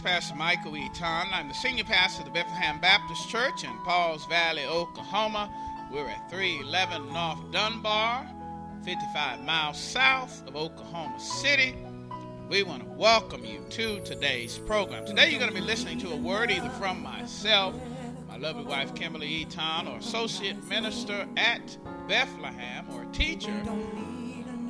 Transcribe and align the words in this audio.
Pastor 0.00 0.36
Michael 0.36 0.76
Eaton. 0.76 1.28
I'm 1.32 1.48
the 1.48 1.54
senior 1.54 1.82
pastor 1.82 2.20
of 2.20 2.26
the 2.26 2.32
Bethlehem 2.32 2.80
Baptist 2.80 3.28
Church 3.28 3.64
in 3.64 3.70
Pauls 3.78 4.26
Valley, 4.26 4.64
Oklahoma. 4.64 5.50
We're 5.90 6.06
at 6.06 6.30
311 6.30 7.12
North 7.12 7.50
Dunbar, 7.50 8.26
55 8.84 9.40
miles 9.40 9.80
south 9.80 10.46
of 10.46 10.56
Oklahoma 10.56 11.18
City. 11.18 11.74
We 12.48 12.62
want 12.62 12.84
to 12.84 12.88
welcome 12.90 13.44
you 13.44 13.64
to 13.70 14.00
today's 14.04 14.58
program. 14.58 15.04
Today 15.04 15.30
you're 15.30 15.40
going 15.40 15.52
to 15.52 15.60
be 15.60 15.66
listening 15.66 15.98
to 16.00 16.12
a 16.12 16.16
word 16.16 16.50
either 16.50 16.70
from 16.70 17.02
myself, 17.02 17.74
my 18.28 18.36
lovely 18.36 18.64
wife 18.64 18.94
Kimberly 18.94 19.26
Eaton, 19.26 19.88
or 19.88 19.96
associate 19.98 20.62
minister 20.68 21.26
at 21.36 21.76
Bethlehem, 22.06 22.86
or 22.92 23.04
teacher 23.06 23.54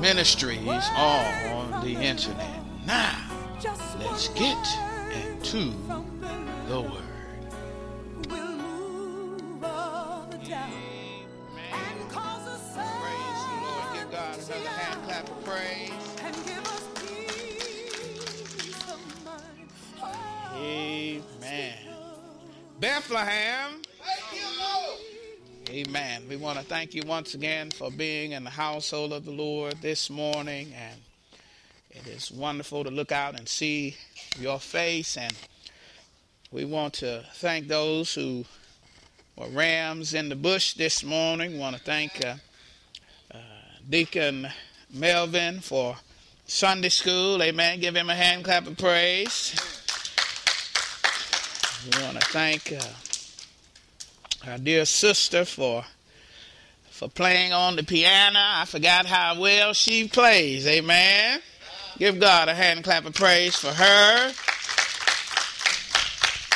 ministries 0.00 0.84
on 0.96 1.84
the 1.84 1.94
internet. 1.94 2.62
Now, 2.86 3.16
let's 3.98 4.28
get 4.28 4.66
into 5.22 5.72
the 6.68 6.80
Word. 6.80 7.02
Amen. 20.60 21.74
Bethlehem 22.80 23.82
Amen. 25.70 26.22
We 26.30 26.36
want 26.36 26.58
to 26.58 26.64
thank 26.64 26.94
you 26.94 27.02
once 27.06 27.34
again 27.34 27.70
for 27.70 27.90
being 27.90 28.32
in 28.32 28.42
the 28.42 28.48
household 28.48 29.12
of 29.12 29.26
the 29.26 29.30
Lord 29.30 29.74
this 29.82 30.08
morning. 30.08 30.72
And 30.74 30.98
it 31.90 32.06
is 32.06 32.30
wonderful 32.30 32.84
to 32.84 32.90
look 32.90 33.12
out 33.12 33.38
and 33.38 33.46
see 33.46 33.94
your 34.40 34.60
face. 34.60 35.18
And 35.18 35.34
we 36.50 36.64
want 36.64 36.94
to 36.94 37.22
thank 37.34 37.68
those 37.68 38.14
who 38.14 38.46
were 39.36 39.48
rams 39.48 40.14
in 40.14 40.30
the 40.30 40.36
bush 40.36 40.72
this 40.72 41.04
morning. 41.04 41.52
We 41.52 41.58
want 41.58 41.76
to 41.76 41.82
thank 41.82 42.24
uh, 42.24 42.36
uh, 43.34 43.38
Deacon 43.86 44.48
Melvin 44.90 45.60
for 45.60 45.98
Sunday 46.46 46.88
school. 46.88 47.42
Amen. 47.42 47.78
Give 47.80 47.94
him 47.94 48.08
a 48.08 48.14
hand 48.14 48.42
clap 48.42 48.66
of 48.66 48.78
praise. 48.78 49.54
We 51.84 52.02
want 52.02 52.18
to 52.18 52.26
thank. 52.30 52.72
Uh, 52.72 53.07
our 54.46 54.58
dear 54.58 54.84
sister 54.84 55.44
for 55.44 55.84
for 56.90 57.08
playing 57.08 57.52
on 57.52 57.76
the 57.76 57.84
piano. 57.84 58.38
I 58.40 58.64
forgot 58.64 59.06
how 59.06 59.40
well 59.40 59.72
she 59.72 60.08
plays. 60.08 60.66
Amen. 60.66 61.40
Give 61.96 62.18
God 62.18 62.48
a 62.48 62.54
hand 62.54 62.82
clap 62.82 63.04
of 63.04 63.14
praise 63.14 63.54
for 63.54 63.72
her. 63.72 64.32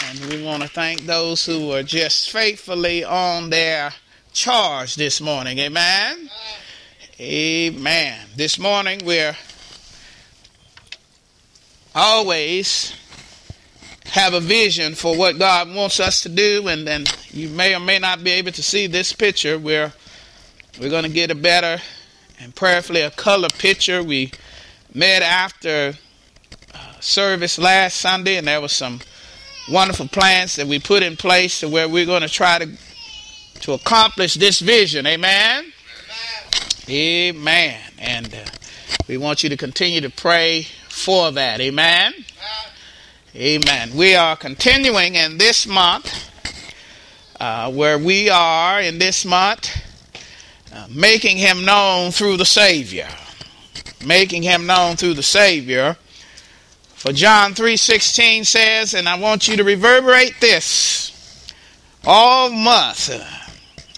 And 0.09 0.21
we 0.31 0.45
want 0.45 0.63
to 0.63 0.69
thank 0.69 1.03
those 1.03 1.47
who 1.47 1.73
are 1.73 1.85
just 1.85 2.31
faithfully 2.31 3.05
on 3.05 3.51
their 3.51 3.93
charge 4.33 4.97
this 4.97 5.21
morning. 5.21 5.59
Amen. 5.59 6.29
Amen. 7.21 8.27
This 8.35 8.59
morning 8.59 9.01
we're 9.05 9.37
always 11.95 12.95
have 14.13 14.35
a 14.35 14.41
vision 14.41 14.95
for 14.95 15.17
what 15.17 15.39
God 15.39 15.75
wants 15.75 15.99
us 15.99 16.21
to 16.21 16.29
do, 16.29 16.69
and 16.69 16.87
then 16.87 17.07
you 17.31 17.49
may 17.49 17.75
or 17.75 17.81
may 17.81 17.99
not 17.99 18.23
be 18.23 18.31
able 18.33 18.53
to 18.53 18.63
see 18.63 18.87
this 18.87 19.15
picture 19.15 19.59
where 19.59 19.95
we're 20.79 20.91
going 20.91 21.05
to 21.05 21.09
get 21.09 21.31
a 21.31 21.35
better 21.35 21.81
and 22.39 22.55
prayerfully 22.55 23.01
a 23.01 23.11
color 23.11 23.49
picture. 23.49 24.03
We 24.03 24.31
met 24.93 25.23
after 25.23 25.95
uh, 26.75 26.93
service 27.01 27.59
last 27.59 27.97
Sunday, 27.97 28.37
and 28.37 28.47
there 28.47 28.61
was 28.61 28.73
some 28.73 29.01
wonderful 29.71 30.09
plans 30.09 30.57
that 30.57 30.67
we 30.67 30.79
put 30.79 31.03
in 31.03 31.17
place 31.17 31.61
to 31.61 31.69
where 31.71 31.89
we're 31.89 32.05
going 32.05 32.21
to 32.21 32.29
try 32.29 32.59
to 32.59 32.69
to 33.61 33.73
accomplish 33.73 34.35
this 34.35 34.61
vision. 34.61 35.07
Amen. 35.07 35.73
Amen. 36.87 37.35
Amen. 37.35 37.81
And 37.99 38.35
uh, 38.35 38.45
we 39.09 39.17
want 39.17 39.43
you 39.43 39.49
to 39.49 39.57
continue 39.57 40.03
to 40.03 40.11
pray 40.11 40.65
for 40.91 41.31
that. 41.31 41.63
Amen. 41.63 42.13
Amen. 42.13 42.25
Amen. 43.35 43.97
We 43.97 44.15
are 44.15 44.37
continuing 44.37 45.15
in 45.15 45.39
this 45.39 45.67
month, 45.67 46.31
uh, 47.41 47.73
where 47.73 47.99
we 47.99 48.29
are 48.29 48.79
in 48.79 48.99
this 48.99 49.25
month 49.25 49.71
uh, 50.71 50.87
making 50.91 51.39
him 51.39 51.65
known 51.65 52.11
through 52.11 52.37
the 52.37 52.45
Savior. 52.45 53.09
Making 54.05 54.43
him 54.43 54.67
known 54.67 54.97
through 54.97 55.15
the 55.15 55.23
Savior. 55.23 55.97
For 56.95 57.15
John 57.15 57.55
3:16 57.55 58.45
says, 58.45 58.93
and 58.93 59.09
I 59.09 59.15
want 59.15 59.49
you 59.49 59.57
to 59.57 59.65
reverberate 59.65 60.35
this 60.43 61.11
all 62.05 62.51
month 62.51 63.11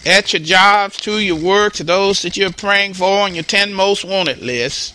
at 0.06 0.33
your 0.33 0.43
jobs, 0.43 0.97
to 0.99 1.19
your 1.19 1.37
work, 1.37 1.72
to 1.72 1.83
those 1.83 2.22
that 2.22 2.37
you're 2.37 2.53
praying 2.53 2.95
for 2.95 3.22
on 3.22 3.34
your 3.34 3.43
10 3.43 3.75
most 3.75 4.05
wanted 4.05 4.39
list. 4.39 4.95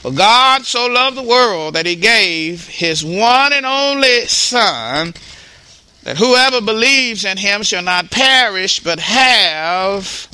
For 0.00 0.10
God 0.10 0.64
so 0.64 0.86
loved 0.86 1.18
the 1.18 1.22
world 1.22 1.74
that 1.74 1.84
he 1.84 1.94
gave 1.94 2.66
his 2.66 3.04
one 3.04 3.52
and 3.52 3.66
only 3.66 4.24
Son, 4.24 5.12
that 6.04 6.16
whoever 6.16 6.62
believes 6.62 7.26
in 7.26 7.36
him 7.36 7.62
shall 7.62 7.82
not 7.82 8.10
perish, 8.10 8.80
but 8.80 8.98
have 8.98 10.26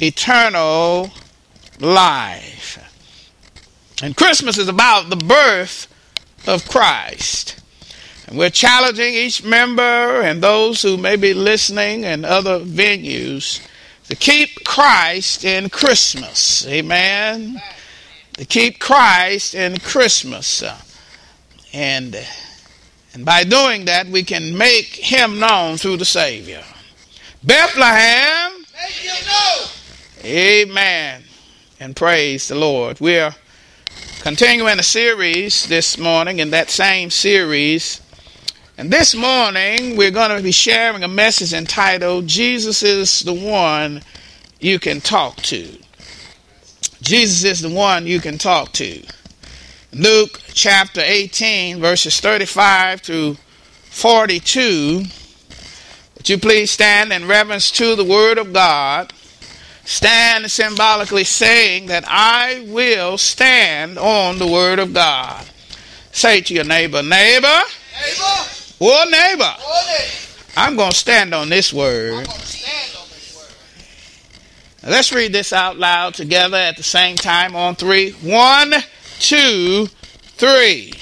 eternal 0.00 1.10
life. 1.78 2.78
And 4.02 4.16
Christmas 4.16 4.56
is 4.56 4.68
about 4.68 5.10
the 5.10 5.16
birth 5.16 5.86
of 6.46 6.66
Christ. 6.66 7.62
And 8.26 8.38
we're 8.38 8.48
challenging 8.48 9.12
each 9.12 9.44
member 9.44 10.22
and 10.22 10.42
those 10.42 10.80
who 10.80 10.96
may 10.96 11.16
be 11.16 11.34
listening 11.34 12.04
in 12.04 12.24
other 12.24 12.60
venues 12.60 13.60
to 14.08 14.16
keep 14.16 14.64
Christ 14.64 15.44
in 15.44 15.68
Christmas. 15.68 16.66
Amen 16.66 17.60
to 18.40 18.46
keep 18.46 18.78
Christ 18.78 19.54
in 19.54 19.76
Christmas. 19.80 20.64
And, 21.74 22.16
and 23.12 23.22
by 23.22 23.44
doing 23.44 23.84
that, 23.84 24.06
we 24.06 24.22
can 24.22 24.56
make 24.56 24.86
him 24.86 25.38
known 25.38 25.76
through 25.76 25.98
the 25.98 26.06
Savior. 26.06 26.62
Bethlehem. 27.44 28.64
Amen. 30.24 31.22
And 31.80 31.94
praise 31.94 32.48
the 32.48 32.54
Lord. 32.54 32.98
We're 32.98 33.34
continuing 34.20 34.78
a 34.78 34.84
series 34.84 35.66
this 35.66 35.98
morning 35.98 36.38
in 36.38 36.48
that 36.48 36.70
same 36.70 37.10
series. 37.10 38.00
And 38.78 38.90
this 38.90 39.14
morning, 39.14 39.98
we're 39.98 40.10
going 40.10 40.34
to 40.34 40.42
be 40.42 40.50
sharing 40.50 41.04
a 41.04 41.08
message 41.08 41.52
entitled 41.52 42.26
Jesus 42.26 42.82
is 42.82 43.20
the 43.20 43.34
One 43.34 44.00
You 44.60 44.78
Can 44.78 45.02
Talk 45.02 45.36
to. 45.42 45.76
Jesus 47.02 47.44
is 47.44 47.60
the 47.60 47.74
one 47.74 48.06
you 48.06 48.20
can 48.20 48.38
talk 48.38 48.72
to. 48.72 49.02
Luke 49.92 50.40
chapter 50.52 51.00
18, 51.00 51.80
verses 51.80 52.20
35 52.20 53.02
to 53.02 53.36
42. 53.84 55.04
Would 56.16 56.28
you 56.28 56.38
please 56.38 56.70
stand 56.70 57.12
in 57.12 57.26
reverence 57.26 57.70
to 57.72 57.96
the 57.96 58.04
Word 58.04 58.38
of 58.38 58.52
God? 58.52 59.12
Stand 59.84 60.48
symbolically 60.50 61.24
saying 61.24 61.86
that 61.86 62.04
I 62.06 62.64
will 62.68 63.18
stand 63.18 63.98
on 63.98 64.38
the 64.38 64.46
Word 64.46 64.78
of 64.78 64.94
God. 64.94 65.46
Say 66.12 66.40
to 66.42 66.54
your 66.54 66.64
neighbor, 66.64 67.02
neighbor, 67.02 67.48
neighbor, 67.48 68.24
or 68.78 69.06
neighbor, 69.06 69.42
or 69.42 69.82
neighbor. 69.88 70.20
I'm 70.56 70.76
going 70.76 70.92
to 70.92 70.96
stand 70.96 71.34
on 71.34 71.48
this 71.48 71.72
Word. 71.72 72.28
Let's 74.82 75.12
read 75.12 75.34
this 75.34 75.52
out 75.52 75.76
loud 75.76 76.14
together 76.14 76.56
at 76.56 76.78
the 76.78 76.82
same 76.82 77.16
time 77.16 77.54
on 77.54 77.74
three. 77.74 78.12
One, 78.12 78.72
two, 79.18 79.88
three. 80.38 80.94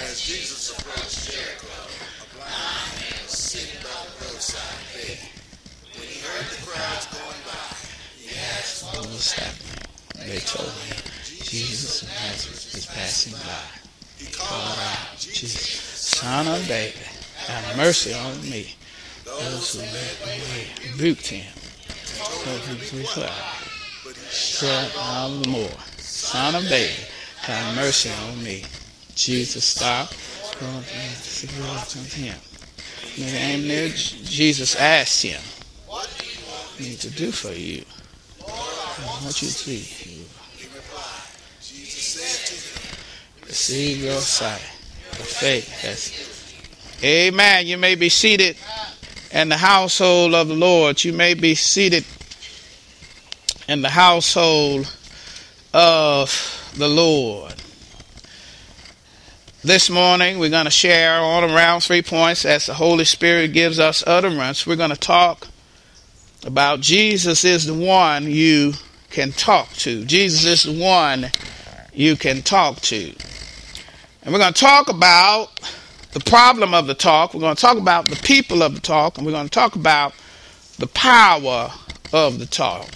As 0.00 0.20
Jesus 0.20 0.78
approached 0.78 1.32
Jericho, 1.32 1.66
a 2.20 2.36
blind 2.36 2.92
man 3.00 3.22
was 3.24 3.32
sitting 3.32 3.80
by 3.80 3.88
the 4.04 4.24
roadside. 4.24 4.60
When 5.96 6.06
he 6.08 6.20
heard 6.20 6.44
the 6.44 6.66
crowds 6.66 7.06
going 7.06 7.40
by, 7.48 7.72
he 8.20 8.36
asked 8.58 8.84
what 8.84 9.06
was 9.06 9.32
happening. 9.32 10.28
They 10.28 10.40
told 10.40 10.68
him 10.68 10.96
Jesus 11.42 12.02
of 12.02 12.08
Nazareth 12.08 12.74
is 12.76 12.84
passing 12.84 13.32
by. 13.32 13.64
He 14.18 14.30
called 14.30 14.78
out, 14.78 15.16
Jesus, 15.18 15.58
Son 15.58 16.46
of 16.46 16.68
David, 16.68 17.00
have 17.46 17.76
mercy 17.78 18.12
on 18.12 18.42
me. 18.42 18.74
Those 19.24 19.74
who 19.74 20.92
rebuked 20.92 21.28
him. 21.28 21.59
Replied, 22.92 23.30
Shut 24.30 24.94
all 24.98 25.30
the 25.30 25.48
more. 25.48 25.70
Son 25.98 26.54
of 26.54 26.68
David, 26.68 27.08
have 27.38 27.76
mercy 27.76 28.10
on 28.28 28.42
me. 28.42 28.64
Jesus 29.14 29.64
stopped. 29.64 30.14
Him. 32.14 32.36
And 33.18 33.70
then 33.70 33.90
Jesus 33.90 34.76
asked 34.76 35.22
him, 35.22 35.40
What 35.86 36.08
do 36.18 36.84
you 36.84 36.90
need 36.90 37.00
to 37.00 37.10
do 37.10 37.32
for 37.32 37.52
you? 37.52 37.84
I 38.46 39.22
want 39.22 39.42
you 39.42 39.48
to 39.48 39.54
see. 39.54 40.26
Receive 43.46 44.04
your 44.04 44.20
sight. 44.20 44.60
The 45.10 45.24
faith. 45.24 45.82
That's 45.82 46.30
Amen. 47.02 47.66
You 47.66 47.78
may 47.78 47.94
be 47.94 48.08
seated 48.08 48.56
in 49.32 49.48
the 49.48 49.56
household 49.56 50.34
of 50.34 50.48
the 50.48 50.54
Lord. 50.54 51.02
You 51.04 51.12
may 51.12 51.34
be 51.34 51.54
seated 51.54 52.04
in 53.68 53.82
the 53.82 53.90
household 53.90 54.94
of 55.72 56.74
the 56.76 56.88
Lord. 56.88 57.54
This 59.62 59.90
morning, 59.90 60.38
we're 60.38 60.50
going 60.50 60.64
to 60.64 60.70
share 60.70 61.20
on 61.20 61.44
around 61.44 61.82
three 61.82 62.02
points 62.02 62.44
as 62.44 62.66
the 62.66 62.74
Holy 62.74 63.04
Spirit 63.04 63.52
gives 63.52 63.78
us 63.78 64.02
utterance. 64.06 64.66
We're 64.66 64.76
going 64.76 64.90
to 64.90 64.96
talk 64.96 65.48
about 66.44 66.80
Jesus 66.80 67.44
is 67.44 67.66
the 67.66 67.74
one 67.74 68.30
you 68.30 68.72
can 69.10 69.32
talk 69.32 69.70
to. 69.74 70.04
Jesus 70.06 70.44
is 70.46 70.62
the 70.62 70.82
one 70.82 71.30
you 71.92 72.16
can 72.16 72.40
talk 72.40 72.80
to. 72.80 73.12
And 74.22 74.32
we're 74.32 74.40
going 74.40 74.54
to 74.54 74.60
talk 74.60 74.88
about 74.88 75.60
the 76.12 76.20
problem 76.20 76.74
of 76.74 76.86
the 76.86 76.94
talk. 76.94 77.34
We're 77.34 77.40
going 77.40 77.56
to 77.56 77.60
talk 77.60 77.78
about 77.78 78.08
the 78.08 78.16
people 78.16 78.62
of 78.62 78.74
the 78.74 78.80
talk. 78.80 79.16
And 79.16 79.26
we're 79.26 79.32
going 79.32 79.46
to 79.46 79.50
talk 79.50 79.76
about 79.76 80.12
the 80.78 80.88
power 80.88 81.72
of 82.12 82.38
the 82.38 82.46
talk. 82.46 82.88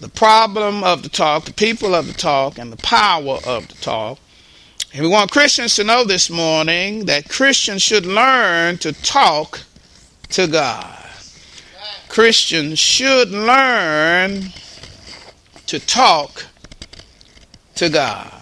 The 0.00 0.08
problem 0.08 0.84
of 0.84 1.02
the 1.02 1.08
talk, 1.08 1.44
the 1.44 1.52
people 1.52 1.94
of 1.94 2.06
the 2.06 2.12
talk, 2.12 2.56
and 2.56 2.72
the 2.72 2.76
power 2.78 3.38
of 3.44 3.68
the 3.68 3.74
talk. 3.74 4.18
And 4.94 5.02
we 5.02 5.08
want 5.08 5.30
Christians 5.30 5.76
to 5.76 5.84
know 5.84 6.04
this 6.04 6.30
morning 6.30 7.04
that 7.06 7.28
Christians 7.28 7.82
should 7.82 8.06
learn 8.06 8.78
to 8.78 8.92
talk 8.92 9.60
to 10.30 10.46
God. 10.46 10.94
Christians 12.08 12.78
should 12.78 13.30
learn 13.30 14.52
to 15.66 15.78
talk 15.78 16.46
to 17.74 17.90
God. 17.90 18.37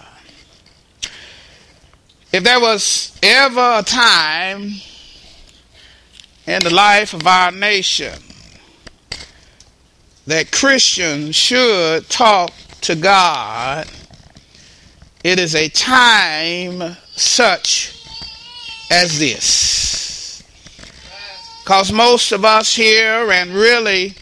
If 2.32 2.42
there 2.42 2.60
was 2.60 3.16
ever 3.22 3.78
a 3.78 3.82
time 3.82 4.72
in 6.46 6.62
the 6.64 6.74
life 6.74 7.14
of 7.14 7.26
our 7.26 7.52
nation 7.52 8.18
that 10.26 10.50
Christians 10.50 11.36
should 11.36 12.08
talk 12.08 12.50
to 12.82 12.96
God, 12.96 13.86
it 15.22 15.38
is 15.38 15.54
a 15.54 15.68
time 15.68 16.96
such 17.14 17.92
as 18.90 19.18
this. 19.18 20.42
Because 21.62 21.92
most 21.92 22.32
of 22.32 22.44
us 22.44 22.74
here, 22.74 23.30
and 23.30 23.50
really 23.50 24.14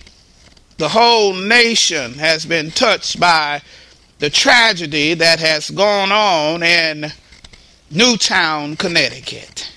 the 0.77 0.91
whole 0.91 1.35
nation, 1.35 2.15
has 2.15 2.45
been 2.45 2.71
touched 2.71 3.19
by 3.19 3.63
the 4.19 4.31
tragedy 4.31 5.15
that 5.15 5.41
has 5.41 5.71
gone 5.71 6.13
on 6.13 6.63
in 6.63 7.13
Newtown, 7.91 8.77
Connecticut, 8.77 9.71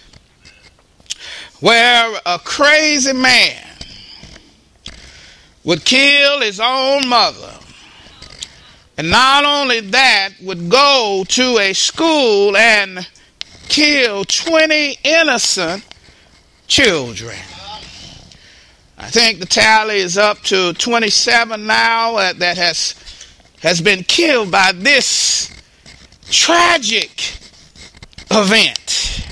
where 1.59 2.19
a 2.25 2.39
crazy 2.39 3.13
man 3.13 3.63
would 5.63 5.83
kill 5.83 6.41
his 6.41 6.59
own 6.59 7.07
mother 7.07 7.57
and 8.97 9.11
not 9.11 9.45
only 9.45 9.79
that, 9.79 10.29
would 10.41 10.69
go 10.69 11.23
to 11.27 11.59
a 11.59 11.73
school 11.73 12.57
and 12.57 13.07
kill 13.69 14.25
20 14.25 14.97
innocent 15.03 15.85
children. 16.65 17.37
I 18.97 19.11
think 19.11 19.39
the 19.39 19.45
tally 19.45 19.97
is 19.97 20.17
up 20.17 20.39
to 20.45 20.73
27 20.73 21.67
now 21.67 22.15
uh, 22.15 22.33
that 22.33 22.57
has 22.57 22.95
has 23.61 23.81
been 23.81 24.03
killed 24.03 24.51
by 24.51 24.71
this 24.73 25.51
tragic 26.29 27.21
event. 28.31 29.25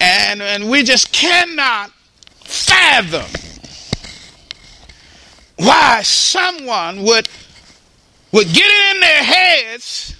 And, 0.00 0.40
and 0.40 0.70
we 0.70 0.82
just 0.82 1.12
cannot 1.12 1.90
fathom 2.40 3.30
why 5.56 6.00
someone 6.02 7.02
would 7.02 7.28
would 8.32 8.46
get 8.46 8.64
it 8.64 8.94
in 8.94 9.00
their 9.00 9.24
heads 9.24 10.16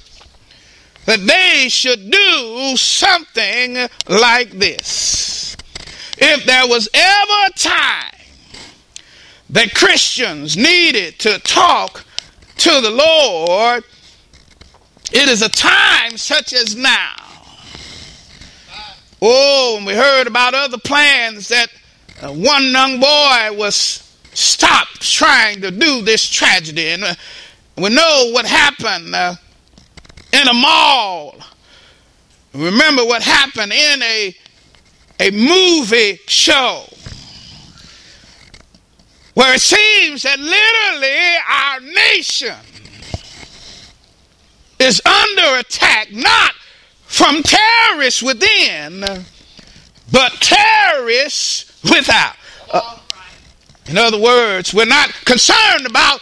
that 1.07 1.21
they 1.27 1.69
should 1.69 2.11
do 2.11 2.77
something 2.77 3.89
like 4.09 4.51
this. 4.51 5.57
If 6.19 6.45
there 6.45 6.67
was 6.67 6.89
ever 6.93 7.47
a 7.47 7.59
time 7.59 8.21
that 9.51 9.75
Christians 9.75 10.57
needed 10.57 11.19
to 11.21 11.39
talk 11.39 12.05
to 12.59 12.81
the 12.81 12.91
Lord, 12.91 13.85
it 15.12 15.29
is 15.29 15.43
a 15.43 15.49
time 15.49 16.17
such 16.17 16.53
as 16.53 16.77
now. 16.77 17.15
Oh, 19.23 19.75
and 19.77 19.87
we 19.87 19.95
heard 19.95 20.27
about 20.27 20.55
other 20.55 20.79
plans 20.79 21.49
that 21.49 21.69
uh, 22.23 22.33
one 22.33 22.65
young 22.65 23.01
boy 23.01 23.59
was 23.59 24.07
stopped 24.33 25.01
trying 25.01 25.61
to 25.61 25.71
do 25.71 26.03
this 26.03 26.29
tragedy. 26.29 26.89
And 26.89 27.05
uh, 27.05 27.15
we 27.77 27.91
know 27.91 28.31
what 28.33 28.47
happened 28.47 29.15
uh, 29.15 29.35
in 30.33 30.49
a 30.49 30.55
mall. 30.55 31.35
Remember 32.55 33.05
what 33.05 33.23
happened 33.23 33.73
in 33.73 34.03
a, 34.03 34.35
a 35.21 35.31
movie 35.31 36.19
show 36.27 36.85
where 39.35 39.55
it 39.55 39.61
seems 39.61 40.23
that 40.23 40.39
literally 40.39 41.37
our 41.49 41.81
nation 41.81 42.56
is 44.81 45.00
under 45.05 45.59
attack, 45.59 46.12
not 46.12 46.53
from 47.05 47.43
terrorists 47.43 48.23
within, 48.23 49.05
but 50.11 50.32
terrorists 50.41 51.82
without. 51.84 52.37
Uh, 52.72 52.99
in 53.87 53.99
other 53.99 54.20
words, 54.20 54.72
we're 54.72 54.87
not 54.87 55.10
concerned 55.25 55.87
about 55.87 56.20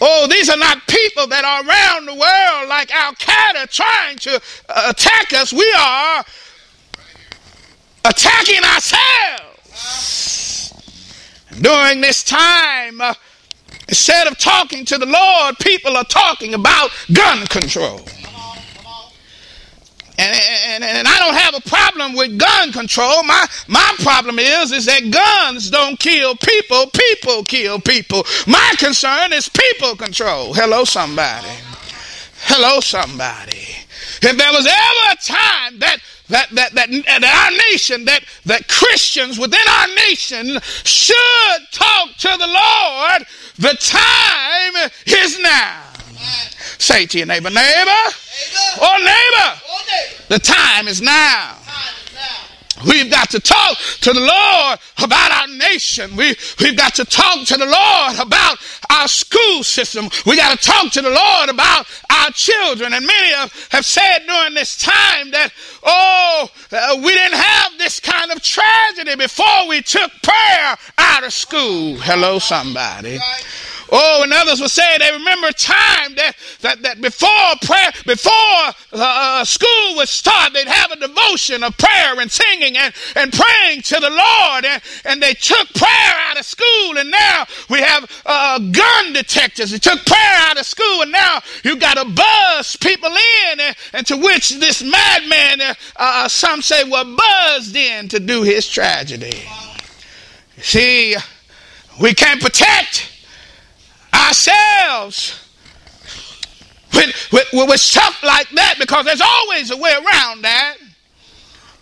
Oh, 0.00 0.26
these 0.28 0.50
are 0.50 0.56
not 0.56 0.86
people 0.88 1.26
that 1.28 1.44
are 1.44 1.62
around 1.64 2.06
the 2.06 2.14
world 2.14 2.68
like 2.68 2.92
Al 2.92 3.12
Qaeda 3.14 3.70
trying 3.70 4.18
to 4.18 4.40
uh, 4.68 4.90
attack 4.90 5.32
us. 5.32 5.52
We 5.52 5.72
are 5.78 6.24
attacking 8.04 8.64
ourselves. 8.64 9.54
During 11.60 12.00
this 12.00 12.24
time, 12.24 13.00
uh, 13.00 13.14
instead 13.94 14.26
of 14.26 14.36
talking 14.36 14.84
to 14.84 14.98
the 14.98 15.06
Lord, 15.06 15.56
people 15.60 15.96
are 15.96 16.02
talking 16.02 16.52
about 16.52 16.90
gun 17.12 17.46
control. 17.46 18.00
And, 20.18 20.36
and, 20.66 20.82
and, 20.82 21.06
I 21.06 21.18
don't 21.20 21.36
have 21.36 21.54
a 21.54 21.68
problem 21.68 22.16
with 22.16 22.36
gun 22.36 22.72
control. 22.72 23.22
My, 23.22 23.46
my 23.68 23.94
problem 24.00 24.40
is, 24.40 24.72
is 24.72 24.86
that 24.86 25.10
guns 25.12 25.70
don't 25.70 25.98
kill 25.98 26.34
people. 26.36 26.86
People 26.92 27.44
kill 27.44 27.80
people. 27.80 28.24
My 28.48 28.74
concern 28.78 29.32
is 29.32 29.48
people 29.48 29.94
control. 29.94 30.54
Hello, 30.54 30.82
somebody. 30.84 31.48
Hello, 32.42 32.80
somebody. 32.80 33.83
If 34.22 34.36
there 34.36 34.52
was 34.52 34.66
ever 34.66 35.12
a 35.12 35.16
time 35.16 35.78
that 35.80 35.98
that, 36.28 36.48
that, 36.50 36.72
that, 36.72 36.90
that 36.90 37.22
our 37.22 37.50
nation, 37.70 38.06
that, 38.06 38.24
that 38.46 38.66
Christians 38.68 39.38
within 39.38 39.60
our 39.68 39.88
nation 40.08 40.58
should 40.62 41.60
talk 41.70 42.16
to 42.16 42.28
the 42.28 42.46
Lord, 42.46 43.26
the 43.58 43.76
time 43.80 44.90
is 45.06 45.38
now. 45.40 45.82
Say 46.78 47.04
to 47.06 47.18
your 47.18 47.26
neighbor, 47.26 47.50
neighbor, 47.50 47.60
neighbor. 47.60 48.14
Oh, 48.80 48.96
neighbor, 48.98 49.60
oh, 49.68 49.82
neighbor. 49.86 50.24
The 50.28 50.38
time 50.38 50.88
is 50.88 51.02
now. 51.02 51.53
We've 52.86 53.10
got 53.10 53.30
to 53.30 53.40
talk 53.40 53.78
to 54.02 54.12
the 54.12 54.20
Lord 54.20 54.78
about 55.02 55.30
our 55.30 55.48
nation. 55.48 56.16
We, 56.16 56.34
we've 56.60 56.76
got 56.76 56.94
to 56.96 57.04
talk 57.04 57.46
to 57.46 57.56
the 57.56 57.66
Lord 57.66 58.18
about 58.26 58.58
our 58.90 59.08
school 59.08 59.62
system. 59.62 60.08
We 60.26 60.36
got 60.36 60.58
to 60.58 60.66
talk 60.66 60.92
to 60.92 61.02
the 61.02 61.10
Lord 61.10 61.48
about 61.48 61.86
our 62.10 62.30
children. 62.30 62.92
And 62.92 63.06
many 63.06 63.32
have, 63.34 63.68
have 63.70 63.84
said 63.84 64.20
during 64.26 64.54
this 64.54 64.76
time 64.76 65.30
that, 65.30 65.50
oh, 65.82 66.48
uh, 66.72 66.96
we 66.98 67.08
didn't 67.14 67.38
have 67.38 67.78
this 67.78 68.00
kind 68.00 68.30
of 68.30 68.42
tragedy 68.42 69.16
before 69.16 69.68
we 69.68 69.82
took 69.82 70.10
prayer 70.22 70.76
out 70.98 71.24
of 71.24 71.32
school. 71.32 71.96
Hello, 71.96 72.38
somebody. 72.38 73.18
Oh, 73.96 74.24
and 74.24 74.32
others 74.32 74.60
will 74.60 74.68
say 74.68 74.98
they 74.98 75.12
remember 75.12 75.46
a 75.46 75.52
time 75.52 76.16
that, 76.16 76.32
that, 76.62 76.82
that 76.82 77.00
before 77.00 77.30
prayer, 77.62 77.92
before 78.04 78.32
uh, 78.32 78.74
uh, 78.92 79.44
school 79.44 79.94
would 79.94 80.08
start, 80.08 80.52
they'd 80.52 80.66
have 80.66 80.90
a 80.90 80.96
devotion 80.96 81.62
of 81.62 81.78
prayer 81.78 82.18
and 82.18 82.28
singing 82.28 82.76
and, 82.76 82.92
and 83.14 83.32
praying 83.32 83.82
to 83.82 84.00
the 84.00 84.10
Lord. 84.10 84.64
And, 84.64 84.82
and 85.04 85.22
they 85.22 85.34
took 85.34 85.72
prayer 85.74 86.14
out 86.26 86.40
of 86.40 86.44
school. 86.44 86.98
And 86.98 87.08
now 87.08 87.46
we 87.70 87.82
have 87.82 88.10
uh, 88.26 88.58
gun 88.58 89.12
detectors. 89.12 89.70
They 89.70 89.78
took 89.78 90.04
prayer 90.04 90.36
out 90.50 90.58
of 90.58 90.66
school. 90.66 91.02
And 91.02 91.12
now 91.12 91.38
you 91.62 91.76
got 91.76 91.94
to 91.94 92.04
buzz 92.04 92.74
people 92.74 93.10
in. 93.52 93.60
And, 93.60 93.76
and 93.92 94.06
to 94.08 94.16
which 94.16 94.58
this 94.58 94.82
madman, 94.82 95.60
uh, 95.60 95.74
uh, 95.94 96.26
some 96.26 96.62
say, 96.62 96.82
were 96.82 97.04
buzzed 97.04 97.76
in 97.76 98.08
to 98.08 98.18
do 98.18 98.42
his 98.42 98.68
tragedy. 98.68 99.40
See, 100.58 101.14
we 102.00 102.12
can't 102.12 102.40
protect 102.40 103.13
ourselves 104.26 105.40
with, 106.94 107.28
with, 107.32 107.48
with 107.52 107.80
stuff 107.80 108.22
like 108.22 108.48
that 108.50 108.76
because 108.78 109.04
there's 109.04 109.20
always 109.20 109.70
a 109.70 109.76
way 109.76 109.92
around 109.92 110.42
that. 110.42 110.76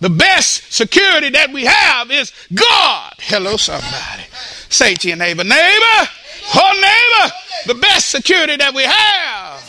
The 0.00 0.10
best 0.10 0.72
security 0.72 1.30
that 1.30 1.52
we 1.52 1.64
have 1.64 2.10
is 2.10 2.32
God. 2.52 3.14
Hello, 3.18 3.56
somebody. 3.56 4.24
Say 4.68 4.94
to 4.94 5.08
your 5.08 5.16
neighbor, 5.16 5.44
neighbor, 5.44 6.08
oh 6.54 6.72
neighbor, 6.74 7.34
the 7.66 7.80
best 7.80 8.10
security 8.10 8.56
that 8.56 8.74
we 8.74 8.82
have 8.82 9.62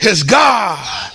is 0.00 0.24
God 0.24 1.12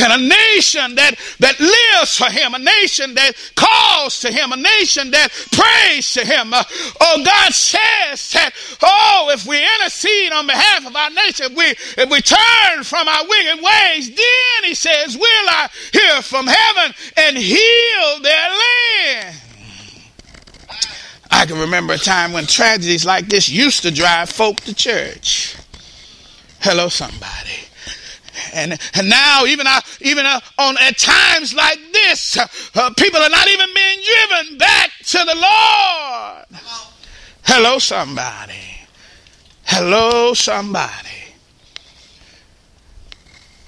and 0.00 0.12
a 0.12 0.28
nation 0.28 0.94
that, 0.96 1.14
that 1.38 1.58
lives 1.60 2.16
for 2.16 2.30
him, 2.30 2.54
a 2.54 2.58
nation 2.58 3.14
that 3.14 3.32
calls 3.54 4.20
to 4.20 4.32
him, 4.32 4.52
a 4.52 4.56
nation 4.56 5.10
that 5.10 5.28
prays 5.52 6.12
to 6.12 6.24
him. 6.24 6.52
Uh, 6.52 6.62
oh, 7.00 7.22
God 7.24 7.52
says 7.52 8.30
that, 8.32 8.50
oh, 8.82 9.30
if 9.32 9.46
we 9.46 9.58
intercede 9.58 10.32
on 10.32 10.46
behalf 10.46 10.86
of 10.86 10.94
our 10.94 11.10
nation, 11.10 11.46
if 11.50 11.56
we, 11.56 11.64
if 12.02 12.10
we 12.10 12.20
turn 12.20 12.84
from 12.84 13.08
our 13.08 13.24
wicked 13.28 13.62
ways, 13.62 14.08
then 14.08 14.64
he 14.64 14.74
says, 14.74 15.16
will 15.16 15.48
I 15.48 15.68
hear 15.92 16.22
from 16.22 16.46
heaven 16.46 16.94
and 17.16 17.36
heal 17.36 18.20
their 18.22 18.48
land. 18.50 19.36
I 21.30 21.46
can 21.46 21.58
remember 21.58 21.94
a 21.94 21.98
time 21.98 22.32
when 22.32 22.46
tragedies 22.46 23.06
like 23.06 23.26
this 23.26 23.48
used 23.48 23.82
to 23.82 23.90
drive 23.90 24.30
folk 24.30 24.56
to 24.62 24.74
church. 24.74 25.56
Hello, 26.60 26.88
somebody. 26.88 27.69
And, 28.52 28.78
and 28.94 29.08
now, 29.08 29.44
even, 29.46 29.66
uh, 29.66 29.80
even 30.00 30.26
uh, 30.26 30.40
on 30.58 30.76
at 30.78 30.98
times 30.98 31.54
like 31.54 31.78
this, 31.92 32.36
uh, 32.36 32.46
uh, 32.74 32.90
people 32.96 33.20
are 33.20 33.28
not 33.28 33.48
even 33.48 33.68
being 33.74 33.98
driven 34.04 34.58
back 34.58 34.90
to 35.06 35.18
the 35.18 35.34
Lord. 35.34 36.62
Hello, 37.44 37.78
somebody. 37.78 38.54
Hello, 39.64 40.34
somebody. 40.34 41.08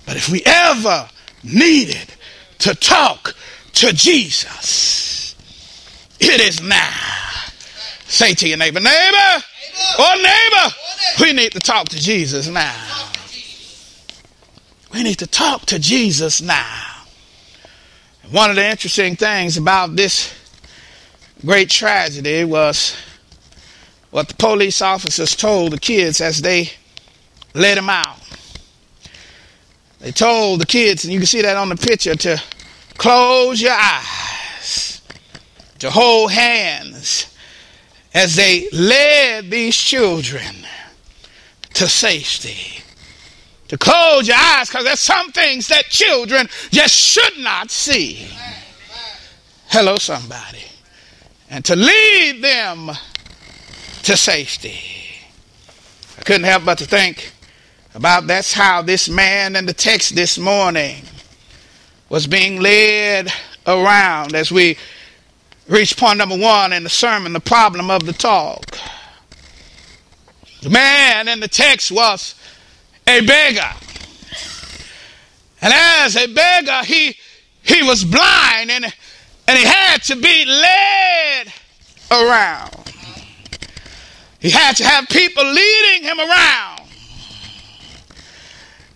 But 0.07 0.17
if 0.17 0.29
we 0.29 0.43
ever 0.45 1.09
needed 1.43 2.15
to 2.59 2.75
talk 2.75 3.35
to 3.75 3.93
Jesus, 3.93 5.35
it 6.21 6.41
is 6.41 6.61
now. 6.61 6.91
Say 8.07 8.35
to 8.35 8.49
your 8.49 8.59
neighbor, 8.59 8.79
neighbor, 8.79 8.93
neighbor. 8.93 9.45
or 9.99 10.17
neighbor, 10.17 10.75
we 11.21 11.33
need 11.33 11.53
to 11.53 11.61
talk 11.61 11.89
to 11.89 11.99
Jesus 11.99 12.49
now. 12.49 12.92
We 14.93 15.03
need 15.03 15.19
to 15.21 15.27
talk 15.27 15.67
to 15.67 15.79
Jesus 15.79 16.43
now. 16.43 17.05
One 18.31 18.51
of 18.51 18.57
the 18.57 18.69
interesting 18.69 19.17
things 19.17 19.57
about 19.57 19.97
this 19.97 20.35
great 21.45 21.71
tragedy 21.71 22.45
was 22.45 22.95
what 24.11 24.29
the 24.29 24.35
police 24.35 24.83
officers 24.83 25.35
told 25.35 25.73
the 25.73 25.79
kids 25.79 26.21
as 26.21 26.43
they 26.43 26.71
let 27.55 27.77
them 27.77 27.89
out. 27.89 28.19
They 30.01 30.13
told 30.13 30.61
the 30.61 30.67
kids, 30.67 31.05
and 31.05 31.13
you 31.13 31.21
can 31.21 31.27
see 31.27 31.43
that 31.43 31.57
on 31.57 31.71
the 31.71 31.77
picture, 31.77 32.15
to 32.15 32.43
close 32.99 33.63
your 33.63 33.73
eyes, 33.73 35.01
to 35.79 35.91
hold 35.91 36.33
hands 36.33 37.35
as 38.13 38.37
they 38.37 38.69
led 38.73 39.51
these 39.51 39.77
children 39.77 40.67
to 41.75 41.89
safety 41.89 42.82
to 43.73 43.79
close 43.79 44.29
your 44.29 44.37
eyes 44.37 44.69
because 44.69 44.85
there's 44.85 45.01
some 45.01 45.33
things 45.33 45.69
that 45.69 45.85
children 45.85 46.47
just 46.71 46.95
should 46.95 47.39
not 47.39 47.71
see. 47.71 48.29
Hello, 49.69 49.97
somebody. 49.97 50.63
And 51.49 51.65
to 51.65 51.75
lead 51.75 52.45
them 52.45 52.91
to 54.03 54.15
safety. 54.15 54.79
I 56.19 56.23
couldn't 56.23 56.45
help 56.45 56.67
but 56.67 56.77
to 56.79 56.85
think 56.85 57.33
about 57.95 58.27
that's 58.27 58.53
how 58.53 58.83
this 58.83 59.09
man 59.09 59.57
in 59.57 59.65
the 59.65 59.73
text 59.73 60.15
this 60.15 60.37
morning 60.37 61.05
was 62.11 62.27
being 62.27 62.61
led 62.61 63.33
around 63.67 64.35
as 64.35 64.53
we 64.53 64.77
reach 65.67 65.97
point 65.97 66.19
number 66.19 66.37
one 66.37 66.75
in 66.75 66.83
the 66.83 66.91
sermon 66.91 67.33
the 67.33 67.41
problem 67.41 67.91
of 67.91 68.05
the 68.05 68.13
talk. 68.13 68.77
The 70.61 70.69
man 70.69 71.27
in 71.27 71.41
the 71.41 71.49
text 71.49 71.91
was 71.91 72.35
a 73.19 73.21
beggar. 73.21 73.71
And 75.61 75.73
as 75.73 76.17
a 76.17 76.27
beggar, 76.27 76.83
he, 76.85 77.17
he 77.63 77.83
was 77.83 78.05
blind 78.05 78.71
and, 78.71 78.85
and 79.47 79.59
he 79.59 79.65
had 79.65 80.03
to 80.05 80.17
be 80.17 80.45
led 80.45 81.53
around. 82.11 82.77
He 84.41 84.51
had 84.51 84.77
to 84.77 84.85
have 84.85 85.07
people 85.09 85.45
leading 85.45 86.03
him 86.03 86.19
around. 86.19 86.81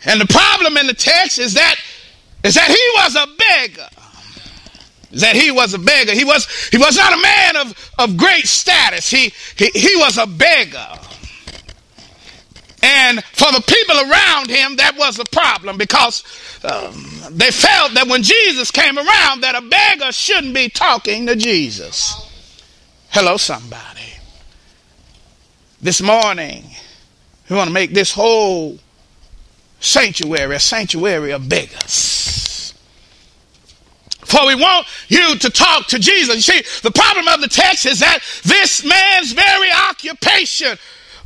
And 0.06 0.20
the 0.20 0.26
problem 0.26 0.76
in 0.76 0.86
the 0.86 0.94
text 0.94 1.38
is 1.38 1.54
that 1.54 1.76
is 2.44 2.54
that 2.54 2.68
he 2.68 3.02
was 3.02 3.16
a 3.16 3.26
beggar. 3.38 3.88
Is 5.10 5.20
that 5.22 5.34
he 5.34 5.50
was 5.50 5.74
a 5.74 5.78
beggar. 5.78 6.12
He 6.12 6.24
was 6.24 6.46
he 6.70 6.78
was 6.78 6.96
not 6.96 7.12
a 7.12 7.20
man 7.20 7.56
of, 7.56 7.92
of 7.98 8.16
great 8.16 8.46
status. 8.46 9.10
He, 9.10 9.32
he 9.56 9.70
he 9.74 9.96
was 9.96 10.18
a 10.18 10.26
beggar. 10.26 10.86
And 12.86 13.24
for 13.24 13.50
the 13.50 13.62
people 13.62 13.96
around 13.96 14.48
him, 14.48 14.76
that 14.76 14.94
was 14.96 15.18
a 15.18 15.24
problem 15.24 15.76
because 15.76 16.22
um, 16.62 16.94
they 17.32 17.50
felt 17.50 17.94
that 17.94 18.06
when 18.06 18.22
Jesus 18.22 18.70
came 18.70 18.96
around, 18.96 19.40
that 19.40 19.56
a 19.56 19.60
beggar 19.60 20.12
shouldn't 20.12 20.54
be 20.54 20.68
talking 20.68 21.26
to 21.26 21.34
Jesus. 21.34 22.14
Hello, 23.08 23.38
somebody. 23.38 24.12
This 25.82 26.00
morning, 26.00 26.62
we 27.50 27.56
want 27.56 27.66
to 27.66 27.74
make 27.74 27.90
this 27.92 28.12
whole 28.12 28.78
sanctuary 29.80 30.54
a 30.54 30.60
sanctuary 30.60 31.32
of 31.32 31.48
beggars. 31.48 32.72
For 34.24 34.46
we 34.46 34.54
want 34.54 34.86
you 35.08 35.36
to 35.36 35.50
talk 35.50 35.88
to 35.88 35.98
Jesus. 35.98 36.36
You 36.36 36.62
see, 36.62 36.80
the 36.82 36.92
problem 36.92 37.26
of 37.26 37.40
the 37.40 37.48
text 37.48 37.84
is 37.84 37.98
that 37.98 38.20
this 38.44 38.84
man's 38.84 39.32
very 39.32 39.70
occupation, 39.72 40.78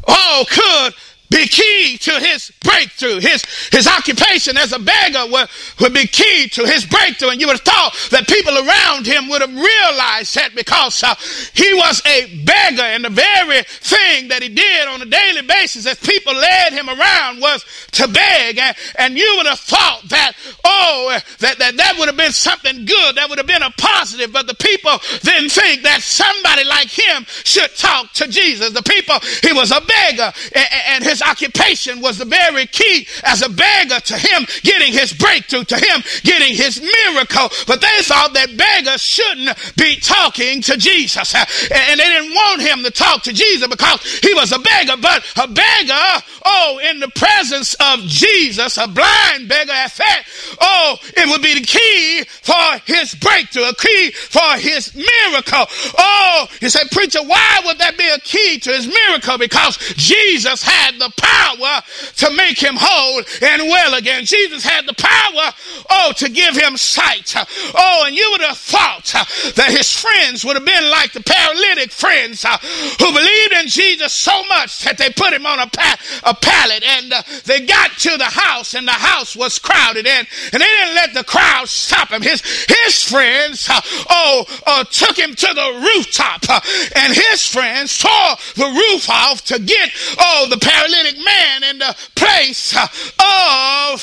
oh, 0.08 0.44
could 0.48 0.94
be 1.30 1.46
key 1.46 1.96
to 1.98 2.10
his 2.18 2.50
breakthrough. 2.62 3.20
His, 3.20 3.44
his 3.70 3.86
occupation 3.86 4.56
as 4.56 4.72
a 4.72 4.78
beggar 4.78 5.30
would, 5.30 5.48
would 5.80 5.94
be 5.94 6.06
key 6.06 6.48
to 6.48 6.66
his 6.66 6.84
breakthrough. 6.84 7.30
And 7.30 7.40
you 7.40 7.46
would 7.46 7.56
have 7.56 7.66
thought 7.66 7.94
that 8.10 8.26
people 8.26 8.58
around 8.58 9.06
him 9.06 9.28
would 9.28 9.40
have 9.40 9.54
realized 9.54 10.34
that 10.34 10.50
because 10.54 11.02
uh, 11.02 11.14
he 11.54 11.72
was 11.74 12.02
a 12.04 12.42
beggar 12.44 12.82
and 12.82 13.04
the 13.04 13.10
very 13.10 13.62
thing 13.62 14.28
that 14.28 14.42
he 14.42 14.48
did 14.48 14.88
on 14.88 15.00
a 15.02 15.06
daily 15.06 15.42
basis 15.42 15.86
as 15.86 15.98
people 15.98 16.34
led 16.34 16.72
him 16.72 16.88
around 16.88 17.40
was 17.40 17.64
to 17.92 18.08
beg. 18.08 18.58
And, 18.58 18.76
and 18.98 19.16
you 19.16 19.34
would 19.36 19.46
have 19.46 19.60
thought 19.60 20.02
that, 20.08 20.32
oh, 20.64 21.18
that, 21.38 21.58
that 21.58 21.76
that 21.76 21.94
would 21.98 22.08
have 22.08 22.16
been 22.16 22.32
something 22.32 22.84
good. 22.84 23.14
That 23.14 23.28
would 23.30 23.38
have 23.38 23.46
been 23.46 23.62
a 23.62 23.70
positive. 23.78 24.32
But 24.32 24.48
the 24.48 24.54
people 24.54 24.98
didn't 25.22 25.50
think 25.50 25.82
that 25.82 26.02
somebody 26.02 26.64
like 26.64 26.88
him 26.88 27.24
should 27.44 27.70
talk 27.76 28.12
to 28.14 28.26
Jesus. 28.26 28.72
The 28.72 28.82
people, 28.82 29.16
he 29.42 29.52
was 29.52 29.70
a 29.70 29.80
beggar 29.80 30.32
and, 30.54 30.68
and 30.88 31.04
his 31.04 31.19
his 31.20 31.28
occupation 31.28 32.00
was 32.00 32.18
the 32.18 32.24
very 32.24 32.66
key 32.66 33.06
as 33.24 33.42
a 33.42 33.48
beggar 33.48 34.00
to 34.00 34.16
him 34.16 34.46
getting 34.62 34.92
his 34.92 35.12
breakthrough, 35.12 35.64
to 35.64 35.76
him 35.76 36.02
getting 36.22 36.54
his 36.54 36.80
miracle. 36.80 37.48
But 37.66 37.80
they 37.80 38.02
thought 38.02 38.32
that 38.34 38.56
beggars 38.56 39.02
shouldn't 39.02 39.76
be 39.76 39.96
talking 39.96 40.62
to 40.62 40.76
Jesus. 40.76 41.34
And 41.34 42.00
they 42.00 42.04
didn't 42.04 42.34
want 42.34 42.62
him 42.62 42.82
to 42.84 42.90
talk 42.90 43.22
to 43.24 43.32
Jesus 43.32 43.68
because 43.68 44.02
he 44.20 44.34
was 44.34 44.52
a 44.52 44.58
beggar. 44.58 44.96
But 45.00 45.24
a 45.36 45.48
beggar, 45.48 46.24
oh, 46.44 46.80
in 46.90 47.00
the 47.00 47.10
presence 47.14 47.74
of 47.74 48.00
Jesus, 48.00 48.76
a 48.78 48.88
blind 48.88 49.48
beggar 49.48 49.72
at 49.72 49.94
that, 49.96 50.22
oh, 50.60 50.96
it 51.16 51.28
would 51.28 51.42
be 51.42 51.54
the 51.54 51.66
key 51.66 52.24
for 52.42 52.80
his 52.86 53.14
breakthrough, 53.14 53.68
a 53.68 53.74
key 53.74 54.10
for 54.12 54.56
his 54.58 54.94
miracle. 54.94 55.66
Oh, 55.98 56.46
he 56.60 56.68
said, 56.68 56.90
preacher, 56.90 57.22
why 57.22 57.60
would 57.64 57.78
that 57.78 57.98
be 57.98 58.08
a 58.08 58.18
key 58.20 58.58
to 58.60 58.70
his 58.70 58.86
miracle? 58.86 59.38
Because 59.38 59.76
Jesus 59.96 60.62
had 60.62 60.98
the 60.98 61.09
power 61.16 61.82
to 62.16 62.30
make 62.36 62.58
him 62.62 62.74
whole 62.76 63.22
and 63.42 63.62
well 63.68 63.94
again. 63.94 64.24
Jesus 64.24 64.64
had 64.64 64.86
the 64.86 64.94
power, 64.94 65.52
oh, 65.90 66.12
to 66.16 66.28
give 66.28 66.56
him 66.56 66.76
sight. 66.76 67.34
Oh, 67.74 68.04
and 68.06 68.16
you 68.16 68.28
would 68.32 68.42
have 68.42 68.58
thought 68.58 69.12
that 69.56 69.70
his 69.70 69.92
friends 69.92 70.44
would 70.44 70.56
have 70.56 70.64
been 70.64 70.90
like 70.90 71.12
the 71.12 71.22
paralytic 71.22 71.92
friends 71.92 72.44
who 72.44 73.12
believed 73.12 73.52
in 73.52 73.66
Jesus 73.66 74.12
so 74.12 74.44
much 74.44 74.84
that 74.84 74.98
they 74.98 75.10
put 75.10 75.32
him 75.32 75.46
on 75.46 75.58
a, 75.58 75.66
pa- 75.66 75.98
a 76.24 76.34
pallet 76.34 76.82
and 76.82 77.12
uh, 77.12 77.22
they 77.44 77.66
got 77.66 77.90
to 77.98 78.16
the 78.16 78.24
house 78.24 78.74
and 78.74 78.86
the 78.86 78.92
house 78.92 79.34
was 79.34 79.58
crowded 79.58 80.06
and, 80.06 80.26
and 80.52 80.60
they 80.60 80.66
didn't 80.66 80.94
let 80.94 81.14
the 81.14 81.24
crowd 81.24 81.68
stop 81.68 82.10
him. 82.10 82.22
His, 82.22 82.42
his 82.42 83.02
friends, 83.04 83.68
uh, 83.68 83.80
oh, 84.10 84.44
uh, 84.66 84.84
took 84.84 85.18
him 85.18 85.34
to 85.34 85.46
the 85.54 85.80
rooftop 85.82 86.42
uh, 86.48 86.60
and 86.96 87.14
his 87.14 87.46
friends 87.46 87.98
tore 87.98 88.36
the 88.56 88.70
roof 88.70 89.08
off 89.08 89.44
to 89.46 89.58
get, 89.58 89.90
oh, 90.18 90.46
the 90.50 90.58
paralytic 90.58 90.99
man 91.24 91.62
in 91.64 91.78
the 91.78 91.86
uh, 91.86 91.94
place 92.20 92.76
of 92.76 94.00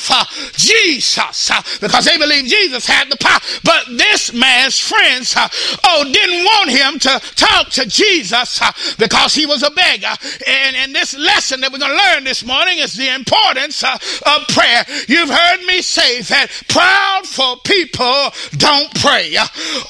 Jesus 0.56 1.50
because 1.80 2.04
they 2.04 2.18
believed 2.18 2.48
Jesus 2.48 2.86
had 2.86 3.10
the 3.10 3.16
power. 3.16 3.38
But 3.62 3.86
this 3.96 4.32
man's 4.32 4.78
friends, 4.78 5.34
oh, 5.36 6.04
didn't 6.12 6.44
want 6.44 6.70
him 6.70 6.98
to 6.98 7.34
talk 7.36 7.70
to 7.70 7.86
Jesus 7.86 8.60
because 8.98 9.34
he 9.34 9.46
was 9.46 9.62
a 9.62 9.70
beggar. 9.70 10.14
And, 10.46 10.88
this 10.88 11.16
lesson 11.16 11.60
that 11.60 11.70
we're 11.70 11.78
going 11.78 11.92
to 11.92 12.14
learn 12.14 12.24
this 12.24 12.44
morning 12.44 12.78
is 12.78 12.94
the 12.94 13.14
importance 13.14 13.84
of 13.84 14.48
prayer. 14.48 14.84
You've 15.06 15.28
heard 15.28 15.60
me 15.66 15.82
say 15.82 16.22
that 16.22 16.48
proudful 16.66 17.62
people 17.62 18.32
don't 18.56 18.92
pray. 18.96 19.36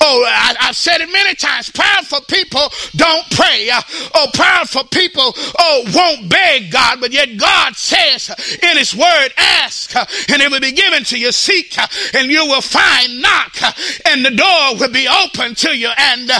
Oh, 0.00 0.24
I, 0.26 0.56
have 0.58 0.76
said 0.76 1.00
it 1.00 1.10
many 1.10 1.34
times. 1.36 1.70
Proudful 1.70 2.26
people 2.26 2.68
don't 2.96 3.30
pray. 3.30 3.70
Oh, 4.14 4.26
proudful 4.34 4.90
people, 4.90 5.32
oh, 5.58 5.84
won't 5.94 6.28
beg 6.28 6.72
God, 6.72 7.00
but 7.00 7.12
yet 7.12 7.38
God 7.38 7.76
says 7.76 8.17
in 8.62 8.76
His 8.76 8.94
Word, 8.94 9.28
ask 9.36 9.94
and 9.96 10.42
it 10.42 10.50
will 10.50 10.60
be 10.60 10.72
given 10.72 11.04
to 11.04 11.18
you. 11.18 11.32
Seek 11.32 11.76
and 12.14 12.30
you 12.30 12.46
will 12.46 12.62
find. 12.62 13.20
Knock 13.20 13.56
and 14.06 14.24
the 14.24 14.30
door 14.30 14.76
will 14.78 14.92
be 14.92 15.08
open 15.08 15.54
to 15.56 15.76
you. 15.76 15.88
And 15.96 16.30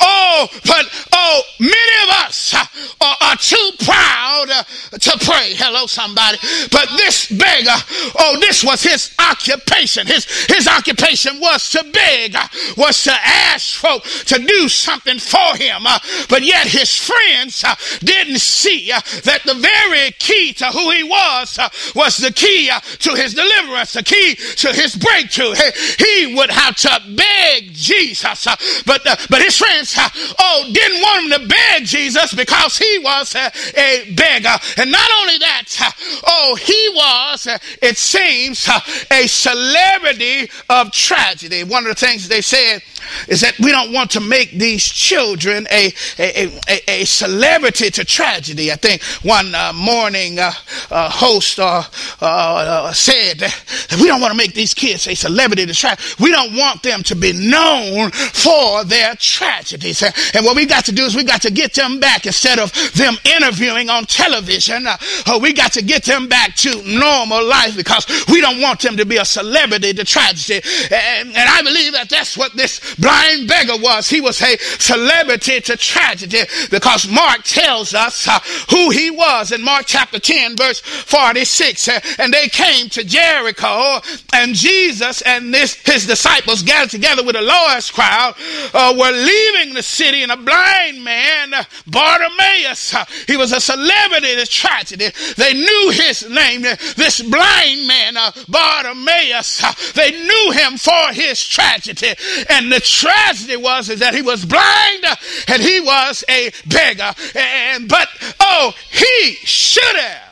oh, 0.00 0.48
but 0.64 1.08
oh, 1.12 1.42
many 1.58 1.96
of 2.04 2.26
us 2.26 2.54
are, 3.00 3.16
are 3.20 3.36
too 3.36 3.70
proud 3.84 4.46
to 4.92 5.18
pray. 5.24 5.54
Hello, 5.54 5.86
somebody. 5.86 6.38
But 6.70 6.88
this 6.96 7.28
beggar, 7.28 7.76
oh, 8.18 8.36
this 8.40 8.64
was 8.64 8.82
his 8.82 9.14
occupation. 9.18 10.06
His, 10.06 10.24
his 10.46 10.68
occupation 10.68 11.40
was 11.40 11.70
to 11.70 11.84
beg, 11.92 12.36
was 12.76 13.02
to 13.04 13.12
ask 13.12 13.76
folk 13.76 14.04
to 14.04 14.38
do 14.38 14.68
something 14.68 15.18
for 15.18 15.56
him. 15.56 15.82
But 16.28 16.42
yet 16.42 16.66
his 16.66 16.94
friends 16.94 17.64
didn't 18.00 18.40
see 18.40 18.90
that 18.90 19.42
the 19.44 19.54
very 19.54 20.12
key 20.18 20.52
to 20.54 20.66
who 20.66 20.90
he 20.90 21.02
was 21.02 21.27
Uh, 21.28 21.68
was 21.94 22.16
the 22.16 22.32
key 22.32 22.70
uh, 22.70 22.80
to 22.80 23.14
his 23.14 23.34
deliverance, 23.34 23.92
the 23.92 24.02
key 24.02 24.34
to 24.34 24.72
his 24.72 24.96
breakthrough. 24.96 25.54
He, 25.98 26.34
would 26.34 26.50
have 26.50 26.76
to 26.76 27.00
beg 27.16 27.72
Jesus. 27.72 28.46
Uh, 28.46 28.56
but, 28.86 29.02
but 29.04 29.42
his 29.42 29.56
friends, 29.56 29.96
oh, 30.38 30.70
didn't 30.72 31.00
want 31.00 31.24
him 31.24 31.40
to 31.40 31.48
beg 31.48 31.84
Jesus 31.84 32.34
because 32.34 32.76
he 32.76 32.98
was 32.98 33.34
a 33.34 34.12
beggar. 34.14 34.56
And 34.76 34.90
not 34.90 35.10
only 35.20 35.38
that, 35.38 36.22
oh, 36.26 36.56
he 36.60 36.90
was, 36.94 37.46
it 37.82 37.96
seems, 37.96 38.68
a 39.10 39.26
celebrity 39.26 40.50
of 40.68 40.92
tragedy. 40.92 41.64
One 41.64 41.86
of 41.86 41.96
the 41.96 42.06
things 42.06 42.28
they 42.28 42.40
said 42.40 42.82
is 43.28 43.40
that 43.40 43.58
we 43.58 43.70
don't 43.70 43.92
want 43.92 44.10
to 44.12 44.20
make 44.20 44.52
these 44.52 44.84
children 44.84 45.66
a, 45.70 45.92
a, 46.18 46.46
a, 46.68 47.02
a 47.02 47.04
celebrity 47.04 47.90
to 47.90 48.04
tragedy. 48.04 48.72
I 48.72 48.76
think 48.76 49.02
one 49.22 49.54
uh, 49.54 49.72
morning 49.74 50.38
uh, 50.38 50.52
uh, 50.90 51.10
host 51.18 51.58
uh, 51.58 51.82
uh, 52.20 52.92
said 52.92 53.40
that 53.40 53.98
we 54.00 54.06
don't 54.06 54.20
want 54.20 54.30
to 54.30 54.38
make 54.38 54.54
these 54.54 54.72
kids 54.72 55.06
a 55.08 55.14
celebrity 55.14 55.66
to 55.66 55.74
tragedy. 55.74 56.14
We 56.20 56.30
don't 56.30 56.54
want 56.54 56.82
them 56.82 57.02
to 57.04 57.16
be 57.16 57.32
known 57.32 58.10
for 58.12 58.84
their 58.84 59.14
tragedies. 59.16 60.02
And 60.02 60.44
what 60.44 60.54
we 60.54 60.64
got 60.64 60.84
to 60.86 60.92
do 60.92 61.02
is 61.02 61.16
we 61.16 61.24
got 61.24 61.42
to 61.42 61.50
get 61.50 61.74
them 61.74 61.98
back 61.98 62.26
instead 62.26 62.58
of 62.58 62.72
them 62.94 63.16
interviewing 63.24 63.90
on 63.90 64.04
television. 64.04 64.86
Uh, 64.86 65.38
we 65.42 65.52
got 65.52 65.72
to 65.72 65.82
get 65.82 66.04
them 66.04 66.28
back 66.28 66.54
to 66.56 66.82
normal 66.86 67.44
life 67.44 67.76
because 67.76 68.06
we 68.28 68.40
don't 68.40 68.60
want 68.60 68.80
them 68.80 68.96
to 68.96 69.04
be 69.04 69.16
a 69.16 69.24
celebrity 69.24 69.92
to 69.92 70.04
tragedy. 70.04 70.62
And, 70.92 71.28
and 71.28 71.48
I 71.50 71.62
believe 71.62 71.92
that 71.94 72.08
that's 72.08 72.36
what 72.36 72.54
this 72.54 72.94
blind 72.96 73.48
beggar 73.48 73.76
was. 73.82 74.08
He 74.08 74.20
was 74.20 74.40
a 74.40 74.56
celebrity 74.78 75.60
to 75.62 75.76
tragedy 75.76 76.42
because 76.70 77.08
Mark 77.08 77.42
tells 77.42 77.92
us 77.92 78.28
uh, 78.28 78.38
who 78.70 78.90
he 78.90 79.10
was 79.10 79.50
in 79.50 79.62
Mark 79.62 79.84
chapter 79.86 80.20
10, 80.20 80.56
verse 80.56 80.80
46. 81.08 81.88
Uh, 81.88 82.00
and 82.18 82.32
they 82.32 82.48
came 82.48 82.88
to 82.90 83.04
Jericho, 83.04 84.00
and 84.34 84.54
Jesus 84.54 85.22
and 85.22 85.52
this, 85.52 85.74
his 85.74 86.06
disciples 86.06 86.62
gathered 86.62 86.90
together 86.90 87.24
with 87.24 87.36
a 87.36 87.42
large 87.42 87.92
crowd, 87.92 88.34
uh, 88.74 88.94
were 88.98 89.10
leaving 89.10 89.74
the 89.74 89.82
city, 89.82 90.22
and 90.22 90.32
a 90.32 90.36
blind 90.36 91.02
man, 91.02 91.52
Bartimaeus, 91.86 92.94
uh, 92.94 93.04
he 93.26 93.36
was 93.36 93.52
a 93.52 93.60
celebrity 93.60 94.36
to 94.36 94.46
tragedy. 94.46 95.10
They 95.36 95.54
knew 95.54 95.90
his 95.92 96.28
name. 96.28 96.62
This 96.62 97.22
blind 97.22 97.86
man, 97.86 98.16
uh, 98.16 98.32
Bartimaeus, 98.48 99.64
uh, 99.64 99.72
they 99.94 100.10
knew 100.10 100.52
him 100.52 100.76
for 100.76 101.12
his 101.12 101.44
tragedy. 101.44 102.14
And 102.50 102.70
the 102.70 102.80
tragedy 102.80 103.56
was 103.56 103.88
is 103.88 104.00
that 104.00 104.14
he 104.14 104.22
was 104.22 104.44
blind 104.44 105.04
and 105.48 105.62
he 105.62 105.80
was 105.80 106.24
a 106.28 106.50
beggar. 106.66 107.14
And 107.34 107.88
but 107.88 108.08
oh, 108.40 108.74
he 108.90 109.34
should 109.44 109.96
have 109.96 110.27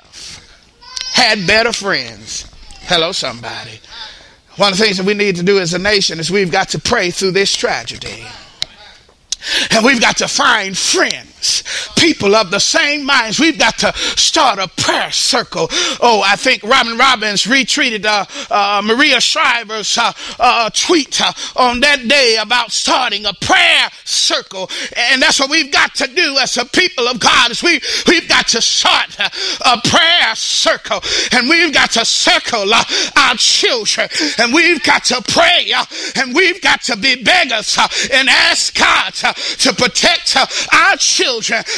had 1.16 1.46
better 1.46 1.72
friends. 1.72 2.46
Hello, 2.82 3.10
somebody. 3.10 3.80
One 4.56 4.72
of 4.72 4.78
the 4.78 4.84
things 4.84 4.98
that 4.98 5.06
we 5.06 5.14
need 5.14 5.36
to 5.36 5.42
do 5.42 5.58
as 5.58 5.74
a 5.74 5.78
nation 5.78 6.20
is 6.20 6.30
we've 6.30 6.52
got 6.52 6.68
to 6.70 6.78
pray 6.78 7.10
through 7.10 7.32
this 7.32 7.54
tragedy. 7.54 8.24
And 9.70 9.84
we've 9.84 10.00
got 10.00 10.18
to 10.18 10.28
find 10.28 10.76
friends, 10.76 11.32
people 11.96 12.34
of 12.34 12.50
the 12.50 12.58
same 12.58 13.04
minds. 13.04 13.38
We've 13.38 13.58
got 13.58 13.78
to 13.78 13.92
start 13.96 14.58
a 14.58 14.68
prayer 14.68 15.10
circle. 15.10 15.68
Oh, 16.00 16.22
I 16.24 16.36
think 16.36 16.62
Robin 16.62 16.96
Roberts 16.96 17.46
retweeted 17.46 18.04
uh, 18.04 18.24
uh, 18.50 18.82
Maria 18.82 19.20
Shriver's 19.20 19.96
uh, 19.98 20.12
uh 20.38 20.70
tweet 20.70 21.20
uh, 21.20 21.32
on 21.56 21.80
that 21.80 22.06
day 22.08 22.38
about 22.40 22.72
starting 22.72 23.26
a 23.26 23.32
prayer 23.34 23.88
circle. 24.04 24.70
And 24.96 25.22
that's 25.22 25.40
what 25.40 25.50
we've 25.50 25.72
got 25.72 25.94
to 25.96 26.06
do 26.06 26.36
as 26.40 26.56
a 26.56 26.64
people 26.64 27.06
of 27.08 27.20
God 27.20 27.50
is 27.50 27.62
we, 27.62 27.80
we've 28.06 28.28
got 28.28 28.48
to 28.48 28.62
start 28.62 29.16
a 29.18 29.80
prayer 29.88 30.34
circle. 30.34 31.00
And 31.32 31.48
we've 31.48 31.72
got 31.72 31.92
to 31.92 32.04
circle 32.04 32.72
uh, 32.72 32.84
our 33.16 33.34
children. 33.36 34.08
And 34.38 34.52
we've 34.52 34.82
got 34.82 35.04
to 35.06 35.22
pray. 35.28 35.72
and 36.16 36.34
we've 36.34 36.60
got 36.60 36.82
to 36.82 36.96
be 36.96 37.22
beggars 37.22 37.78
and 38.12 38.28
ask 38.28 38.76
God 38.76 39.12
to 39.14 39.72
protect 39.72 40.36
uh, 40.36 40.46
our 40.72 40.96
children. 40.96 41.35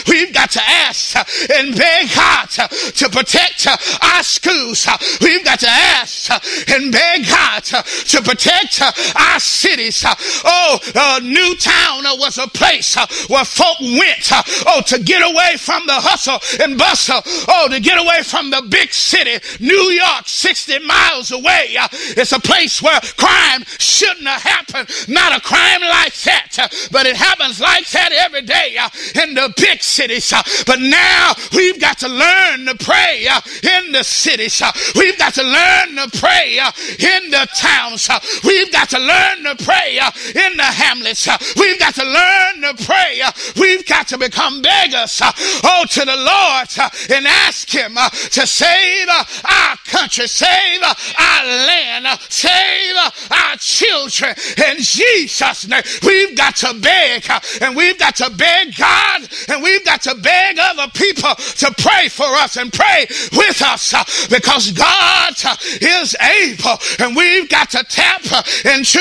We've 0.09 0.33
got 0.33 0.51
to 0.53 0.63
ask 0.63 1.17
and 1.51 1.77
beg 1.77 2.15
God 2.15 2.49
to 2.49 3.09
protect 3.11 3.67
our 3.67 4.23
schools. 4.23 4.87
We've 5.21 5.45
got 5.45 5.61
to 5.61 5.69
ask 5.69 6.31
and 6.71 6.93
beg 6.93 7.27
God 7.27 7.65
to 7.65 8.23
protect 8.23 8.83
our 9.17 9.41
cities. 9.41 10.05
Oh, 10.45 10.79
uh, 10.95 11.21
Newtown 11.23 12.05
was 12.19 12.39
a 12.39 12.47
place 12.49 12.97
where 13.29 13.45
folk 13.45 13.81
went 13.81 14.31
oh 14.67 14.83
to 14.87 14.99
get 15.01 15.23
away 15.23 15.57
from 15.59 15.87
the 15.87 15.95
hustle 15.95 16.39
and 16.65 16.79
bustle. 16.79 17.21
Oh, 17.49 17.69
to 17.71 17.81
get 17.81 17.99
away 17.99 18.23
from 18.23 18.51
the 18.51 18.63
big 18.71 18.93
city, 18.93 19.39
New 19.61 19.91
York, 19.91 20.27
60 20.27 20.79
miles 20.81 21.31
away. 21.33 21.77
It's 22.17 22.33
a 22.33 22.41
place 22.41 22.81
where 22.83 23.01
crime 23.17 23.65
shouldn't 23.79 24.27
have 24.27 24.43
happened. 24.43 24.89
Not 25.09 25.37
a 25.37 25.41
crime 25.41 25.81
like 25.81 26.15
that, 26.23 26.89
but 26.93 27.07
it 27.07 27.17
happens 27.17 27.61
like 27.61 27.89
that 27.91 28.13
every 28.13 28.43
day 28.43 28.77
in 29.23 29.35
the 29.39 29.55
big 29.57 29.83
cities. 29.83 30.33
Uh, 30.33 30.43
but 30.67 30.81
now 30.81 31.33
we've 31.55 31.81
got 31.81 31.99
to 31.99 32.09
learn 32.09 32.67
to 32.67 32.75
pray 32.75 33.27
uh, 33.31 33.41
in 33.63 33.93
the 33.93 34.03
cities. 34.03 34.61
Uh, 34.61 34.73
we've 34.97 35.19
got 35.19 35.35
to 35.35 35.43
learn 35.43 35.97
to 35.97 36.19
pray 36.19 36.59
uh, 36.59 36.73
in 36.99 37.31
the 37.31 37.47
towns. 37.57 38.09
Uh, 38.11 38.19
we've 38.45 38.73
got 38.73 38.89
to 38.91 38.99
learn 38.99 39.45
to 39.45 39.65
pray 39.65 39.99
uh, 40.01 40.11
in 40.35 40.57
the 40.57 40.63
hamlets. 40.63 41.29
we've 41.57 41.79
got 41.79 41.95
to 41.95 42.05
learn 42.05 42.63
to 42.63 42.85
pray. 42.85 43.23
we've 43.57 43.87
got 43.87 44.09
to 44.09 44.19
become 44.19 44.61
beggars. 44.61 45.21
oh, 45.23 45.85
to 45.89 46.05
the 46.05 46.17
Lord 46.17 46.69
and 47.11 47.27
ask 47.27 47.71
Him 47.71 47.95
to 47.95 48.47
save 48.47 49.09
our 49.09 49.77
country, 49.87 50.27
save 50.27 50.83
our 50.83 51.45
land, 51.45 52.07
save 52.29 52.97
our 53.31 53.57
children. 53.59 54.35
In 54.69 54.77
Jesus' 54.79 55.69
name, 55.69 55.83
we've 56.03 56.37
got 56.37 56.57
to 56.57 56.75
beg 56.81 57.25
and 57.61 57.77
we've 57.77 57.99
got 57.99 58.17
to 58.17 58.31
beg 58.31 58.75
God 58.77 59.28
and 59.49 59.63
we've 59.63 59.85
got 59.85 60.03
to 60.03 60.15
beg 60.15 60.59
other 60.59 60.91
people 60.95 61.35
to 61.35 61.75
pray 61.79 62.09
for 62.09 62.27
us 62.27 62.57
and 62.57 62.73
pray 62.73 63.07
with 63.33 63.63
us 63.63 63.95
uh, 63.95 64.05
because 64.31 64.73
God 64.73 65.35
uh, 65.45 65.57
is 65.81 66.17
able 66.17 66.79
and 66.99 67.17
we've 67.17 67.49
got 67.49 67.71
to 67.71 67.85
tap 67.85 68.23
uh, 68.33 68.43
into 68.71 68.99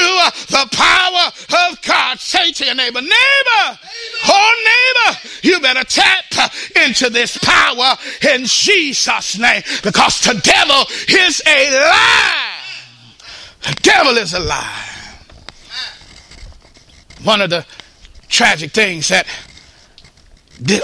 the 0.50 0.68
power 0.72 1.70
of 1.70 1.82
God. 1.82 2.20
Say 2.20 2.52
to 2.52 2.66
your 2.66 2.76
neighbor, 2.76 3.02
neighbor, 3.02 3.80
oh 4.28 5.06
neighbor, 5.06 5.20
you 5.44 5.60
better 5.60 5.84
tap 5.84 6.24
into 6.86 7.10
this 7.10 7.38
power 7.38 7.96
in 8.34 8.46
Jesus' 8.46 9.38
name 9.38 9.64
because 9.84 10.22
the 10.22 10.40
devil 10.44 10.86
is 11.10 11.42
a 11.46 11.80
lie. 11.80 12.54
The 13.62 13.80
devil 13.82 14.18
is 14.18 14.34
a 14.34 14.40
lie. 14.40 14.84
one 17.24 17.42
of 17.42 17.50
the 17.50 17.66
tragic 18.30 18.72
things 18.72 19.10
that 19.10 19.26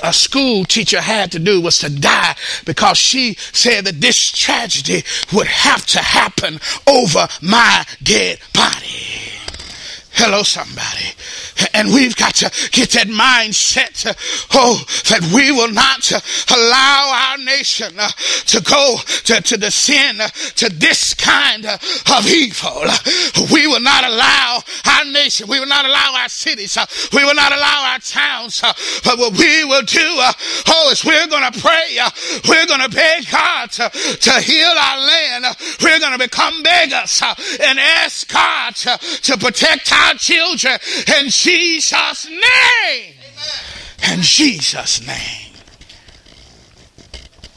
a 0.03 0.13
school 0.13 0.65
teacher 0.65 1.01
had 1.01 1.31
to 1.31 1.39
do 1.39 1.62
was 1.62 1.79
to 1.79 1.89
die 1.89 2.36
because 2.65 2.97
she 2.97 3.36
said 3.36 3.86
that 3.86 4.01
this 4.01 4.31
tragedy 4.31 5.03
would 5.33 5.47
have 5.47 5.86
to 5.88 5.99
happen 5.99 6.59
over 6.88 7.27
my 7.41 7.86
dead 8.01 8.39
body. 8.53 9.33
Hello, 10.15 10.43
somebody. 10.43 11.10
And 11.73 11.89
we've 11.89 12.15
got 12.15 12.36
to 12.36 12.69
get 12.69 12.91
that 12.91 13.08
mindset, 13.08 14.06
uh, 14.06 14.13
oh, 14.54 14.78
that 15.10 15.26
we 15.34 15.52
will 15.52 15.71
not 15.71 16.06
uh, 16.12 16.21
allow 16.54 17.34
our 17.34 17.38
nation 17.43 17.97
uh, 17.97 18.10
to 18.45 18.62
go 18.62 18.97
to, 19.26 19.41
to 19.41 19.58
the 19.58 19.71
sin, 19.71 20.21
uh, 20.21 20.28
to 20.62 20.69
this 20.69 21.15
kind 21.15 21.65
of 21.65 22.26
evil. 22.30 22.86
We 23.52 23.65
will 23.65 23.82
not 23.82 24.06
allow 24.06 24.62
our 24.86 25.06
nation, 25.06 25.47
we 25.47 25.60
will 25.60 25.67
not 25.67 25.86
allow 25.86 26.13
our 26.21 26.30
cities, 26.30 26.78
we 27.12 27.23
will 27.26 27.36
not 27.36 27.52
allow 27.52 27.93
our 27.93 27.99
towns. 27.99 28.62
But 29.04 29.17
what 29.17 29.34
we 29.38 29.65
will 29.65 29.84
do, 29.84 30.10
oh, 30.69 30.89
is 30.91 31.04
we're 31.04 31.28
going 31.28 31.52
to 31.52 31.60
pray, 31.60 31.97
we're 32.47 32.67
going 32.67 32.86
to 32.86 32.93
beg 32.95 33.30
God 33.32 33.71
to, 33.71 33.89
to 33.89 34.32
heal 34.41 34.73
our 34.78 34.99
land. 34.99 35.45
We're 35.82 35.99
going 35.99 36.13
to 36.13 36.19
become 36.19 36.62
beggars 36.62 37.21
and 37.62 37.80
ask 37.80 38.32
God 38.32 38.76
to, 38.76 38.97
to 38.97 39.38
protect 39.38 39.91
our 39.91 40.02
our 40.03 40.15
children 40.15 40.77
in 41.19 41.29
Jesus' 41.29 42.27
name. 42.29 43.13
In 44.11 44.21
Jesus' 44.21 45.05
name. 45.05 45.53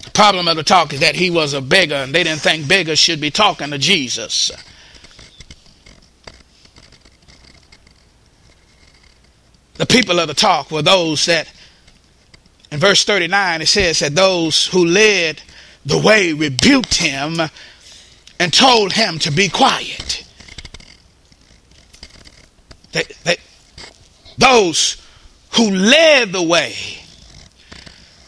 The 0.04 0.10
problem 0.10 0.48
of 0.48 0.56
the 0.56 0.62
talk 0.62 0.92
is 0.92 1.00
that 1.00 1.16
he 1.16 1.30
was 1.30 1.52
a 1.52 1.60
beggar 1.60 1.96
and 1.96 2.14
they 2.14 2.24
didn't 2.24 2.40
think 2.40 2.68
beggars 2.68 2.98
should 2.98 3.20
be 3.20 3.30
talking 3.30 3.70
to 3.70 3.78
Jesus. 3.78 4.50
The 9.74 9.86
people 9.86 10.18
of 10.18 10.28
the 10.28 10.34
talk 10.34 10.70
were 10.70 10.82
those 10.82 11.26
that, 11.26 11.52
in 12.70 12.80
verse 12.80 13.04
39, 13.04 13.62
it 13.62 13.66
says 13.66 13.98
that 13.98 14.14
those 14.14 14.66
who 14.68 14.86
led 14.86 15.42
the 15.84 15.98
way 15.98 16.32
rebuked 16.32 16.94
him 16.94 17.40
and 18.40 18.52
told 18.52 18.94
him 18.94 19.18
to 19.20 19.30
be 19.30 19.48
quiet. 19.48 20.25
They, 22.96 23.04
they, 23.24 23.36
those 24.38 24.96
who 25.54 25.70
led 25.70 26.32
the 26.32 26.42
way 26.42 26.74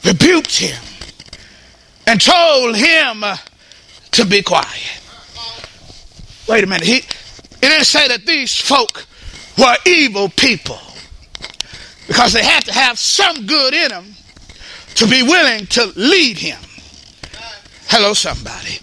rebuked 0.04 0.58
him 0.58 0.78
and 2.06 2.20
told 2.20 2.76
him 2.76 3.24
to 4.10 4.26
be 4.26 4.42
quiet. 4.42 5.00
Wait 6.46 6.64
a 6.64 6.66
minute. 6.66 6.86
He, 6.86 6.98
it 6.98 7.60
didn't 7.62 7.86
say 7.86 8.08
that 8.08 8.26
these 8.26 8.60
folk 8.60 9.06
were 9.56 9.74
evil 9.86 10.28
people 10.28 10.78
because 12.06 12.34
they 12.34 12.44
had 12.44 12.66
to 12.66 12.72
have 12.74 12.98
some 12.98 13.46
good 13.46 13.72
in 13.72 13.88
them 13.88 14.14
to 14.96 15.06
be 15.06 15.22
willing 15.22 15.64
to 15.68 15.92
lead 15.96 16.36
him. 16.36 16.58
Hello, 17.86 18.12
somebody. 18.12 18.80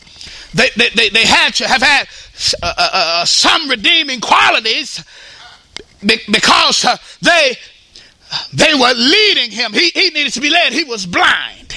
They, 0.55 0.69
they, 0.77 0.89
they, 0.95 1.09
they 1.09 1.27
had 1.27 1.53
to 1.55 1.67
have 1.67 1.83
had 1.83 2.07
uh, 2.63 2.73
uh, 2.75 2.89
uh, 2.91 3.25
some 3.25 3.69
redeeming 3.69 4.19
qualities 4.19 5.03
because 6.01 6.85
uh, 6.85 6.97
they 7.21 7.57
they 8.53 8.73
were 8.73 8.93
leading 8.93 9.51
him. 9.51 9.73
He, 9.73 9.89
he 9.89 10.09
needed 10.09 10.33
to 10.33 10.41
be 10.41 10.49
led. 10.49 10.73
He 10.73 10.83
was 10.83 11.05
blind. 11.05 11.75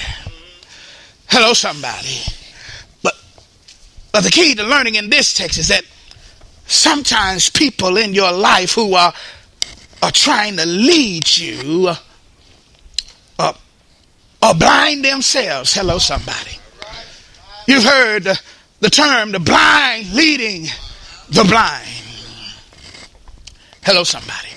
Hello, 1.29 1.53
somebody. 1.53 2.21
But 3.03 3.15
but 4.13 4.25
the 4.25 4.31
key 4.31 4.55
to 4.55 4.65
learning 4.65 4.95
in 4.95 5.11
this 5.11 5.33
text 5.33 5.59
is 5.59 5.69
that 5.69 5.85
sometimes 6.67 7.51
people 7.51 7.97
in 7.97 8.15
your 8.15 8.33
life 8.33 8.73
who 8.73 8.95
are 8.95 9.13
are 10.03 10.13
trying 10.13 10.57
to 10.57 10.67
lead 10.67 11.37
you 11.37 11.93
uh, 13.39 13.53
are 14.43 14.55
blind 14.55 15.05
themselves. 15.05 15.75
Hello, 15.75 15.99
somebody. 15.99 16.59
You've 17.67 17.85
heard 17.85 18.27
the 18.81 18.91
term 18.91 19.33
the 19.33 19.41
blind 19.41 20.13
leading 20.13 20.67
the 21.31 21.45
blind. 21.45 22.08
Hello, 23.83 24.05
somebody. 24.05 24.49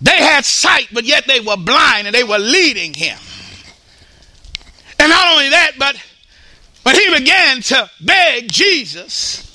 They 0.00 0.16
had 0.16 0.44
sight, 0.44 0.88
but 0.92 1.04
yet 1.04 1.26
they 1.26 1.40
were 1.40 1.56
blind 1.56 2.06
and 2.06 2.14
they 2.14 2.24
were 2.24 2.38
leading 2.38 2.94
him. 2.94 3.18
And 4.98 5.10
not 5.10 5.32
only 5.32 5.50
that, 5.50 5.72
but 5.78 5.96
when 6.82 6.94
he 6.94 7.18
began 7.18 7.60
to 7.62 7.90
beg 8.00 8.50
Jesus. 8.50 9.46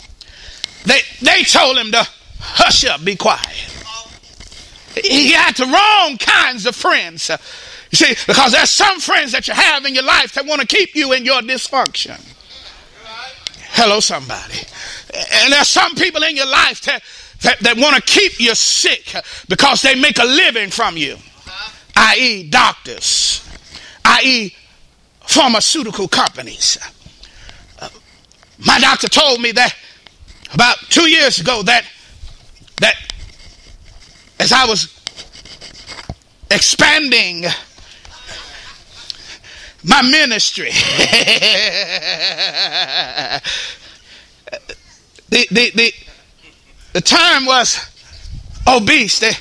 They 0.86 1.00
they 1.22 1.44
told 1.44 1.78
him 1.78 1.92
to 1.92 2.08
hush 2.40 2.86
up, 2.86 3.04
be 3.04 3.16
quiet. 3.16 3.72
He 5.04 5.34
had 5.34 5.56
the 5.56 5.66
wrong 5.66 6.18
kinds 6.18 6.66
of 6.66 6.76
friends. 6.76 7.30
You 7.92 7.98
see, 7.98 8.16
because 8.28 8.52
there's 8.52 8.74
some 8.74 9.00
friends 9.00 9.32
that 9.32 9.48
you 9.48 9.54
have 9.54 9.86
in 9.86 9.94
your 9.94 10.04
life 10.04 10.34
that 10.34 10.46
want 10.46 10.62
to 10.62 10.68
keep 10.68 10.96
you 10.96 11.12
in 11.14 11.26
your 11.26 11.42
dysfunction. 11.42 12.20
Hello, 13.72 14.00
somebody. 14.00 14.60
And 15.14 15.52
there's 15.52 15.70
some 15.70 15.96
people 15.96 16.24
in 16.24 16.36
your 16.36 16.48
life 16.48 16.82
that 16.84 17.04
that, 17.42 17.60
that 17.60 17.78
want 17.78 17.96
to 17.96 18.02
keep 18.02 18.40
you 18.40 18.56
sick 18.56 19.16
because 19.48 19.82
they 19.82 19.96
make 19.96 20.18
a 20.20 20.26
living 20.26 20.70
from 20.70 20.98
you, 20.98 21.18
i.e., 21.96 22.50
doctors, 22.50 23.48
i.e., 24.06 24.56
pharmaceutical 25.22 26.08
companies. 26.08 26.78
My 28.58 28.80
doctor 28.80 29.10
told 29.10 29.42
me 29.42 29.52
that 29.52 29.76
about 30.54 30.78
two 30.90 31.10
years 31.10 31.40
ago 31.40 31.62
that 31.64 31.86
that 32.78 32.96
as 34.40 34.52
I 34.52 34.66
was 34.66 34.92
expanding 36.52 37.46
my 39.84 40.02
ministry, 40.02 40.70
the, 45.30 45.48
the, 45.52 45.72
the, 45.76 45.94
the 46.96 47.02
term 47.02 47.46
was 47.46 47.78
obese. 48.66 49.20
They, 49.20 49.32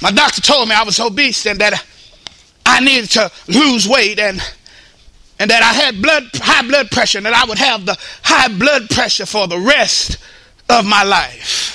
my 0.00 0.12
doctor 0.12 0.40
told 0.40 0.68
me 0.68 0.76
I 0.76 0.84
was 0.84 1.00
obese 1.00 1.44
and 1.44 1.58
that 1.58 1.84
I 2.64 2.78
needed 2.78 3.10
to 3.10 3.32
lose 3.48 3.88
weight 3.88 4.20
and 4.20 4.40
and 5.40 5.50
that 5.50 5.64
I 5.64 5.72
had 5.72 6.00
blood 6.00 6.22
high 6.34 6.62
blood 6.62 6.92
pressure 6.92 7.18
and 7.18 7.26
that 7.26 7.34
I 7.34 7.48
would 7.48 7.58
have 7.58 7.84
the 7.84 7.98
high 8.22 8.46
blood 8.56 8.90
pressure 8.90 9.26
for 9.26 9.48
the 9.48 9.58
rest 9.58 10.18
of 10.68 10.86
my 10.86 11.02
life. 11.02 11.74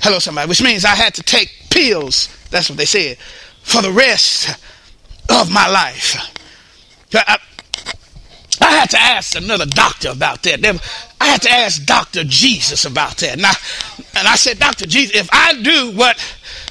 Hello, 0.00 0.18
somebody, 0.18 0.48
which 0.48 0.64
means 0.64 0.84
I 0.84 0.96
had 0.96 1.14
to 1.14 1.22
take 1.22 1.54
pills. 1.70 2.28
That's 2.50 2.68
what 2.68 2.78
they 2.78 2.86
said 2.86 3.18
for 3.62 3.82
the 3.82 3.92
rest 3.92 4.48
of 5.30 5.48
my 5.52 5.68
life. 5.68 6.16
I, 7.14 7.38
I 8.62 8.70
had 8.70 8.90
to 8.90 9.00
ask 9.00 9.36
another 9.36 9.66
doctor 9.66 10.10
about 10.10 10.42
that. 10.42 10.64
I 11.20 11.26
had 11.26 11.42
to 11.42 11.50
ask 11.50 11.84
Dr. 11.84 12.24
Jesus 12.24 12.84
about 12.84 13.16
that. 13.18 13.38
I, 13.40 13.54
and 14.14 14.28
I 14.28 14.36
said, 14.36 14.58
Dr. 14.58 14.86
Jesus, 14.86 15.16
if 15.16 15.28
I 15.32 15.54
do 15.62 15.90
what 15.92 16.18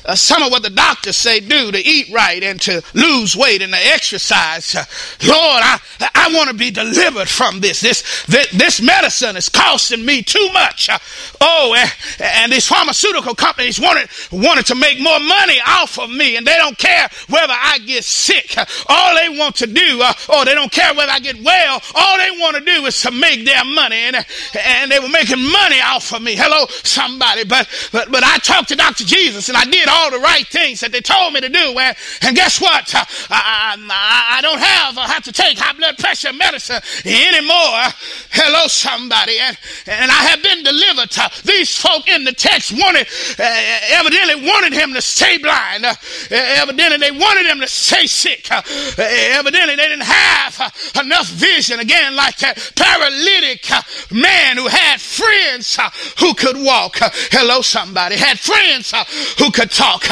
uh, 0.06 0.16
some 0.16 0.44
of 0.44 0.52
what 0.52 0.64
the 0.64 0.70
doctors 0.70 1.18
say 1.18 1.40
do 1.40 1.72
to 1.72 1.78
eat 1.78 2.12
right 2.14 2.44
and 2.44 2.60
to 2.62 2.82
lose 2.94 3.36
weight 3.36 3.62
and 3.62 3.74
to 3.74 3.80
exercise. 3.80 4.76
Uh, 4.76 4.86
Lord, 5.28 5.62
I, 5.64 5.80
I 6.16 6.32
want 6.34 6.50
to 6.50 6.56
be 6.56 6.72
delivered 6.72 7.30
from 7.30 7.60
this. 7.60 7.82
This, 7.82 8.26
this. 8.26 8.50
this 8.52 8.82
medicine 8.82 9.38
is 9.38 9.50
costing 9.50 10.06
me 10.06 10.22
too 10.22 10.50
much. 10.54 10.90
Uh, 10.90 11.00
oh, 11.40 11.76
and, 11.78 11.92
and, 12.20 12.52
these 12.52 12.68
pharmaceutical 12.68 13.34
companies 13.34 13.80
wanted, 13.80 14.10
wanted 14.32 14.66
to 14.66 14.76
make 14.76 15.00
more 15.00 15.20
money 15.20 15.60
off 15.66 15.98
of 16.00 16.10
me 16.10 16.36
and 16.36 16.46
they 16.46 16.56
don't 16.56 16.78
care 16.78 17.08
whether 17.30 17.54
I 17.54 17.80
get 17.86 18.04
sick. 18.04 18.56
all 18.88 19.16
they 19.16 19.38
want 19.38 19.56
to 19.58 19.68
do, 19.68 20.02
uh, 20.02 20.14
or 20.34 20.46
they 20.46 20.54
don't 20.54 20.72
care 20.72 20.94
whether 20.94 21.12
I 21.12 21.20
get 21.20 21.42
well, 21.42 21.82
all 21.96 22.18
they 22.18 22.32
want 22.40 22.58
to 22.58 22.66
do 22.66 22.86
is 22.86 23.02
to 23.04 23.12
make 23.12 23.46
their 23.46 23.64
money 23.64 23.96
and, 23.96 24.16
and 24.58 24.92
they 24.92 25.00
were 25.00 25.10
making 25.10 25.42
money 25.42 25.80
off 25.82 26.14
of 26.14 26.22
me. 26.22 26.36
Hello, 26.36 26.66
somebody. 26.84 27.46
But, 27.46 27.68
but, 27.92 28.12
but 28.12 28.24
I 28.24 28.38
talked 28.40 28.70
to 28.70 28.76
Dr. 28.76 29.06
Jesus 29.06 29.48
and 29.50 29.58
I 29.58 29.66
did 29.66 29.88
all 29.92 30.12
the 30.12 30.20
right 30.20 30.48
things 30.48 30.80
that 30.80 30.92
they 30.92 31.02
told 31.02 31.34
me 31.34 31.42
to 31.42 31.50
do. 31.50 31.78
And, 31.78 31.96
and 32.22 32.36
guess 32.36 32.62
what? 32.62 32.94
I, 32.96 33.06
I, 33.30 34.38
I 34.38 34.42
don't 34.42 34.60
have, 34.60 34.98
I 34.98 35.08
have 35.08 35.24
to 35.24 35.32
take 35.32 35.58
high 35.58 35.74
blood 35.74 35.98
pressure 35.98 36.34
medicine 36.34 36.82
anymore. 37.06 37.92
Hello, 38.32 38.68
somebody. 38.68 39.38
And, 39.40 39.58
and 39.88 40.12
I 40.12 40.22
have 40.32 40.42
been 40.42 40.64
delivered. 40.64 41.12
These 41.44 41.76
folk 41.76 42.08
in 42.08 42.24
the 42.24 42.34
text 42.34 42.72
wanted, 42.72 43.08
uh, 43.38 44.00
evidently 44.00 44.48
wanted 44.48 44.74
him 44.74 44.94
to 44.94 45.02
stay 45.02 45.38
blind. 45.38 45.86
Uh, 45.86 45.94
evidently 46.32 46.98
they 46.98 47.12
wanted 47.12 47.46
him 47.46 47.60
to 47.60 47.68
stay 47.68 48.08
sick. 48.08 48.48
Uh, 48.52 48.62
evidently 48.98 49.76
they 49.76 49.88
didn't 49.88 50.08
have 50.08 50.60
uh, 50.60 51.02
enough 51.02 51.28
vision. 51.30 51.80
Again, 51.80 52.16
like 52.16 52.38
that 52.38 52.58
paralytic 52.76 53.70
uh, 53.72 53.82
man 54.12 54.58
who 54.58 54.68
had 54.68 55.02
friends 55.02 55.78
uh, 55.78 55.90
who 56.20 56.34
could 56.34 56.58
walk. 56.58 56.98
hello, 57.32 57.62
somebody. 57.62 58.16
Had 58.16 58.40
friends 58.40 58.94
who 59.38 59.52
could 59.52 59.72
talk. 59.82 60.06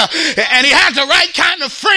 And 0.53 0.65
he 0.65 0.71
had 0.73 0.93
the 0.95 1.05
right 1.05 1.33
kind 1.33 1.61
of 1.61 1.71
friends. 1.71 1.88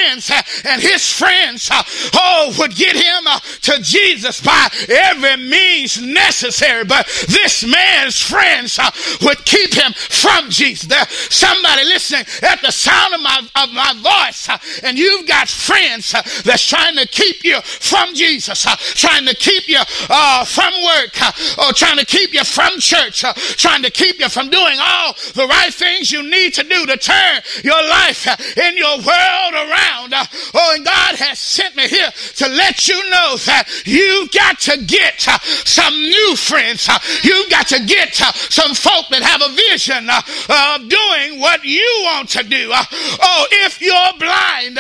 And 0.65 0.81
his 0.81 1.09
friends, 1.09 1.71
oh, 1.73 2.55
would 2.59 2.75
get 2.75 2.97
him 2.97 3.25
to 3.63 3.83
Jesus 3.83 4.41
by 4.41 4.69
every 4.89 5.37
means 5.37 6.01
necessary. 6.01 6.85
But 6.85 7.07
this 7.29 7.65
man's 7.65 8.21
friends 8.21 8.79
would 9.23 9.45
keep 9.45 9.75
him 9.75 9.93
from 9.93 10.51
Jesus. 10.51 10.89
There, 10.89 11.07
somebody, 11.09 11.85
listen 11.85 12.03
listening 12.03 12.51
at 12.51 12.61
the 12.63 12.71
sound 12.71 13.15
of 13.15 13.21
my, 13.21 13.39
of 13.57 13.73
my 13.73 13.93
voice 14.03 14.49
uh, 14.49 14.59
and 14.83 14.99
you've 14.99 15.27
got 15.27 15.49
friends 15.49 16.15
uh, 16.15 16.23
that's 16.45 16.67
trying 16.67 16.97
to 16.97 17.07
keep 17.07 17.45
you 17.45 17.61
from 17.63 18.15
Jesus, 18.15 18.67
uh, 18.67 18.77
trying 18.79 19.27
to 19.27 19.35
keep 19.35 19.69
you 19.69 19.81
uh, 20.11 20.45
from 20.45 20.73
work, 20.85 21.21
uh, 21.23 21.33
or 21.67 21.73
trying 21.73 21.99
to 21.99 22.05
keep 22.05 22.33
you 22.33 22.45
from 22.45 22.79
church, 22.79 23.25
uh, 23.25 23.33
trying 23.35 23.83
to 23.83 23.91
keep 23.91 24.19
you 24.19 24.29
from 24.29 24.51
doing 24.51 24.79
all 24.81 25.15
the 25.35 25.47
right 25.47 25.73
things 25.73 26.11
you 26.11 26.23
need 26.23 26.55
to 26.55 26.65
do 26.65 26.87
to 26.87 26.97
turn 26.97 27.41
your 27.65 27.81
life 27.89 28.27
in 28.59 28.77
your 28.77 28.97
world 28.97 29.55
around. 29.55 29.92
Uh, 29.93 30.25
oh, 30.55 30.73
and 30.77 30.85
God 30.85 31.17
has 31.17 31.39
sent 31.39 31.77
me 31.77 31.87
here 31.87 32.11
to 32.37 32.49
let 32.49 32.89
you 32.89 32.97
know 33.11 33.37
that 33.45 33.69
you've 33.85 34.31
got 34.33 34.59
to 34.61 34.83
get 34.85 35.27
uh, 35.29 35.39
some 35.65 35.95
new 35.95 36.37
friends. 36.37 36.89
Uh, 36.89 36.99
you've 37.23 37.51
got 37.51 37.69
to 37.69 37.85
get 37.85 38.15
some 38.15 38.75
folk 38.75 39.07
that 39.11 39.23
have 39.23 39.43
a 39.43 39.53
vision 39.53 40.09
of 40.09 40.89
doing 40.89 41.41
what 41.41 41.65
you 41.65 41.87
want 42.05 42.29
to 42.31 42.43
do. 42.43 42.71
oh, 42.73 43.47
if 43.67 43.81
you're 43.81 44.19
blind, 44.19 44.79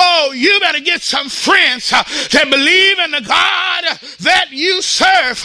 oh, 0.00 0.32
you 0.34 0.58
better 0.60 0.80
get 0.80 1.02
some 1.02 1.28
friends 1.28 1.90
that 1.90 2.46
believe 2.50 2.98
in 2.98 3.10
the 3.10 3.20
God 3.20 3.84
that 4.20 4.48
you 4.50 4.80
serve 4.80 5.42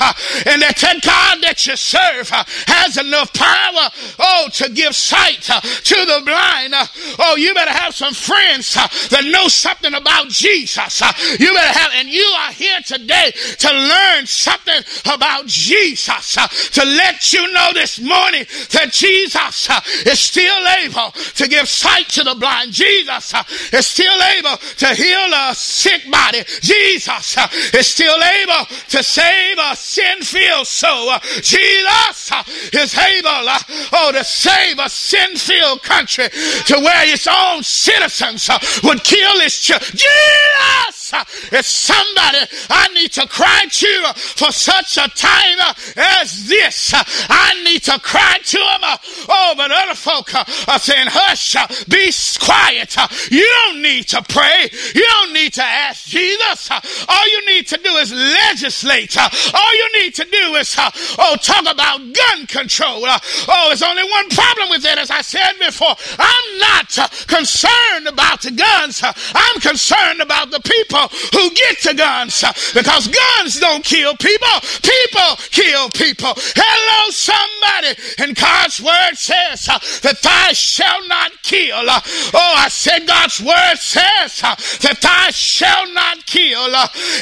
and 0.48 0.62
that 0.62 0.78
that 0.80 1.02
God 1.04 1.44
that 1.44 1.66
you 1.68 1.76
serve 1.76 2.30
has 2.68 2.98
enough 2.98 3.34
power, 3.34 3.90
oh, 4.20 4.50
to 4.54 4.70
give 4.70 4.96
sight 4.96 5.42
to 5.42 5.96
the 5.96 6.22
blind. 6.26 6.74
Oh, 7.20 7.36
you 7.38 7.54
better 7.54 7.72
have 7.72 7.96
some 7.96 8.14
friends 8.14 8.78
that 9.10 9.26
know 9.26 9.48
something 9.48 9.94
about 9.94 10.30
Jesus. 10.30 11.02
Uh, 11.02 11.12
you 11.40 11.54
better 11.54 11.80
have, 11.80 11.92
and 11.96 12.10
you 12.10 12.26
are 12.46 12.52
here 12.52 12.80
today 12.86 13.32
to 13.60 13.70
learn 13.72 14.26
something 14.26 14.82
about 15.06 15.46
Jesus, 15.48 16.38
uh, 16.38 16.48
to 16.48 16.84
let 16.86 17.34
you 17.34 17.52
know 17.54 17.72
this 17.74 18.00
morning 18.00 18.46
that 18.72 18.92
Jesus 18.92 19.70
uh, 19.70 19.80
is 20.06 20.20
still 20.20 20.68
able 20.84 21.12
to 21.36 21.48
give 21.48 21.68
sight 21.68 22.08
to 22.10 22.24
the 22.24 22.36
blind. 22.36 22.72
Jesus 22.72 23.34
is 23.74 23.88
still 23.88 24.22
able 24.38 24.58
to 24.58 24.88
heal 24.96 25.34
a 25.34 25.54
sick 25.56 26.10
body. 26.12 26.44
Jesus 26.62 27.38
is 27.74 27.88
still 27.88 28.18
able 28.22 28.66
to 28.90 29.04
save 29.04 29.58
a 29.60 29.76
sin-filled 29.76 30.68
soul. 30.68 31.12
Jesus 31.42 32.32
is 32.74 32.98
able, 32.98 33.48
oh, 33.94 34.12
to 34.14 34.24
save 34.24 34.80
a 34.80 34.90
sin-filled 34.90 35.82
country 35.84 36.30
to 36.30 36.80
where 36.80 37.14
its 37.14 37.28
own 37.28 37.64
citizens 37.64 38.50
would 38.84 38.99
kill 39.00 39.42
its 39.42 39.62
children. 39.62 39.92
Jesus! 39.92 41.50
It's 41.52 41.72
somebody 41.72 42.38
I 42.70 42.88
need 42.94 43.12
to 43.14 43.28
cry 43.28 43.66
to 43.68 44.14
for 44.16 44.52
such 44.52 44.98
a 44.98 45.10
time 45.10 45.58
as 45.96 46.48
this. 46.48 46.94
I 46.94 47.60
need 47.64 47.84
to 47.84 48.00
cry 48.00 48.38
to 48.44 48.58
them. 48.58 49.00
Oh, 49.28 49.54
but 49.58 49.72
other 49.72 49.96
folk 49.96 50.34
are 50.36 50.80
saying, 50.80 51.08
hush, 51.10 51.56
be 51.88 52.12
quiet. 52.40 52.96
You 53.32 53.46
don't 53.64 53.82
need 53.82 54.08
to 54.10 54.22
pray. 54.22 54.70
You 54.94 55.06
don't 55.06 55.34
need 55.34 55.54
to 55.54 55.64
ask 55.64 56.06
Jesus. 56.06 56.70
All 57.08 57.28
you 57.28 57.46
need 57.48 57.68
to 57.68 57.78
do 57.78 57.90
is 57.98 58.12
legislate. 58.14 59.18
All 59.18 59.76
you 59.76 60.02
need 60.02 60.14
to 60.16 60.26
do 60.26 60.56
is, 60.56 60.76
oh, 60.78 61.36
talk 61.42 61.62
about 61.62 62.00
gun 62.00 62.46
control. 62.48 63.02
Oh, 63.06 63.66
there's 63.68 63.84
only 63.84 64.04
one 64.04 64.30
problem 64.30 64.70
with 64.70 64.84
that, 64.84 64.98
as 65.00 65.10
I 65.10 65.22
said 65.22 65.54
before. 65.58 65.96
I'm 66.20 66.58
not 66.60 66.90
concerned 67.28 68.08
about 68.08 68.42
the 68.42 68.52
guns. 68.52 68.89
I'm 69.04 69.62
concerned 69.62 70.22
about 70.22 70.52
the 70.52 70.60
people 70.60 70.70
people 70.90 71.08
who 71.34 71.50
get 71.52 71.80
to 71.80 71.94
guns 71.94 72.44
because 72.74 73.08
guns 73.08 73.60
don't 73.60 73.84
kill 73.84 74.16
people. 74.18 74.48
People 74.82 75.36
kill 75.52 75.90
people. 75.90 76.34
Hello, 76.36 77.12
somebody. 77.12 78.00
And 78.20 78.36
God's 78.36 78.82
word 78.82 79.16
says 79.16 79.66
that 80.02 80.20
thou 80.22 80.50
shall 80.54 81.08
not 81.08 81.32
kill. 81.44 81.76
Oh, 81.76 82.54
I 82.58 82.68
said 82.70 83.08
God's 83.08 83.40
word 83.42 83.76
says 83.78 84.42
that 84.42 85.00
thou 85.02 85.28
shall 85.32 85.92
not 85.94 86.26
kill. 86.26 86.76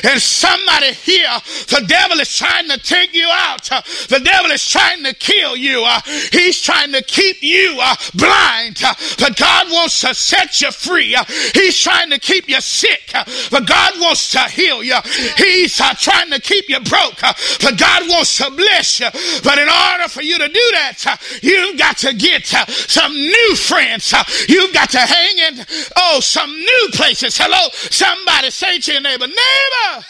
And 0.03 0.21
somebody 0.21 0.93
here, 0.93 1.39
the 1.67 1.86
devil 1.88 2.19
is 2.19 2.36
trying 2.36 2.69
to 2.69 2.77
take 2.77 3.13
you 3.13 3.30
out. 3.32 3.63
The 4.10 4.21
devil 4.23 4.51
is 4.51 4.65
trying 4.65 5.03
to 5.03 5.13
kill 5.13 5.56
you. 5.56 5.86
He's 6.32 6.62
trying 6.62 6.91
to 6.93 7.01
keep 7.01 7.41
you 7.41 7.80
blind. 8.15 8.82
But 9.19 9.38
God 9.38 9.67
wants 9.71 10.01
to 10.01 10.13
set 10.13 10.62
you 10.62 10.71
free. 10.71 11.15
He's 11.58 11.80
trying 11.80 12.12
to 12.12 12.20
keep 12.20 12.48
you 12.48 12.62
sick. 12.62 13.12
But 13.50 13.65
God 13.65 14.00
wants 14.00 14.32
to 14.34 14.39
heal 14.41 14.84
you. 14.84 14.98
He's 15.38 15.82
uh, 15.82 15.93
trying 15.96 16.30
to 16.30 16.39
keep 16.39 16.70
you 16.70 16.80
broke, 16.82 17.24
uh, 17.24 17.34
but 17.62 17.80
God 17.80 18.08
wants 18.08 18.38
to 18.38 18.52
bless 18.52 19.00
you. 19.00 19.08
But 19.43 19.58
in 19.58 19.67
order 19.67 20.08
for 20.08 20.22
you 20.22 20.38
to 20.38 20.48
do 20.48 20.67
that, 20.74 21.04
uh, 21.08 21.17
you've 21.41 21.80
got 21.80 21.98
to 22.00 22.13
get 22.13 22.54
uh, 22.54 22.65
some 22.67 23.12
new 23.13 23.56
friends. 23.56 24.13
Uh, 24.13 24.24
you've 24.48 24.74
got 24.74 24.91
to 24.91 25.00
hang 25.00 25.38
in, 25.39 25.65
oh, 25.96 26.20
some 26.20 26.52
new 26.52 26.89
places. 26.93 27.36
Hello, 27.38 27.70
somebody 27.74 28.52
say 28.52 28.78
to 28.78 28.91
your 28.91 29.02
neighbor, 29.02 29.26
neighbor, 29.26 30.06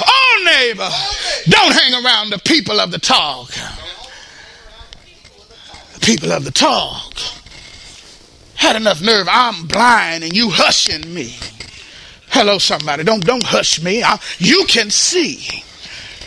oh, 0.00 0.42
neighbor, 0.46 0.88
don't 1.50 1.72
hang 1.72 2.04
around 2.04 2.30
the 2.30 2.38
people 2.38 2.80
of 2.80 2.90
the 2.90 2.98
talk. 2.98 3.50
The 5.92 6.00
people 6.00 6.32
of 6.32 6.44
the 6.44 6.52
talk 6.52 7.14
had 8.56 8.76
enough 8.76 9.02
nerve. 9.02 9.28
I'm 9.30 9.66
blind 9.66 10.24
and 10.24 10.34
you 10.34 10.50
hushing 10.50 11.12
me. 11.12 11.36
Hello, 12.28 12.58
somebody. 12.58 13.04
Don't 13.04 13.24
don't 13.24 13.44
hush 13.44 13.82
me. 13.82 14.02
I, 14.02 14.18
you 14.38 14.64
can 14.68 14.90
see. 14.90 15.62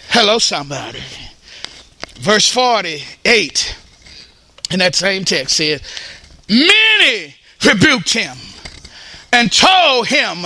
Hello, 0.09 0.39
somebody. 0.39 1.03
Verse 2.19 2.49
48 2.49 3.77
in 4.71 4.79
that 4.79 4.95
same 4.95 5.23
text 5.23 5.57
says, 5.57 5.81
Many 6.49 7.35
rebuked 7.65 8.13
him 8.13 8.37
and 9.31 9.51
told 9.51 10.07
him 10.07 10.45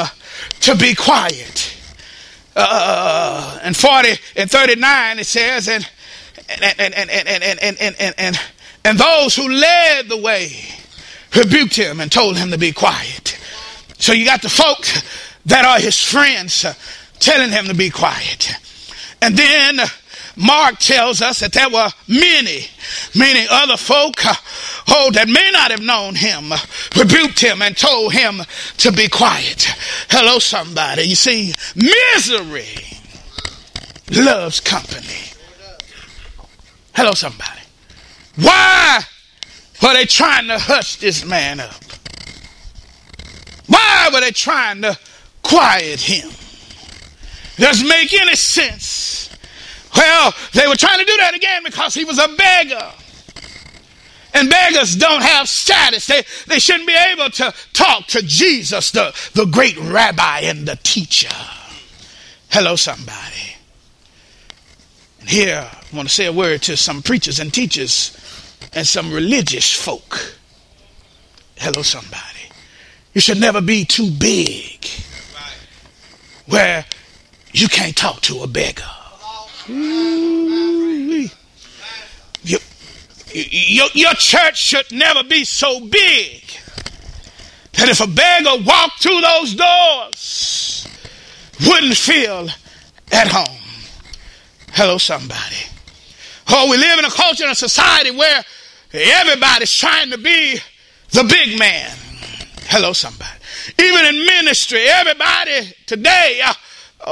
to 0.61 0.75
be 0.75 0.95
quiet. 0.95 1.77
Uh, 2.55 3.59
and 3.63 3.75
40 3.75 4.09
and 4.35 4.51
39 4.51 5.19
it 5.19 5.25
says, 5.25 5.67
and 5.67 5.89
and 6.49 6.63
and 6.77 6.93
and 6.93 7.09
and 7.09 7.27
and 7.27 7.43
and 7.43 7.59
and, 7.61 7.95
and, 7.99 8.15
and, 8.17 8.39
and 8.85 8.99
those 8.99 9.35
who 9.35 9.49
led 9.49 10.09
the 10.09 10.17
way 10.17 10.51
rebuked 11.35 11.75
him 11.75 11.99
and 11.99 12.11
told 12.11 12.37
him 12.37 12.51
to 12.51 12.57
be 12.57 12.71
quiet. 12.71 13.39
So 13.99 14.13
you 14.13 14.25
got 14.25 14.41
the 14.41 14.49
folks 14.49 15.01
that 15.45 15.65
are 15.65 15.79
his 15.79 16.01
friends 16.01 16.65
uh, 16.65 16.73
telling 17.19 17.51
him 17.51 17.65
to 17.65 17.73
be 17.73 17.89
quiet. 17.89 18.51
And 19.21 19.37
then 19.37 19.79
Mark 20.35 20.79
tells 20.79 21.21
us 21.21 21.39
that 21.39 21.53
there 21.53 21.69
were 21.69 21.89
many, 22.07 22.67
many 23.15 23.45
other 23.49 23.77
folk, 23.77 24.25
uh, 24.25 24.33
oh, 24.89 25.11
that 25.11 25.27
may 25.27 25.49
not 25.51 25.71
have 25.71 25.81
known 25.81 26.15
him, 26.15 26.51
uh, 26.51 26.57
rebuked 26.97 27.39
him 27.39 27.61
and 27.61 27.77
told 27.77 28.13
him 28.13 28.41
to 28.77 28.91
be 28.91 29.07
quiet. 29.07 29.67
Hello, 30.09 30.39
somebody. 30.39 31.03
You 31.03 31.15
see, 31.15 31.53
misery 31.75 32.99
loves 34.11 34.59
company. 34.59 35.31
Hello, 36.95 37.13
somebody. 37.13 37.61
Why 38.35 39.03
were 39.83 39.93
they 39.93 40.05
trying 40.05 40.47
to 40.47 40.57
hush 40.57 40.95
this 40.95 41.23
man 41.25 41.59
up? 41.59 41.83
Why 43.67 44.09
were 44.11 44.21
they 44.21 44.31
trying 44.31 44.81
to 44.81 44.97
quiet 45.43 46.01
him. 46.01 46.29
Doesn't 47.57 47.87
make 47.87 48.13
any 48.13 48.35
sense. 48.35 49.29
Well, 49.95 50.33
they 50.53 50.67
were 50.67 50.75
trying 50.75 50.99
to 50.99 51.05
do 51.05 51.15
that 51.17 51.35
again 51.35 51.61
because 51.63 51.93
he 51.93 52.03
was 52.03 52.17
a 52.17 52.27
beggar. 52.27 52.91
And 54.33 54.49
beggars 54.49 54.95
don't 54.95 55.21
have 55.21 55.47
status. 55.47 56.07
They, 56.07 56.23
they 56.47 56.57
shouldn't 56.57 56.87
be 56.87 56.95
able 56.95 57.29
to 57.29 57.53
talk 57.73 58.07
to 58.07 58.23
Jesus, 58.23 58.89
the, 58.89 59.13
the 59.35 59.45
great 59.45 59.77
rabbi 59.77 60.39
and 60.39 60.67
the 60.67 60.79
teacher. 60.81 61.29
Hello, 62.49 62.75
somebody. 62.75 63.55
And 65.19 65.29
here, 65.29 65.69
I 65.71 65.95
want 65.95 66.09
to 66.09 66.13
say 66.13 66.25
a 66.25 66.33
word 66.33 66.63
to 66.63 66.75
some 66.75 67.03
preachers 67.03 67.39
and 67.39 67.53
teachers 67.53 68.17
and 68.75 68.87
some 68.87 69.11
religious 69.11 69.71
folk. 69.73 70.35
Hello, 71.57 71.81
somebody. 71.81 72.49
You 73.13 73.21
should 73.21 73.39
never 73.39 73.61
be 73.61 73.85
too 73.85 74.09
big 74.09 74.85
where 76.47 76.85
you 77.53 77.67
can't 77.67 77.95
talk 77.95 78.21
to 78.21 78.41
a 78.41 78.47
beggar. 78.47 78.83
Your, 82.43 82.59
your, 83.31 83.87
your 83.93 84.13
church 84.15 84.57
should 84.57 84.91
never 84.91 85.23
be 85.23 85.45
so 85.45 85.79
big 85.79 86.43
that 87.73 87.89
if 87.89 88.01
a 88.01 88.07
beggar 88.07 88.63
walked 88.65 89.01
through 89.01 89.21
those 89.21 89.55
doors, 89.55 90.87
wouldn't 91.65 91.95
feel 91.95 92.49
at 93.11 93.27
home. 93.27 93.59
Hello, 94.71 94.97
somebody. 94.97 95.55
Oh, 96.49 96.69
we 96.69 96.77
live 96.77 96.99
in 96.99 97.05
a 97.05 97.09
culture 97.09 97.43
and 97.43 97.53
a 97.53 97.55
society 97.55 98.11
where 98.11 98.43
everybody's 98.93 99.73
trying 99.73 100.11
to 100.11 100.17
be 100.17 100.59
the 101.11 101.23
big 101.23 101.57
man. 101.57 101.91
Hello, 102.67 102.93
somebody. 102.93 103.31
Even 103.79 104.05
in 104.05 104.25
ministry, 104.25 104.81
everybody 104.87 105.73
today 105.85 106.41
uh, 106.43 106.53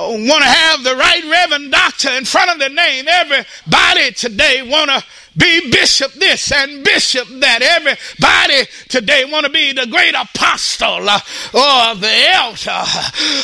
want 0.10 0.44
to 0.44 0.50
have 0.50 0.84
the 0.84 0.96
right 0.96 1.24
reverend 1.24 1.72
doctor 1.72 2.10
in 2.12 2.26
front 2.26 2.52
of 2.52 2.60
their 2.60 2.70
name. 2.70 3.06
Everybody 3.08 4.12
today 4.12 4.62
want 4.68 4.90
to 4.92 5.04
be 5.38 5.72
bishop 5.72 6.12
this 6.14 6.52
and 6.52 6.84
bishop 6.84 7.28
that. 7.40 7.62
Everybody 7.62 8.70
today 8.90 9.24
want 9.26 9.46
to 9.46 9.52
be 9.52 9.72
the 9.72 9.88
great 9.88 10.14
apostle 10.14 11.08
uh, 11.08 11.20
or 11.54 11.96
the 11.96 12.12
elder. 12.34 12.84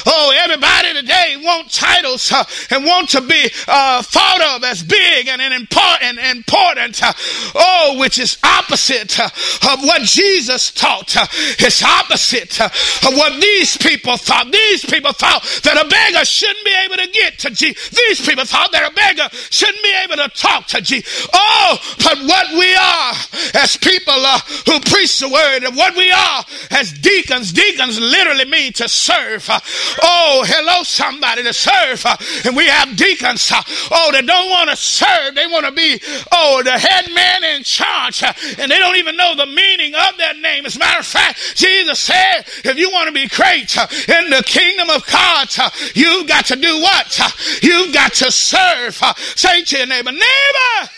Oh, 0.05 0.33
everybody 0.37 0.93
today 0.93 1.35
want 1.39 1.71
titles 1.71 2.31
uh, 2.31 2.43
and 2.71 2.85
want 2.85 3.09
to 3.09 3.21
be 3.21 3.49
uh, 3.67 4.01
thought 4.01 4.55
of 4.55 4.63
as 4.63 4.83
big 4.83 5.27
and, 5.27 5.41
important. 5.53 6.19
important 6.19 7.03
uh, 7.03 7.13
oh, 7.55 7.97
which 7.99 8.19
is 8.19 8.37
opposite 8.43 9.19
of 9.19 9.79
what 9.83 10.01
Jesus 10.03 10.71
taught. 10.71 11.15
It's 11.59 11.83
opposite 11.83 12.59
of 12.61 13.15
what 13.15 13.39
these 13.41 13.77
people 13.77 14.17
thought. 14.17 14.51
These 14.51 14.85
people 14.85 15.13
thought 15.13 15.43
that 15.63 15.83
a 15.83 15.87
beggar 15.87 16.25
shouldn't 16.25 16.65
be 16.65 16.75
able 16.85 16.97
to 16.97 17.07
get 17.11 17.39
to 17.39 17.49
Jesus. 17.49 17.89
These 17.89 18.25
people 18.25 18.45
thought 18.45 18.71
that 18.71 18.91
a 18.91 18.93
beggar 18.93 19.29
shouldn't 19.49 19.83
be 19.83 19.93
able 20.03 20.17
to 20.17 20.29
talk 20.35 20.67
to 20.67 20.81
Jesus. 20.81 21.27
Oh, 21.33 21.76
but 22.03 22.17
what 22.25 22.51
we 22.51 22.73
are 22.75 23.13
as 23.53 23.77
people 23.77 24.13
uh, 24.13 24.39
who 24.65 24.79
preach 24.81 25.19
the 25.19 25.29
word 25.29 25.63
and 25.63 25.75
what 25.75 25.95
we 25.95 26.11
are 26.11 26.43
as 26.71 26.91
deacons, 26.93 27.51
deacons 27.51 27.99
literally 27.99 28.45
mean 28.45 28.73
to 28.73 28.87
serve. 28.87 29.49
Uh, 29.49 29.59
oh, 30.03 30.43
hello, 30.47 30.83
somebody 30.83 31.43
to 31.43 31.53
serve. 31.53 32.05
Uh, 32.05 32.17
and 32.45 32.55
we 32.55 32.65
have 32.67 32.95
deacons, 32.95 33.51
uh, 33.51 33.61
oh, 33.91 34.11
they 34.11 34.21
don't 34.21 34.49
want 34.49 34.69
to 34.69 34.75
serve. 34.75 35.35
They 35.35 35.47
want 35.47 35.65
to 35.65 35.71
be, 35.71 35.99
oh, 36.31 36.61
the 36.63 36.77
head 36.77 37.11
man 37.13 37.43
in 37.43 37.63
charge. 37.63 38.23
Uh, 38.23 38.33
and 38.59 38.71
they 38.71 38.77
don't 38.77 38.97
even 38.97 39.15
know 39.15 39.35
the 39.35 39.45
meaning 39.45 39.93
of 39.95 40.17
that 40.17 40.37
name. 40.39 40.65
As 40.65 40.75
a 40.75 40.79
matter 40.79 40.99
of 40.99 41.05
fact, 41.05 41.55
Jesus 41.55 41.99
said, 41.99 42.43
if 42.63 42.77
you 42.77 42.91
want 42.91 43.07
to 43.07 43.13
be 43.13 43.27
great 43.27 43.77
uh, 43.77 43.87
in 44.07 44.29
the 44.29 44.43
kingdom 44.45 44.89
of 44.89 45.05
God, 45.07 45.47
you've 45.95 46.27
got 46.27 46.45
to 46.47 46.55
do 46.55 46.81
what? 46.81 47.19
You've 47.61 47.93
got 47.93 48.13
to 48.15 48.31
serve. 48.31 48.95
Say 49.35 49.63
to 49.63 49.77
your 49.77 49.87
neighbor, 49.87 50.11
neighbor, 50.11 50.89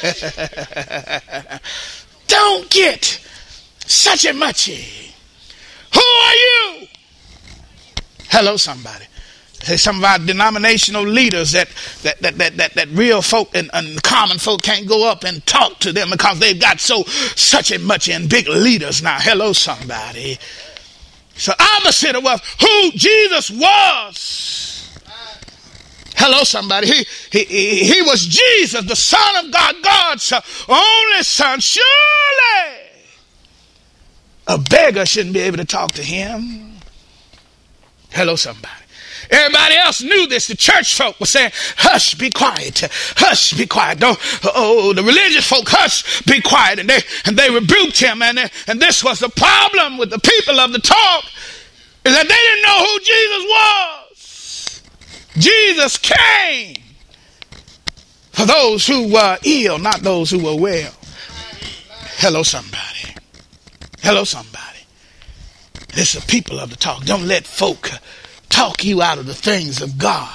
muchy. 1.53 1.61
Don't 2.31 2.69
get 2.69 3.19
such 3.85 4.23
a 4.23 4.29
muchy. 4.29 5.11
Who 5.93 5.99
are 5.99 6.33
you? 6.33 6.87
Hello, 8.29 8.55
somebody. 8.55 9.05
Some 9.75 9.97
of 9.97 10.03
our 10.05 10.17
denominational 10.17 11.03
leaders 11.03 11.51
that 11.51 11.67
that 12.03 12.19
that 12.21 12.37
that 12.37 12.57
that, 12.57 12.73
that 12.75 12.87
real 12.89 13.21
folk 13.21 13.49
and, 13.53 13.69
and, 13.73 14.01
common 14.01 14.39
folk 14.39 14.63
can't 14.63 14.87
go 14.87 15.07
up 15.07 15.25
and 15.25 15.45
talk 15.45 15.79
to 15.79 15.91
them 15.91 16.09
because 16.09 16.39
they've 16.39 16.59
got 16.59 16.79
so 16.79 17.03
such 17.03 17.71
a 17.71 17.79
much 17.79 18.07
and 18.07 18.29
big 18.29 18.47
leaders 18.47 19.03
now. 19.03 19.17
Hello, 19.19 19.51
somebody. 19.51 20.39
So 21.35 21.53
opposite 21.77 22.15
of 22.15 22.23
what 22.23 22.39
who 22.61 22.91
Jesus 22.91 23.51
was. 23.51 24.70
Hello, 26.23 26.43
somebody. 26.43 26.85
He, 26.85 27.03
he, 27.31 27.83
he 27.83 28.01
was 28.03 28.27
Jesus, 28.27 28.85
the 28.85 28.95
Son 28.95 29.43
of 29.43 29.51
God, 29.51 29.75
God's 29.81 30.31
only 30.69 31.23
Son. 31.23 31.59
Surely 31.59 32.81
a 34.45 34.59
beggar 34.59 35.03
shouldn't 35.03 35.33
be 35.33 35.39
able 35.39 35.57
to 35.57 35.65
talk 35.65 35.93
to 35.93 36.03
him. 36.03 36.73
Hello, 38.11 38.35
somebody. 38.35 38.67
Everybody 39.31 39.75
else 39.77 40.03
knew 40.03 40.27
this. 40.27 40.45
The 40.45 40.55
church 40.55 40.95
folk 40.95 41.19
were 41.19 41.25
saying, 41.25 41.51
hush, 41.77 42.13
be 42.13 42.29
quiet. 42.29 42.87
Hush, 43.17 43.53
be 43.53 43.65
quiet. 43.65 43.97
Don't, 43.99 44.19
oh, 44.43 44.93
the 44.93 45.03
religious 45.03 45.47
folk, 45.49 45.69
hush, 45.69 46.21
be 46.23 46.39
quiet. 46.39 46.77
And 46.77 46.87
they, 46.87 46.99
and 47.25 47.35
they 47.35 47.49
rebuked 47.49 47.99
him. 47.99 48.21
And, 48.21 48.37
and 48.67 48.79
this 48.79 49.03
was 49.03 49.19
the 49.19 49.29
problem 49.29 49.97
with 49.97 50.11
the 50.11 50.19
people 50.19 50.59
of 50.59 50.71
the 50.71 50.79
talk 50.79 51.23
is 52.05 52.13
that 52.13 52.27
they 52.27 52.35
didn't 52.35 52.63
know 52.63 52.79
who 52.85 52.99
Jesus 52.99 53.43
was. 53.49 54.10
Jesus 55.41 55.97
came 55.97 56.75
for 58.31 58.45
those 58.45 58.85
who 58.85 59.11
were 59.11 59.39
ill, 59.43 59.79
not 59.79 60.01
those 60.01 60.29
who 60.29 60.43
were 60.43 60.55
well. 60.55 60.93
Hello, 62.17 62.43
somebody. 62.43 63.15
Hello, 64.03 64.23
somebody. 64.23 64.59
It's 65.93 66.13
the 66.13 66.21
people 66.21 66.59
of 66.59 66.69
the 66.69 66.75
talk. 66.75 67.05
Don't 67.05 67.25
let 67.25 67.47
folk 67.47 67.89
talk 68.49 68.85
you 68.85 69.01
out 69.01 69.17
of 69.17 69.25
the 69.25 69.33
things 69.33 69.81
of 69.81 69.97
God. 69.97 70.29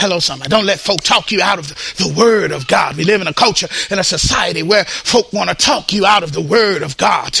Hello, 0.00 0.18
somebody. 0.18 0.48
Don't 0.48 0.64
let 0.64 0.80
folk 0.80 1.02
talk 1.02 1.30
you 1.30 1.42
out 1.42 1.58
of 1.58 1.68
the, 1.68 2.10
word 2.16 2.52
of 2.52 2.66
God. 2.66 2.96
We 2.96 3.04
live 3.04 3.20
in 3.20 3.26
a 3.26 3.34
culture, 3.34 3.68
in 3.90 3.98
a 3.98 4.02
society 4.02 4.62
where 4.62 4.86
folk 4.86 5.30
want 5.30 5.50
to 5.50 5.54
talk 5.54 5.92
you 5.92 6.06
out 6.06 6.22
of 6.22 6.32
the 6.32 6.40
word 6.40 6.82
of 6.82 6.96
God. 6.96 7.36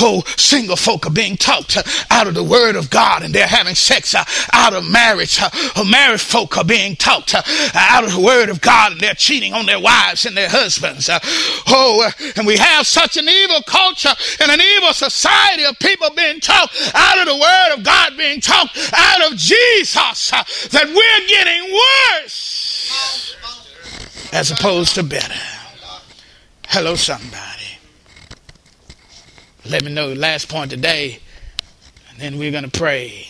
Oh, 0.00 0.22
single 0.36 0.76
folk 0.76 1.06
are 1.06 1.12
being 1.12 1.36
talked 1.36 1.76
out 2.10 2.28
of 2.28 2.34
the 2.34 2.44
word 2.44 2.76
of 2.76 2.88
God 2.88 3.24
and 3.24 3.34
they're 3.34 3.48
having 3.48 3.74
sex 3.74 4.14
out 4.14 4.72
of 4.74 4.88
marriage. 4.88 5.40
Oh, 5.74 5.84
married 5.84 6.20
folk 6.20 6.56
are 6.56 6.64
being 6.64 6.94
talked 6.94 7.34
out 7.34 8.04
of 8.04 8.14
the 8.14 8.20
word 8.20 8.48
of 8.48 8.60
God 8.60 8.92
and 8.92 9.00
they're 9.00 9.14
cheating 9.14 9.52
on 9.52 9.66
their 9.66 9.80
wives 9.80 10.24
and 10.24 10.36
their 10.36 10.48
husbands. 10.48 11.10
Oh, 11.66 12.10
and 12.36 12.46
we 12.46 12.56
have 12.58 12.86
such 12.86 13.16
an 13.16 13.28
evil 13.28 13.60
culture 13.66 14.14
and 14.38 14.52
an 14.52 14.60
evil 14.60 14.92
society 14.92 15.64
of 15.64 15.76
people 15.80 16.10
being 16.14 16.38
talked 16.38 16.76
out 16.94 17.18
of 17.18 17.26
the 17.26 17.36
word 17.36 17.76
of 17.76 17.82
God, 17.84 18.16
being 18.16 18.40
talked 18.40 18.78
out 18.94 19.32
of 19.32 19.36
Jesus 19.36 20.30
that 20.30 20.86
we're 20.86 21.26
getting 21.28 21.72
worse 21.72 22.03
worse 22.12 23.36
as 24.32 24.50
opposed 24.50 24.94
to 24.96 25.02
better. 25.02 25.34
Hello, 26.68 26.96
somebody. 26.96 27.78
Let 29.64 29.84
me 29.84 29.92
know 29.92 30.08
the 30.08 30.16
last 30.16 30.48
point 30.48 30.70
today, 30.70 31.20
and 32.10 32.18
then 32.18 32.38
we're 32.38 32.50
going 32.50 32.68
to 32.68 32.78
pray. 32.78 33.26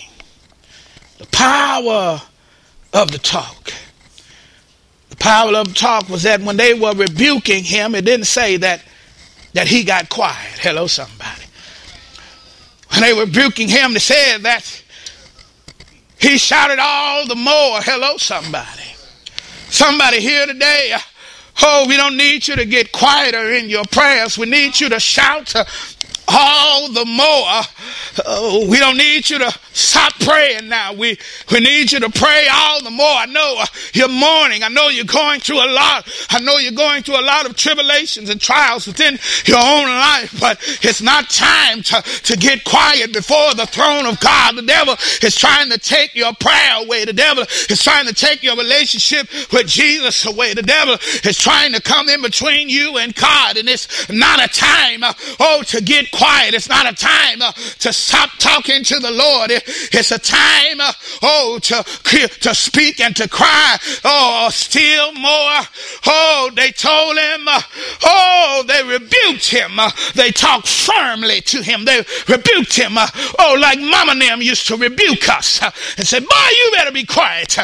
The 1.18 1.26
power 1.26 2.22
of 2.92 3.12
the 3.12 3.18
talk. 3.18 3.72
The 5.10 5.16
power 5.16 5.54
of 5.54 5.68
the 5.68 5.74
talk 5.74 6.08
was 6.08 6.22
that 6.22 6.40
when 6.40 6.56
they 6.56 6.74
were 6.74 6.92
rebuking 6.92 7.64
him, 7.64 7.94
it 7.94 8.04
didn't 8.04 8.26
say 8.26 8.56
that, 8.56 8.82
that 9.52 9.68
he 9.68 9.84
got 9.84 10.08
quiet. 10.08 10.58
Hello, 10.58 10.87
somebody. 10.87 11.42
When 12.92 13.02
they 13.02 13.12
were 13.12 13.26
rebuking 13.26 13.68
him, 13.68 13.92
they 13.92 14.00
said 14.00 14.38
that 14.38 14.84
he 16.18 16.38
shouted 16.38 16.79
all 16.81 17.27
the 17.27 17.35
more. 17.35 17.81
Hello, 17.81 18.16
somebody. 18.16 18.94
Somebody 19.68 20.20
here 20.20 20.46
today. 20.46 20.96
Oh, 21.62 21.87
we 21.88 21.96
don't 21.96 22.16
need 22.16 22.48
you 22.48 22.57
to 22.57 22.64
get 22.64 22.92
quieter 22.92 23.53
in 23.53 23.68
your 23.68 23.85
prayers. 23.90 24.37
We 24.37 24.46
need 24.46 24.81
you 24.81 24.88
to 24.88 24.98
shout 24.98 25.55
all 26.28 26.92
the 26.92 27.04
more. 27.04 27.62
Uh, 28.24 28.66
we 28.68 28.78
don't 28.78 28.96
need 28.96 29.28
you 29.28 29.38
to 29.38 29.50
stop 29.72 30.12
praying 30.20 30.68
now. 30.68 30.92
We, 30.92 31.18
we 31.50 31.60
need 31.60 31.92
you 31.92 32.00
to 32.00 32.10
pray 32.10 32.46
all 32.50 32.82
the 32.82 32.90
more. 32.90 33.06
I 33.06 33.26
know 33.26 33.56
uh, 33.58 33.66
you're 33.92 34.08
mourning. 34.08 34.62
I 34.62 34.68
know 34.68 34.88
you're 34.88 35.04
going 35.04 35.40
through 35.40 35.64
a 35.64 35.70
lot. 35.70 36.08
I 36.30 36.40
know 36.40 36.58
you're 36.58 36.72
going 36.72 37.02
through 37.02 37.20
a 37.20 37.26
lot 37.26 37.48
of 37.48 37.56
tribulations 37.56 38.30
and 38.30 38.40
trials 38.40 38.87
within 38.87 39.18
your 39.46 39.58
own 39.58 39.87
life, 39.87 40.38
but 40.40 40.58
it's 40.82 41.02
not 41.02 41.28
time 41.30 41.82
to, 41.82 42.02
to 42.02 42.37
get 42.37 42.64
quiet 42.64 43.12
before 43.12 43.54
the 43.54 43.66
throne 43.66 44.06
of 44.06 44.18
God. 44.20 44.56
The 44.56 44.62
devil 44.62 44.94
is 45.22 45.37
trying 45.37 45.70
to 45.70 45.78
take 45.78 46.14
your 46.14 46.32
prayer 46.34 46.84
away. 46.84 47.04
The 47.04 47.12
devil 47.12 47.44
is 47.68 47.82
trying 47.82 48.06
to 48.06 48.14
take 48.14 48.42
your 48.42 48.56
relationship 48.56 49.28
with 49.52 49.66
Jesus 49.66 50.24
away. 50.26 50.54
The 50.54 50.62
devil 50.62 50.94
is 51.24 51.38
trying 51.38 51.72
to 51.72 51.82
come 51.82 52.08
in 52.08 52.22
between 52.22 52.68
you 52.68 52.98
and 52.98 53.14
God, 53.14 53.56
and 53.56 53.68
it's 53.68 54.08
not 54.08 54.42
a 54.42 54.48
time, 54.48 55.02
uh, 55.02 55.12
oh, 55.40 55.62
to 55.68 55.82
get 55.82 56.10
quiet. 56.14 56.55
It's 56.55 56.68
not 56.68 56.90
a 56.90 56.94
time 56.94 57.42
uh, 57.42 57.53
to 57.81 57.92
stop 57.92 58.31
talking 58.38 58.85
to 58.85 58.98
the 58.98 59.11
Lord. 59.11 59.50
It, 59.50 59.64
it's 59.92 60.12
a 60.12 60.18
time, 60.18 60.81
uh, 60.81 60.92
oh, 61.22 61.59
to, 61.62 61.83
to 62.40 62.55
speak 62.55 63.00
and 63.00 63.14
to 63.16 63.29
cry. 63.29 63.77
Oh, 64.05 64.48
still 64.53 65.12
more. 65.14 65.61
Oh, 66.07 66.50
they 66.55 66.70
told 66.70 67.18
him, 67.18 67.48
uh, 67.48 67.61
oh, 68.05 68.64
they 68.66 68.83
rebuked 68.85 69.50
him. 69.50 69.79
Uh, 69.79 69.90
they 70.14 70.31
talked 70.31 70.68
firmly 70.68 71.40
to 71.42 71.62
him. 71.62 71.85
They 71.85 72.05
rebuked 72.29 72.77
him. 72.77 72.96
Uh, 72.96 73.09
oh, 73.38 73.57
like 73.61 73.79
Mama 73.81 74.12
and 74.14 74.42
used 74.42 74.68
to 74.68 74.77
rebuke 74.77 75.29
us 75.29 75.62
uh, 75.62 75.70
and 75.98 76.07
said, 76.07 76.22
boy, 76.22 76.48
you 76.59 76.70
better 76.72 76.92
be 76.92 77.05
quiet. 77.05 77.57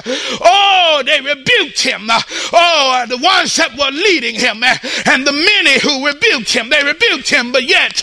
Oh, 0.42 1.02
they 1.04 1.20
rebuked 1.20 1.80
him. 1.80 2.06
oh, 2.08 3.04
the 3.08 3.18
ones 3.18 3.56
that 3.56 3.76
were 3.78 3.90
leading 3.90 4.34
him 4.34 4.62
and 5.06 5.26
the 5.26 5.32
many 5.32 5.78
who 5.80 6.06
rebuked 6.06 6.52
him, 6.52 6.68
they 6.68 6.82
rebuked 6.82 7.28
him, 7.28 7.52
but 7.52 7.64
yet 7.64 8.02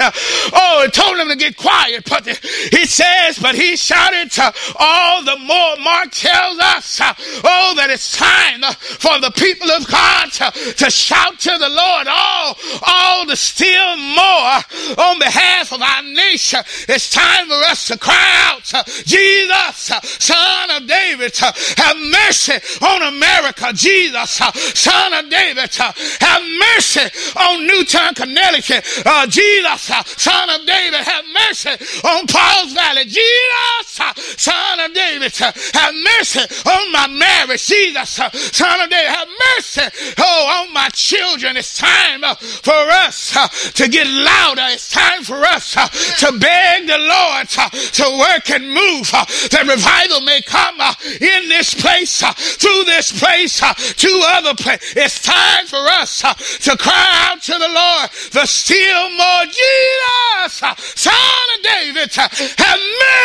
Oh, 0.54 0.84
it 0.86 0.93
told 0.93 1.17
him 1.17 1.30
to 1.30 1.36
get 1.36 1.58
quiet. 1.58 2.06
But 2.10 2.28
he 2.28 2.86
says, 2.86 3.39
but 3.39 3.56
he 3.56 3.76
shouted 3.76 4.32
to 4.32 4.54
all 4.80 5.23
the 5.23 5.38
more. 5.40 5.75
Mark 5.83 6.12
tells 6.12 6.60
us, 6.60 7.02
uh, 7.02 7.13
oh, 7.44 7.73
that 7.77 7.90
it's 7.90 8.17
time 8.17 8.63
uh, 8.63 8.73
for 8.73 9.19
the 9.19 9.31
people 9.31 9.69
of 9.71 9.88
God 9.88 10.31
to, 10.33 10.52
to 10.73 10.90
shout 10.90 11.40
to 11.40 11.58
the 11.58 11.69
Lord 11.69 12.08
all, 12.08 12.58
all 12.85 13.25
the 13.25 13.35
still 13.35 13.98
more 13.98 14.60
on 14.98 15.19
behalf 15.19 15.71
of 15.71 15.81
our 15.81 16.04
nation. 16.04 16.60
It's 16.88 17.10
time 17.10 17.48
for 17.48 17.62
us 17.69 17.88
to 17.88 17.98
cry 17.98 18.52
out, 18.52 18.63
Jesus, 19.06 19.92
son 20.19 20.71
of 20.71 20.88
David, 20.88 21.35
have 21.38 21.98
mercy 21.98 22.54
on 22.81 23.13
America. 23.13 23.71
Jesus, 23.73 24.29
son 24.31 25.13
of 25.13 25.29
David, 25.29 25.73
have 25.75 26.44
mercy 26.75 27.08
on 27.38 27.67
Newtown, 27.67 28.13
Connecticut. 28.13 28.85
Uh, 29.06 29.27
Jesus, 29.27 29.92
uh, 29.92 30.04
son 30.28 30.50
of 30.50 30.65
David, 30.65 31.00
have 31.00 31.25
mercy 31.48 31.69
on 32.04 32.28
Pauls 32.28 32.73
Valley. 32.73 33.06
Jesus, 33.06 34.00
son 34.38 34.80
of 34.80 34.94
David, 34.94 35.32
have 35.34 35.96
mercy 35.96 36.44
on 36.67 36.92
my 36.92 37.08
marriage. 37.08 37.65
Jesus, 37.65 38.10
son 38.10 38.82
of 38.82 38.90
David, 38.90 39.10
have 39.10 39.30
mercy. 39.56 39.82
Oh, 40.17 40.65
on 40.65 40.73
my 40.73 40.90
children. 40.90 41.56
It's 41.56 41.78
time 41.78 42.23
uh, 42.23 42.36
for 42.36 42.73
us 43.06 43.36
uh, 43.36 43.48
to 43.48 43.88
get 43.88 44.08
louder. 44.08 44.67
It's 44.73 44.90
time 44.90 45.23
for 45.23 45.44
us 45.46 45.78
uh, 45.78 45.88
to 45.88 46.38
beg 46.38 46.88
the 46.88 46.98
Lord 46.98 47.48
to 47.48 48.06
work 48.19 48.50
and 48.52 48.67
move. 48.67 49.10
That 49.52 49.65
revival 49.67 50.21
may 50.21 50.42
come 50.42 50.80
in 51.21 51.50
this 51.50 51.73
place, 51.73 52.21
through 52.21 52.84
this 52.86 53.17
place, 53.17 53.60
to 53.60 54.21
other 54.36 54.56
place. 54.56 54.94
It's 54.96 55.21
time 55.21 55.65
for 55.67 55.84
us 56.02 56.19
to 56.65 56.78
cry 56.78 57.30
out 57.32 57.42
to 57.44 57.54
the 57.54 57.69
Lord, 57.69 58.10
the 58.32 58.46
still 58.46 59.10
more 59.15 59.46
Jesus, 59.46 60.17
uh, 60.62 60.76
son 60.78 61.13
of 61.58 61.63
David, 61.63 62.13
have 62.13 62.80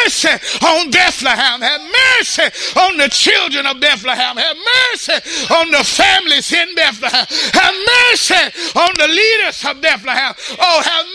mercy 0.05 0.35
on 0.65 0.91
Bethlehem, 0.91 1.61
have 1.61 1.81
mercy 1.81 2.43
on 2.79 2.97
the 2.97 3.09
children 3.09 3.67
of 3.67 3.81
Bethlehem, 3.81 4.37
have 4.37 4.57
mercy 4.57 5.19
on 5.55 5.71
the 5.71 5.85
families 5.85 6.53
in 6.53 6.75
Bethlehem, 6.75 7.27
have 7.53 7.75
mercy 7.75 8.45
on 8.79 8.91
the 8.99 9.09
leaders 9.09 9.65
of 9.65 9.81
Bethlehem. 9.81 10.35
Oh, 10.59 10.83
have 10.83 11.07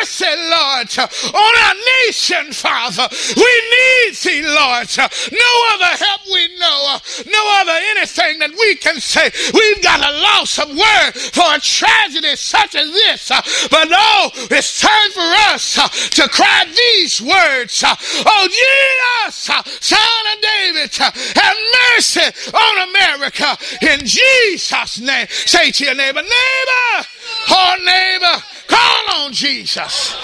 mercy, 0.00 0.32
Lord, 0.50 0.88
on 1.34 1.52
our 1.64 1.76
nation, 2.06 2.52
Father. 2.52 3.08
We 3.36 3.52
need 3.70 4.14
thee, 4.22 4.42
Lord. 4.42 4.88
No 4.96 5.50
other 5.74 5.92
help 5.96 6.20
we 6.32 6.48
know, 6.58 6.98
no 7.26 7.42
other 7.60 7.78
anything 7.96 8.38
that 8.40 8.50
we 8.58 8.76
can 8.76 9.00
say. 9.00 9.30
We've 9.52 9.82
got 9.82 10.00
a 10.00 10.12
loss 10.20 10.58
of 10.58 10.68
word 10.68 11.12
for 11.14 11.54
a 11.54 11.60
tragedy 11.60 12.36
such 12.36 12.74
as 12.74 12.90
this. 12.90 13.28
But 13.70 13.88
no, 13.88 14.30
it's 14.50 14.80
time 14.80 15.10
for 15.16 15.54
us 15.54 15.78
uh, 15.78 15.88
to 15.88 16.28
cry 16.28 16.64
these 16.66 17.22
words. 17.22 17.82
Uh, 17.82 17.96
oh, 18.26 18.48
Jesus, 18.48 19.48
uh, 19.48 19.62
son 19.64 20.22
of 20.32 20.42
David, 20.42 20.94
have 20.94 21.56
mercy 21.94 22.28
on 22.52 22.88
America 22.90 23.56
in 23.80 24.00
Jesus' 24.04 25.00
name. 25.00 25.26
Say 25.30 25.70
to 25.70 25.84
your 25.86 25.94
neighbor, 25.94 26.20
neighbor, 26.20 27.06
oh 27.48 27.76
neighbor, 27.82 28.42
call 28.68 29.24
on 29.24 29.32
Jesus. 29.32 30.14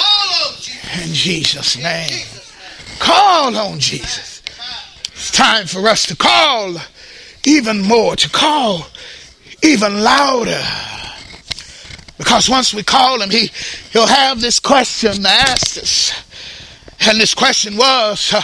In 1.03 1.15
Jesus' 1.15 1.79
name. 1.79 2.27
Call 2.99 3.57
on 3.57 3.81
Jesus. 3.81 4.43
It's 5.07 5.31
time 5.31 5.67
for 5.67 5.89
us 5.89 6.07
to 6.07 6.17
call 6.17 6.77
even 7.45 7.81
more, 7.81 8.15
to 8.17 8.29
call 8.29 8.87
even 9.63 10.03
louder. 10.03 10.63
Because 12.23 12.49
once 12.49 12.73
we 12.73 12.85
call 12.85 13.21
him, 13.21 13.31
he, 13.31 13.51
he'll 13.91 14.07
have 14.07 14.41
this 14.41 14.61
question 14.61 15.13
to 15.13 15.29
ask 15.29 15.77
us. 15.77 16.13
And 17.01 17.19
this 17.19 17.35
question 17.35 17.77
was, 17.77 18.33
uh, 18.33 18.43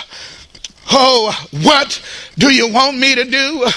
Oh, 0.90 1.48
what 1.62 2.02
do 2.36 2.52
you 2.52 2.72
want 2.72 2.98
me 2.98 3.14
to 3.14 3.22
do? 3.22 3.68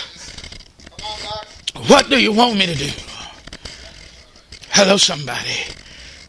What 1.86 2.10
do 2.10 2.20
you 2.20 2.32
want 2.32 2.58
me 2.58 2.66
to 2.66 2.74
do? 2.74 2.90
Hello, 4.72 4.98
somebody. 4.98 5.68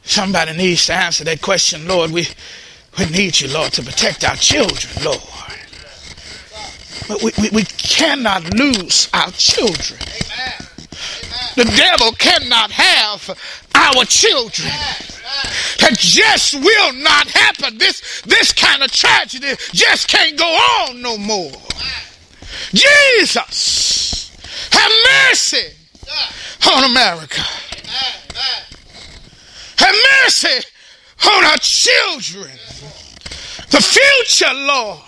Somebody 0.02 0.54
needs 0.54 0.84
to 0.86 0.92
answer 0.92 1.24
that 1.24 1.40
question, 1.40 1.88
Lord. 1.88 2.10
We, 2.10 2.26
we 2.98 3.06
need 3.06 3.40
you, 3.40 3.48
Lord, 3.48 3.72
to 3.72 3.82
protect 3.82 4.22
our 4.28 4.36
children, 4.36 5.02
Lord. 5.02 5.18
But 7.08 7.22
we, 7.22 7.32
we, 7.40 7.48
we 7.50 7.62
cannot 7.62 8.52
lose 8.52 9.08
our 9.14 9.30
children. 9.30 9.98
The 11.56 11.64
devil 11.64 12.12
cannot 12.12 12.70
have 12.70 13.38
our 13.74 14.04
children. 14.04 14.68
That 15.80 15.96
just 15.98 16.54
will 16.54 16.92
not 16.94 17.28
happen. 17.28 17.78
This, 17.78 18.22
this 18.22 18.52
kind 18.52 18.82
of 18.82 18.90
tragedy 18.90 19.54
just 19.72 20.08
can't 20.08 20.38
go 20.38 20.46
on 20.46 21.02
no 21.02 21.18
more. 21.18 21.52
Jesus, 22.72 24.30
have 24.70 24.92
mercy 25.30 25.74
on 26.74 26.84
America. 26.90 27.42
Have 29.78 29.96
mercy 30.22 30.66
on 31.26 31.44
our 31.44 31.58
children. 31.60 32.50
The 33.70 33.80
future, 33.80 34.54
Lord. 34.54 35.00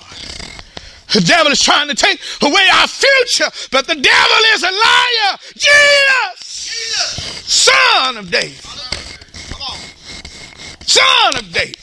The 1.12 1.20
devil 1.20 1.52
is 1.52 1.60
trying 1.60 1.88
to 1.88 1.94
take 1.94 2.20
away 2.42 2.66
our 2.74 2.88
future, 2.88 3.50
but 3.70 3.86
the 3.86 3.94
devil 3.94 4.38
is 4.54 4.62
a 4.62 4.70
liar. 4.70 5.38
Jesus, 5.54 7.44
son 7.46 8.16
of 8.16 8.30
David. 8.30 8.58
Son 10.86 11.36
of 11.36 11.52
David. 11.52 11.78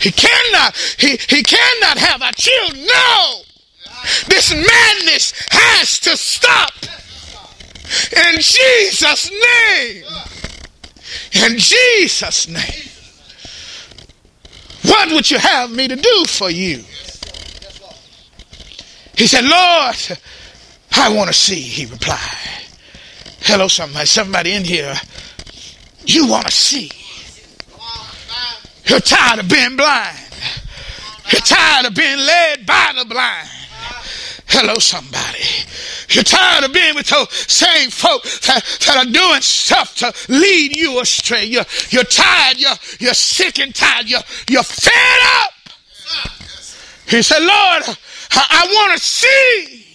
He 0.00 0.10
cannot, 0.10 0.76
he, 0.98 1.16
he 1.28 1.42
cannot 1.42 1.98
have 1.98 2.22
our 2.22 2.32
children. 2.32 2.86
No. 2.86 3.42
This 4.26 4.52
madness 4.52 5.32
has 5.50 5.98
to 6.00 6.16
stop. 6.16 6.72
In 8.16 8.40
Jesus' 8.40 9.30
name. 9.30 10.04
In 11.32 11.58
Jesus' 11.58 12.48
name. 12.48 12.90
What 14.82 15.12
would 15.12 15.30
you 15.30 15.38
have 15.38 15.70
me 15.70 15.88
to 15.88 15.96
do 15.96 16.24
for 16.26 16.50
you? 16.50 16.84
He 19.16 19.26
said, 19.26 19.44
Lord, 19.44 20.18
I 20.92 21.14
want 21.14 21.28
to 21.28 21.34
see, 21.34 21.60
he 21.60 21.86
replied. 21.86 22.18
Hello, 23.40 23.68
somebody. 23.68 24.06
Somebody 24.06 24.52
in 24.52 24.64
here. 24.64 24.94
You 26.06 26.26
want 26.26 26.46
to 26.46 26.52
see. 26.52 26.90
You're 28.86 29.00
tired 29.00 29.40
of 29.40 29.48
being 29.48 29.76
blind. 29.76 30.18
You're 31.30 31.40
tired 31.40 31.86
of 31.86 31.94
being 31.94 32.18
led 32.18 32.66
by 32.66 32.92
the 32.98 33.04
blind. 33.04 33.48
Hello, 34.46 34.78
somebody. 34.78 35.44
You're 36.10 36.24
tired 36.24 36.64
of 36.64 36.72
being 36.72 36.94
with 36.94 37.08
those 37.08 37.32
same 37.32 37.90
folk 37.90 38.22
that, 38.22 38.62
that 38.86 38.96
are 38.96 39.10
doing 39.10 39.40
stuff 39.40 39.96
to 39.96 40.12
lead 40.32 40.76
you 40.76 41.00
astray. 41.00 41.44
You're, 41.44 41.64
you're 41.90 42.04
tired. 42.04 42.58
You're, 42.58 42.76
you're 43.00 43.14
sick 43.14 43.58
and 43.58 43.74
tired. 43.74 44.08
You're, 44.08 44.20
you're 44.48 44.62
fed 44.62 45.20
up. 45.40 45.52
He 47.08 47.22
said, 47.22 47.42
Lord, 47.42 47.96
I, 48.32 48.66
want 48.66 48.98
to 48.98 49.04
see. 49.04 49.86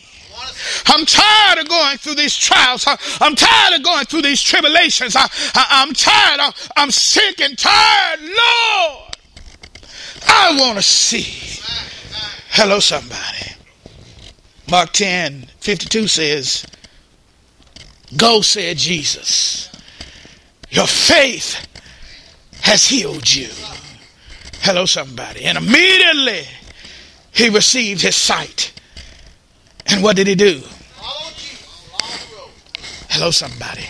I'm 0.87 1.05
tired 1.05 1.59
of 1.59 1.69
going 1.69 1.97
through 1.97 2.15
these 2.15 2.37
trials. 2.37 2.85
I, 2.87 2.97
am 3.21 3.35
tired 3.35 3.75
of 3.79 3.83
going 3.83 4.05
through 4.05 4.23
these 4.23 4.41
tribulations. 4.41 5.15
I, 5.15 5.27
am 5.55 5.93
tired. 5.93 6.39
I'm, 6.39 6.53
I'm 6.77 6.91
sick 6.91 7.41
and 7.41 7.57
tired. 7.57 8.19
Lord, 8.21 9.15
I 10.27 10.57
want 10.59 10.77
to 10.77 10.83
see. 10.83 11.61
Hello, 12.51 12.79
somebody. 12.79 13.53
Mark 14.69 14.91
10 14.91 15.47
52 15.59 16.07
says, 16.07 16.65
Go, 18.17 18.41
said 18.41 18.77
Jesus. 18.77 19.71
Your 20.69 20.87
faith 20.87 21.65
has 22.61 22.85
healed 22.85 23.33
you. 23.33 23.49
Hello, 24.61 24.85
somebody. 24.85 25.45
And 25.45 25.57
immediately 25.57 26.45
he 27.39 27.49
received 27.49 28.01
his 28.01 28.17
sight. 28.17 28.73
And 29.87 30.03
what 30.03 30.17
did 30.17 30.27
he 30.27 30.35
do? 30.35 30.61
Hello, 33.09 33.31
somebody. 33.31 33.85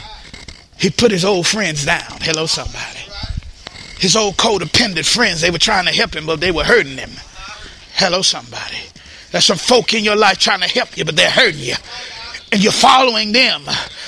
He 0.78 0.92
put 0.92 1.12
his 1.12 1.26
old 1.26 1.48
friends 1.48 1.84
down. 1.84 2.20
Hello, 2.22 2.46
somebody. 2.46 3.00
His 3.98 4.16
old 4.16 4.38
codependent 4.38 5.12
friends, 5.12 5.42
they 5.42 5.50
were 5.50 5.58
trying 5.58 5.86
to 5.86 5.92
help 5.92 6.16
him, 6.16 6.28
but 6.28 6.40
they 6.40 6.52
were 6.52 6.64
hurting 6.64 6.98
him. 6.98 7.10
Hello, 7.96 8.22
somebody. 8.22 8.78
There's 9.32 9.46
some 9.46 9.58
folk 9.58 9.96
in 9.96 10.04
your 10.04 10.16
life 10.16 10.38
trying 10.38 10.62
to 10.62 10.70
help 10.70 10.96
you, 10.96 11.04
but 11.04 11.16
they're 11.16 11.30
hurting 11.30 11.60
you. 11.60 11.76
And 12.52 12.64
you're 12.64 12.72
following 12.72 13.32
them. 13.32 13.64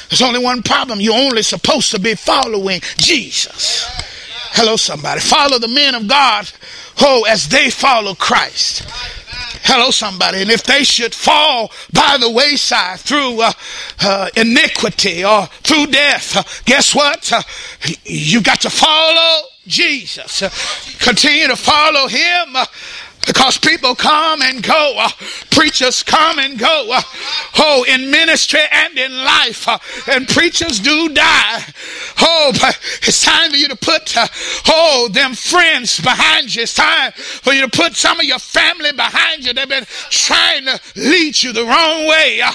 There's 0.10 0.22
only 0.22 0.40
one 0.44 0.62
problem. 0.62 1.02
You're 1.02 1.18
only 1.18 1.42
supposed 1.42 1.92
to 1.92 2.00
be 2.00 2.14
following 2.14 2.82
Jesus. 2.98 3.86
Hello, 4.54 4.76
somebody. 4.76 5.20
Follow 5.20 5.58
the 5.58 5.68
men 5.68 5.96
of 5.96 6.08
God, 6.08 6.50
oh, 7.02 7.26
as 7.28 7.50
they 7.50 7.72
follow 7.72 8.14
Christ. 8.14 8.86
Hello, 9.64 9.92
somebody. 9.92 10.42
And 10.42 10.50
if 10.50 10.64
they 10.64 10.84
should 10.84 11.14
fall 11.14 11.72
by 11.94 12.18
the 12.20 12.30
wayside 12.30 13.00
through 13.00 13.42
uh, 13.42 13.52
uh, 14.02 14.30
iniquity 14.36 15.24
or 15.24 15.46
through 15.64 15.88
death, 15.88 16.36
uh, 16.36 16.44
guess 16.66 16.96
what? 16.96 17.32
Uh, 17.32 17.42
you 18.04 18.42
got 18.42 18.62
to 18.62 18.70
follow 18.70 19.48
Jesus. 19.68 20.42
Uh, 20.42 20.50
continue 21.00 21.48
to 21.48 21.56
follow 21.56 22.08
Him. 22.08 22.56
Because 23.26 23.58
people 23.58 23.96
come 23.96 24.42
and 24.42 24.64
go, 24.64 24.96
uh, 24.98 25.10
preachers 25.52 26.04
come 26.04 26.40
and 26.40 26.58
go, 26.58 26.90
uh, 26.92 27.02
oh, 27.60 27.86
in 27.88 28.10
ministry 28.10 28.62
and 28.72 28.98
in 28.98 29.12
life, 29.24 29.68
uh, 29.68 29.78
and 30.12 30.28
preachers 30.28 30.80
do 30.80 31.10
die. 31.10 31.64
Oh, 32.20 32.52
but 32.60 32.80
it's 33.04 33.24
time 33.24 33.52
for 33.52 33.58
you 33.58 33.68
to 33.68 33.76
put, 33.76 34.18
uh, 34.18 34.28
oh, 34.68 35.08
them 35.12 35.34
friends 35.34 36.00
behind 36.00 36.54
you. 36.56 36.64
It's 36.64 36.74
time 36.74 37.12
for 37.12 37.54
you 37.54 37.62
to 37.62 37.70
put 37.70 37.96
some 37.96 38.20
of 38.20 38.26
your 38.26 38.40
family 38.40 38.92
behind 38.92 39.46
you. 39.46 39.54
They've 39.54 39.70
been 39.70 39.86
trying 40.10 40.66
to 40.66 40.80
lead 40.96 41.42
you 41.42 41.54
the 41.54 41.64
wrong 41.64 42.08
way. 42.08 42.42
Uh, 42.42 42.52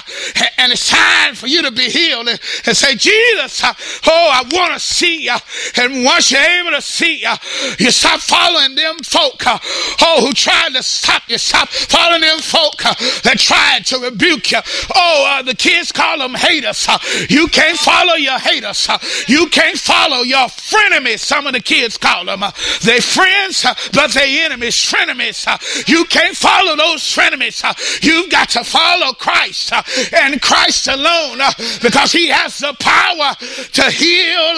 and 0.57 0.71
it's 0.71 0.89
time 0.89 1.35
for 1.35 1.47
you 1.47 1.61
to 1.63 1.71
be 1.71 1.89
healed 1.89 2.27
and, 2.27 2.39
and 2.65 2.75
say, 2.75 2.95
Jesus, 2.95 3.63
uh, 3.63 3.73
oh, 4.07 4.29
I 4.33 4.43
want 4.51 4.73
to 4.73 4.79
see 4.79 5.23
you. 5.23 5.35
And 5.77 6.03
once 6.03 6.31
you're 6.31 6.41
able 6.41 6.71
to 6.71 6.81
see 6.81 7.21
you, 7.21 7.33
you 7.79 7.91
stop 7.91 8.19
following 8.19 8.75
them 8.75 8.97
folk, 8.99 9.41
oh, 9.45 10.25
who 10.25 10.33
tried 10.57 10.77
to 10.77 10.83
stop 10.83 11.23
you. 11.27 11.37
Stop 11.37 11.69
following 11.69 12.21
them 12.21 12.39
folk 12.39 12.85
uh, 12.85 12.93
that 13.23 13.37
tried 13.37 13.85
to 13.85 13.99
rebuke 13.99 14.51
you. 14.51 14.59
Oh, 14.95 15.37
uh, 15.39 15.43
the 15.43 15.55
kids 15.55 15.91
call 15.91 16.19
them 16.19 16.33
haters. 16.33 16.87
Uh, 16.87 16.97
you 17.29 17.47
can't 17.47 17.77
follow 17.77 18.13
your 18.13 18.39
haters. 18.39 18.87
Uh, 18.89 18.97
you 19.27 19.47
can't 19.47 19.77
follow 19.77 20.23
your 20.23 20.47
frenemies. 20.47 21.19
Some 21.19 21.47
of 21.47 21.53
the 21.53 21.59
kids 21.59 21.97
call 21.97 22.25
them. 22.25 22.43
Uh, 22.43 22.51
they 22.83 22.99
friends, 22.99 23.65
uh, 23.65 23.73
but 23.93 24.11
they 24.11 24.43
enemies, 24.43 24.75
frenemies. 24.75 25.47
Uh, 25.47 25.57
you 25.87 26.05
can't 26.05 26.35
follow 26.35 26.75
those 26.75 27.01
frenemies. 27.01 27.63
You've 28.03 28.29
got 28.29 28.49
to 28.49 28.63
follow 28.63 29.13
Christ 29.13 29.73
and 30.13 30.41
Christ 30.41 30.87
alone 30.87 31.39
because 31.81 32.11
he 32.11 32.27
has 32.27 32.59
the 32.59 32.75
power 32.79 33.35
to 33.73 33.91
heal, 33.91 34.55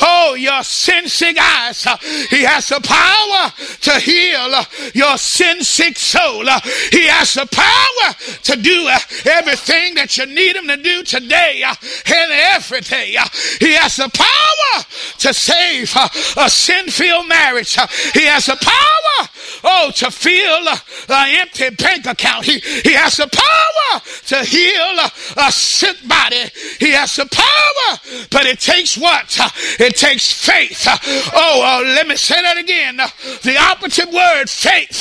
oh, 0.00 0.36
your 0.38 0.62
sin 0.62 1.08
sick 1.08 1.36
eyes. 1.38 1.84
He 2.30 2.42
has 2.44 2.68
the 2.68 2.80
power 2.80 3.52
to 3.80 4.00
heal 4.00 4.50
your 4.94 5.16
sin 5.38 5.62
sick 5.62 5.96
soul. 5.96 6.48
Uh, 6.48 6.60
he 6.90 7.06
has 7.06 7.34
the 7.34 7.46
power 7.46 8.08
to 8.42 8.60
do 8.60 8.88
uh, 8.88 8.98
everything 9.38 9.94
that 9.94 10.16
you 10.18 10.26
need 10.26 10.56
him 10.56 10.66
to 10.66 10.76
do 10.76 11.04
today 11.04 11.62
uh, 11.64 11.74
and 12.06 12.32
every 12.56 12.80
day. 12.80 13.14
He 13.60 13.74
has 13.74 13.96
the 13.96 14.10
power 14.10 14.84
to 15.18 15.32
save 15.32 15.94
a 16.36 16.50
sin 16.50 16.88
filled 16.88 17.28
marriage. 17.28 17.74
He 18.14 18.26
has 18.26 18.46
the 18.46 18.58
power, 18.60 19.28
oh, 19.64 19.90
to 19.96 20.10
fill 20.10 20.68
an 20.68 21.40
empty 21.40 21.70
bank 21.70 22.06
account. 22.06 22.44
He, 22.44 22.58
he 22.58 22.92
has 22.94 23.16
the 23.16 23.28
power 23.28 24.00
to 24.26 24.44
heal 24.44 24.98
a 25.36 25.52
sick 25.52 25.96
body. 26.06 26.44
He 26.78 26.92
has 26.92 27.16
the 27.16 27.26
power, 27.26 28.26
but 28.30 28.46
it 28.46 28.60
takes 28.60 28.96
what? 28.96 29.36
It 29.80 29.96
takes 29.96 30.32
faith. 30.32 30.86
Oh, 31.34 31.62
uh, 31.64 31.82
let 31.84 32.06
me 32.06 32.16
say 32.16 32.40
that 32.40 32.58
again. 32.58 32.96
The 32.96 33.56
operative 33.58 34.12
word, 34.12 34.48
faith. 34.48 34.96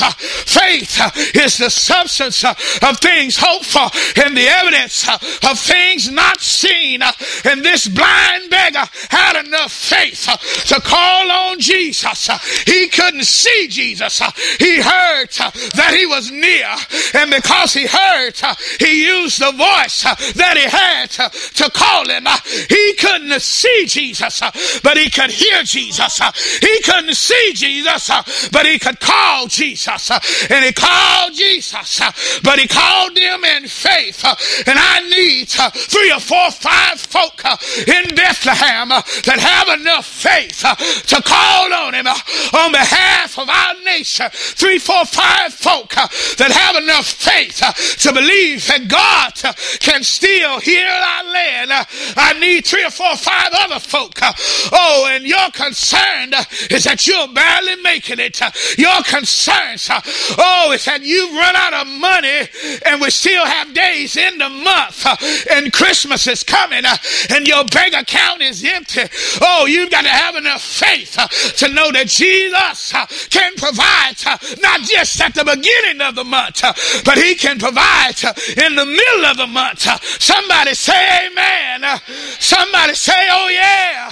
Faith 0.48 1.36
is 1.36 1.58
the 1.58 1.70
substance 1.70 2.44
of 2.44 3.00
things 3.00 3.38
hoped 3.38 3.66
for 3.66 3.90
and 4.24 4.36
the 4.36 4.48
evidence 4.48 5.08
of 5.10 5.60
things 5.60 6.10
not 6.12 6.42
seen. 6.42 7.02
And 7.46 7.64
this 7.64 7.88
blind 7.88 8.50
beggar 8.50 8.86
had 9.10 9.46
enough 9.46 9.72
faith 9.72 10.28
to 10.68 10.82
call 10.82 11.32
on 11.32 11.60
Jesus. 11.60 12.30
He 12.66 12.88
couldn't 12.88 13.26
see 13.26 13.68
Jesus. 13.68 14.22
He 14.60 14.82
heard 14.82 15.30
that 15.76 15.94
he 15.96 16.06
was 16.06 16.32
near. 16.32 16.68
And 17.14 17.32
because 17.32 17.74
he 17.74 17.86
heard, 17.88 18.36
he 18.80 19.06
used 19.06 19.40
the 19.40 19.52
voice 19.52 20.04
that 20.34 20.58
he 20.58 20.66
had 20.66 21.10
to 21.56 21.70
call 21.72 22.08
him. 22.08 22.28
He 22.70 22.94
couldn't 23.00 23.42
see 23.42 23.86
Jesus, 23.88 24.40
but 24.84 24.98
he 24.98 25.10
could 25.10 25.32
hear 25.32 25.64
Jesus. 25.64 26.20
He 26.60 26.82
couldn't 26.82 27.16
see 27.16 27.52
Jesus, 27.54 28.50
but 28.52 28.66
he 28.66 28.80
could 28.80 29.00
call 29.00 29.48
Jesus. 29.48 30.12
And 30.50 30.66
he 30.66 30.72
called 30.74 31.34
Jesus, 31.34 32.02
but 32.44 32.60
he 32.60 32.68
called 32.68 33.18
him 33.18 33.44
in 33.44 33.68
faith. 33.68 34.24
And 34.68 34.78
I 34.80 35.08
need 35.10 35.50
three 35.50 36.12
or 36.12 36.20
four, 36.20 36.52
five 36.52 37.00
folk 37.00 37.44
in 37.88 38.16
Bethlehem 38.16 38.90
that 38.90 39.40
have 39.40 39.80
enough 39.80 40.06
faith 40.06 40.60
to 41.08 41.22
call 41.22 41.74
on 41.74 41.94
him 41.94 42.08
on 42.08 42.72
behalf 42.72 43.38
of 43.38 43.50
our 43.50 43.74
nation. 43.84 44.17
Three, 44.30 44.80
four, 44.80 45.06
five 45.06 45.54
folk 45.54 45.98
uh, 45.98 46.08
that 46.38 46.52
have 46.52 46.82
enough 46.82 47.08
faith 47.08 47.62
uh, 47.64 47.74
to 47.74 48.14
believe 48.14 48.66
that 48.68 48.88
God 48.88 49.34
uh, 49.44 49.54
can 49.80 50.04
still 50.04 50.60
heal 50.60 50.88
our 50.88 51.24
land. 51.24 51.72
Uh, 51.72 51.86
I 52.16 52.34
need 52.40 52.66
three 52.66 52.86
or 52.86 52.92
four, 52.92 53.16
five 53.16 53.50
other 53.54 53.80
folk. 53.80 54.22
uh, 54.22 54.34
oh, 54.72 55.08
and 55.12 55.26
your 55.26 55.50
concern 55.52 56.34
uh, 56.34 56.44
is 56.70 56.84
that 56.86 57.06
you're 57.08 57.28
barely 57.30 57.82
making 57.82 58.20
it. 58.20 58.42
Uh, 58.42 58.52
your 58.78 59.02
concerns, 59.04 59.90
uh, 59.90 60.02
oh, 60.38 60.72
is 60.74 60.86
that 60.86 61.02
you've 61.04 61.34
run 61.34 61.56
out 61.56 61.74
of 61.74 61.88
money 61.88 62.48
and 62.86 63.02
we 63.02 63.10
still 63.10 63.46
have 63.46 63.74
days 63.74 64.18
in 64.18 64.38
the 64.38 64.50
month 64.50 65.06
uh, 65.06 65.16
and 65.52 65.72
Christmas 65.74 66.28
is 66.28 66.44
coming 66.44 66.86
uh, 66.86 66.98
and 67.30 67.48
your 67.48 67.64
bank 67.66 67.94
account 67.94 68.42
is 68.42 68.64
empty. 68.64 69.02
Oh, 69.42 69.66
you've 69.66 69.92
got 69.92 70.04
to 70.04 70.10
have 70.10 70.36
enough 70.36 70.62
faith 70.62 71.18
uh, 71.18 71.28
to 71.28 71.74
know 71.74 71.92
that 71.92 72.08
Jesus 72.08 72.94
uh, 72.94 73.06
can 73.30 73.54
provide 73.56 74.07
uh, 74.26 74.38
not 74.62 74.82
just 74.82 75.20
at 75.22 75.34
the 75.34 75.44
beginning 75.44 76.02
of 76.02 76.16
the 76.16 76.24
month, 76.24 76.64
uh, 76.64 76.74
but 77.04 77.18
he 77.18 77.36
can 77.36 77.60
provide 77.60 78.16
uh, 78.24 78.34
in 78.66 78.76
the 78.76 78.86
middle 78.86 79.26
of 79.26 79.38
the 79.38 79.48
month. 79.48 79.82
Somebody 80.22 80.74
say 80.74 81.28
amen. 81.28 81.84
Somebody 82.40 82.94
say, 82.94 83.28
oh 83.32 83.50
yeah. 83.50 84.12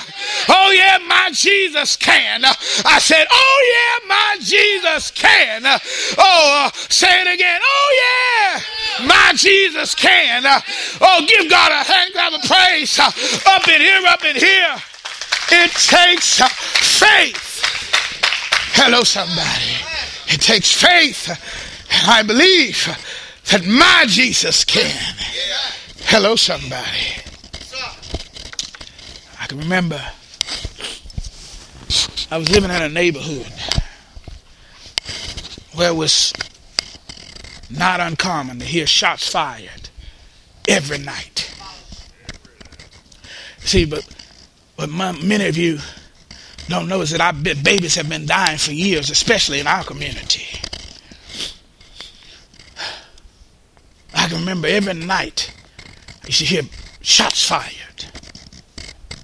Oh 0.49 0.71
yeah, 0.71 0.97
my 1.07 1.29
Jesus 1.31 1.95
can. 1.95 2.43
I 2.43 2.99
said, 2.99 3.25
oh 3.29 3.59
yeah, 3.75 4.07
my 4.07 4.37
Jesus 4.41 5.11
can. 5.11 5.63
Oh, 6.17 6.65
uh, 6.65 6.71
say 6.89 7.21
it 7.21 7.33
again. 7.33 7.59
Oh 7.63 7.89
yeah, 8.03 9.05
my 9.07 9.31
Jesus 9.35 9.95
can. 9.95 10.43
Oh, 11.01 11.25
give 11.27 11.49
God 11.49 11.71
a 11.71 11.83
hand 11.83 12.13
clap 12.13 12.33
of 12.33 12.41
praise. 12.43 12.99
Up 12.99 13.67
in 13.67 13.81
here, 13.81 14.01
up 14.07 14.23
in 14.23 14.35
here. 14.35 14.75
It 15.51 15.71
takes 15.71 16.41
faith. 16.99 17.54
Hello, 18.77 19.03
somebody. 19.03 19.71
It 20.27 20.41
takes 20.41 20.71
faith. 20.71 21.29
And 21.29 22.11
I 22.11 22.23
believe 22.23 22.85
that 23.51 23.65
my 23.65 24.03
Jesus 24.05 24.65
can. 24.65 25.15
Hello, 26.07 26.35
somebody. 26.35 27.23
I 29.39 29.47
can 29.47 29.59
remember 29.59 30.01
I 32.29 32.37
was 32.37 32.49
living 32.51 32.69
in 32.69 32.81
a 32.81 32.89
neighborhood 32.89 33.51
where 35.73 35.91
it 35.91 35.95
was 35.95 36.33
not 37.69 38.01
uncommon 38.01 38.59
to 38.59 38.65
hear 38.65 38.85
shots 38.85 39.29
fired 39.29 39.89
every 40.67 40.97
night. 40.97 41.55
See, 43.59 43.85
but 43.85 44.05
what 44.75 44.89
my, 44.89 45.13
many 45.13 45.47
of 45.47 45.55
you 45.55 45.79
don't 46.67 46.87
know 46.87 47.01
is 47.01 47.11
that 47.11 47.21
our 47.21 47.33
babies 47.33 47.95
have 47.95 48.09
been 48.09 48.25
dying 48.25 48.57
for 48.57 48.71
years, 48.71 49.09
especially 49.09 49.59
in 49.59 49.67
our 49.67 49.83
community. 49.83 50.45
I 54.13 54.27
can 54.27 54.39
remember 54.39 54.67
every 54.67 54.93
night 54.93 55.53
you 56.25 56.31
should 56.31 56.47
hear 56.47 56.63
shots 57.01 57.47
fired. 57.47 58.05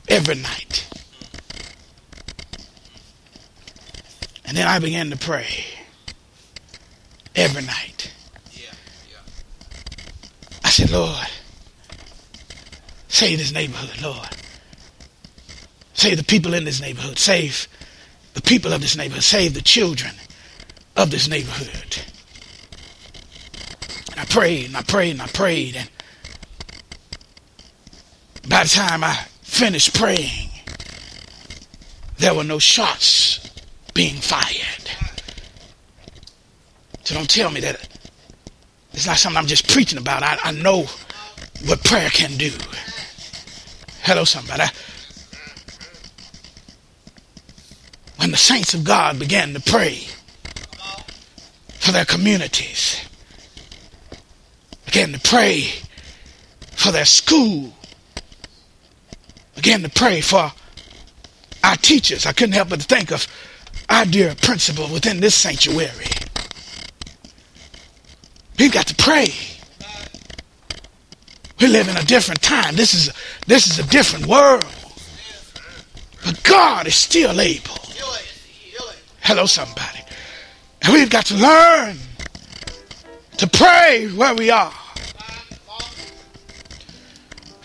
Every 0.08 0.36
night. 0.36 0.88
And 4.46 4.56
then 4.58 4.68
I 4.68 4.80
began 4.80 5.10
to 5.10 5.18
pray. 5.18 5.66
Every 7.36 7.64
night. 7.64 8.14
I 10.64 10.70
said, 10.70 10.92
Lord, 10.92 11.28
save 13.08 13.40
this 13.40 13.52
neighborhood, 13.52 14.02
Lord. 14.02 14.30
Save 16.02 16.18
the 16.18 16.24
people 16.24 16.56
in 16.56 16.64
this 16.64 16.82
neighborhood. 16.82 17.20
Save 17.20 17.68
the 18.34 18.42
people 18.42 18.74
of 18.74 18.82
this 18.82 18.98
neighborhood. 18.98 19.22
Save 19.22 19.54
the 19.54 19.62
children 19.62 20.10
of 20.98 21.12
this 21.12 21.28
neighborhood. 21.28 22.00
And 24.10 24.20
I 24.20 24.26
prayed 24.26 24.66
and 24.66 24.78
I 24.78 24.82
prayed 24.82 25.12
and 25.12 25.22
I 25.22 25.28
prayed. 25.28 25.76
And 25.76 25.88
by 28.50 28.64
the 28.64 28.70
time 28.70 29.04
I 29.04 29.14
finished 29.44 29.94
praying, 29.94 30.50
there 32.18 32.34
were 32.34 32.46
no 32.46 32.58
shots 32.58 33.48
being 33.94 34.16
fired. 34.16 34.90
So 37.04 37.14
don't 37.14 37.30
tell 37.30 37.52
me 37.52 37.60
that 37.60 38.00
it's 38.92 39.06
not 39.06 39.18
something 39.18 39.38
I'm 39.38 39.46
just 39.46 39.70
preaching 39.70 40.00
about. 40.00 40.24
I, 40.24 40.40
I 40.46 40.52
know 40.52 40.88
what 41.66 41.84
prayer 41.84 42.10
can 42.10 42.38
do. 42.38 42.50
Hello, 44.02 44.24
somebody. 44.24 44.64
When 44.64 44.91
saints 48.42 48.74
of 48.74 48.84
God 48.84 49.20
began 49.20 49.54
to 49.54 49.60
pray 49.60 50.08
for 51.80 51.92
their 51.92 52.06
communities, 52.06 53.00
began 54.86 55.14
to 55.14 55.20
pray 55.20 55.70
for 56.72 56.92
their 56.92 57.06
school, 57.06 57.72
began 59.56 59.84
to 59.84 59.90
pray 59.90 60.22
for 60.22 60.52
our 61.64 61.76
teachers. 61.78 62.26
I 62.26 62.34
couldn't 62.34 62.56
help 62.56 62.70
but 62.70 62.82
think 62.82 63.12
of 63.12 63.28
our 63.90 64.06
dear 64.06 64.34
principal 64.34 64.88
within 64.88 65.20
this 65.20 65.36
sanctuary. 65.36 66.06
We've 68.58 68.72
got 68.72 68.88
to 68.88 68.96
pray. 68.96 69.30
We 71.60 71.68
live 71.68 71.90
in 71.90 71.98
a 71.98 72.04
different 72.04 72.42
time. 72.42 72.76
This 72.76 72.96
is 72.96 73.14
this 73.46 73.68
is 73.68 73.78
a 73.78 73.88
different 73.88 74.26
world. 74.26 74.66
But 76.26 76.42
God 76.44 76.88
is 76.88 76.96
still 76.96 77.40
able. 77.40 77.81
Hello, 79.22 79.46
somebody. 79.46 80.00
And 80.82 80.94
we've 80.94 81.10
got 81.10 81.28
to 81.28 81.36
learn 81.36 81.98
to 83.38 83.48
pray 83.48 84.08
where 84.16 84.34
we 84.36 84.50
are. 84.50 84.74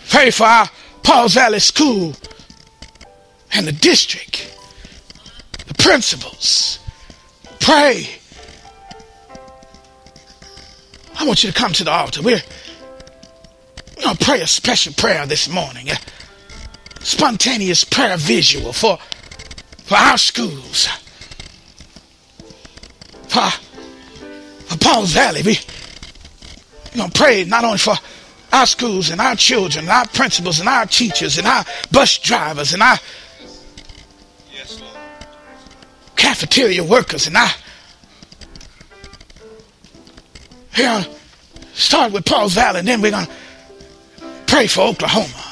Pray 0.09 0.31
for 0.31 0.45
our 0.45 0.69
Pauls 1.03 1.33
Valley 1.33 1.59
School 1.59 2.13
and 3.53 3.67
the 3.67 3.71
district, 3.71 4.55
the 5.67 5.73
principals. 5.73 6.79
Pray. 7.59 8.07
I 11.19 11.25
want 11.25 11.43
you 11.43 11.51
to 11.51 11.55
come 11.57 11.73
to 11.73 11.83
the 11.83 11.91
altar. 11.91 12.21
We're, 12.21 12.41
we're 13.97 14.03
going 14.03 14.15
to 14.15 14.25
pray 14.25 14.41
a 14.41 14.47
special 14.47 14.93
prayer 14.93 15.25
this 15.25 15.49
morning. 15.49 15.89
A 15.89 15.97
spontaneous 17.03 17.83
prayer 17.83 18.15
visual 18.17 18.73
for, 18.73 18.99
for 19.85 19.95
our 19.95 20.17
schools. 20.17 20.87
For, 23.27 24.77
Pauls 24.77 25.11
Valley. 25.11 25.41
We, 25.43 25.59
we're 26.93 26.97
going 26.97 27.11
to 27.11 27.19
pray 27.19 27.43
not 27.43 27.63
only 27.63 27.77
for 27.77 27.95
our 28.53 28.65
schools 28.65 29.09
and 29.09 29.19
our 29.19 29.35
children 29.35 29.85
and 29.85 29.91
our 29.91 30.07
principals 30.07 30.59
and 30.59 30.69
our 30.69 30.85
teachers 30.85 31.37
and 31.37 31.45
our 31.45 31.65
bus 31.91 32.17
drivers 32.19 32.73
and 32.73 32.81
our 32.81 32.97
yes, 34.53 34.81
cafeteria 36.15 36.83
workers 36.83 37.27
and 37.27 37.35
our 37.35 37.49
we're 40.77 40.83
going 40.83 41.03
to 41.03 41.09
start 41.73 42.13
with 42.13 42.25
Pauls 42.25 42.53
Valley 42.53 42.79
and 42.79 42.87
then 42.87 43.01
we're 43.01 43.11
going 43.11 43.25
to 43.25 43.31
pray 44.45 44.67
for 44.67 44.81
Oklahoma. 44.81 45.43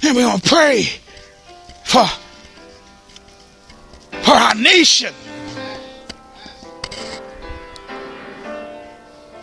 Then 0.00 0.14
we're 0.14 0.22
going 0.22 0.40
to 0.40 0.48
pray 0.48 0.82
for, 1.84 2.06
for 4.28 4.34
our 4.34 4.54
nation. 4.54 5.14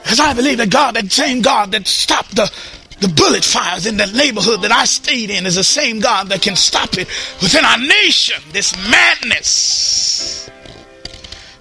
Because 0.03 0.19
I 0.19 0.33
believe 0.36 0.59
that 0.59 0.69
God, 0.69 0.95
that 0.95 1.11
same 1.11 1.41
God 1.41 1.71
that 1.71 1.88
stopped 1.88 2.36
the, 2.36 2.51
the 2.99 3.07
bullet 3.07 3.43
fires 3.43 3.88
in 3.88 3.97
the 3.97 4.05
neighborhood 4.05 4.61
that 4.61 4.71
I 4.71 4.86
stayed 4.86 5.31
in, 5.31 5.47
is 5.47 5.55
the 5.55 5.63
same 5.63 5.99
God 5.99 6.29
that 6.29 6.43
can 6.43 6.55
stop 6.55 6.99
it 6.99 7.07
within 7.41 7.65
our 7.65 7.79
nation. 7.79 8.43
This 8.51 8.75
madness 8.91 10.51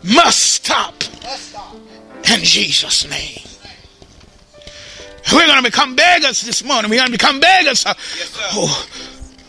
must 0.02 0.52
stop 0.52 1.02
in 2.30 2.40
Jesus' 2.44 3.08
name. 3.08 3.40
We're 5.32 5.46
going 5.46 5.56
to 5.56 5.70
become 5.70 5.96
beggars 5.96 6.42
this 6.42 6.62
morning. 6.62 6.90
We're 6.90 6.98
going 6.98 7.10
to 7.10 7.12
become 7.12 7.40
beggars. 7.40 7.86
Uh, 7.86 7.94
oh, 8.52 8.86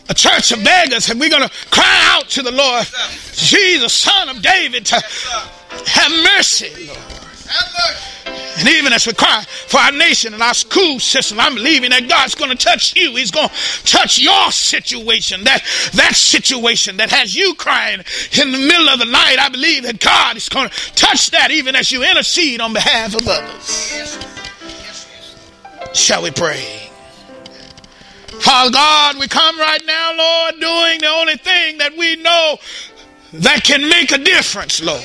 a 0.08 0.14
church 0.14 0.52
of 0.52 0.62
beggars, 0.62 1.10
and 1.10 1.18
we're 1.18 1.30
going 1.30 1.42
to 1.42 1.54
cry 1.70 2.00
out 2.12 2.28
to 2.30 2.42
the 2.42 2.52
Lord, 2.52 2.86
Jesus, 3.32 3.94
Son 3.94 4.28
of 4.28 4.42
David, 4.42 4.86
to 4.86 4.94
have 4.94 6.12
mercy, 6.12 6.86
Lord. 6.86 6.98
Have 6.98 7.72
mercy. 7.88 8.16
And 8.58 8.68
even 8.68 8.92
as 8.92 9.06
we 9.06 9.12
cry 9.12 9.42
for 9.42 9.78
our 9.78 9.92
nation 9.92 10.32
and 10.32 10.42
our 10.42 10.54
school 10.54 10.98
system, 10.98 11.38
I'm 11.38 11.54
believing 11.54 11.90
that 11.90 12.08
God's 12.08 12.34
going 12.34 12.50
to 12.50 12.56
touch 12.56 12.96
you. 12.96 13.14
He's 13.14 13.30
going 13.30 13.48
to 13.48 13.84
touch 13.84 14.18
your 14.18 14.50
situation, 14.50 15.44
that, 15.44 15.62
that 15.92 16.14
situation 16.14 16.96
that 16.96 17.10
has 17.10 17.34
you 17.34 17.54
crying 17.54 18.02
in 18.40 18.52
the 18.52 18.58
middle 18.58 18.88
of 18.88 18.98
the 18.98 19.04
night. 19.04 19.36
I 19.38 19.50
believe 19.50 19.82
that 19.82 20.00
God 20.00 20.36
is 20.36 20.48
going 20.48 20.70
to 20.70 20.94
touch 20.94 21.30
that 21.32 21.50
even 21.50 21.76
as 21.76 21.92
you 21.92 22.02
intercede 22.02 22.60
on 22.62 22.72
behalf 22.72 23.14
of 23.14 23.28
others. 23.28 24.18
Shall 25.92 26.22
we 26.22 26.30
pray? 26.30 26.85
Father 28.40 28.70
God, 28.70 29.18
we 29.18 29.28
come 29.28 29.58
right 29.58 29.84
now, 29.84 30.16
Lord, 30.16 30.60
doing 30.60 31.00
the 31.00 31.08
only 31.08 31.36
thing 31.36 31.78
that 31.78 31.96
we 31.96 32.16
know 32.16 32.58
that 33.32 33.64
can 33.64 33.88
make 33.88 34.12
a 34.12 34.18
difference, 34.18 34.82
Lord. 34.82 35.02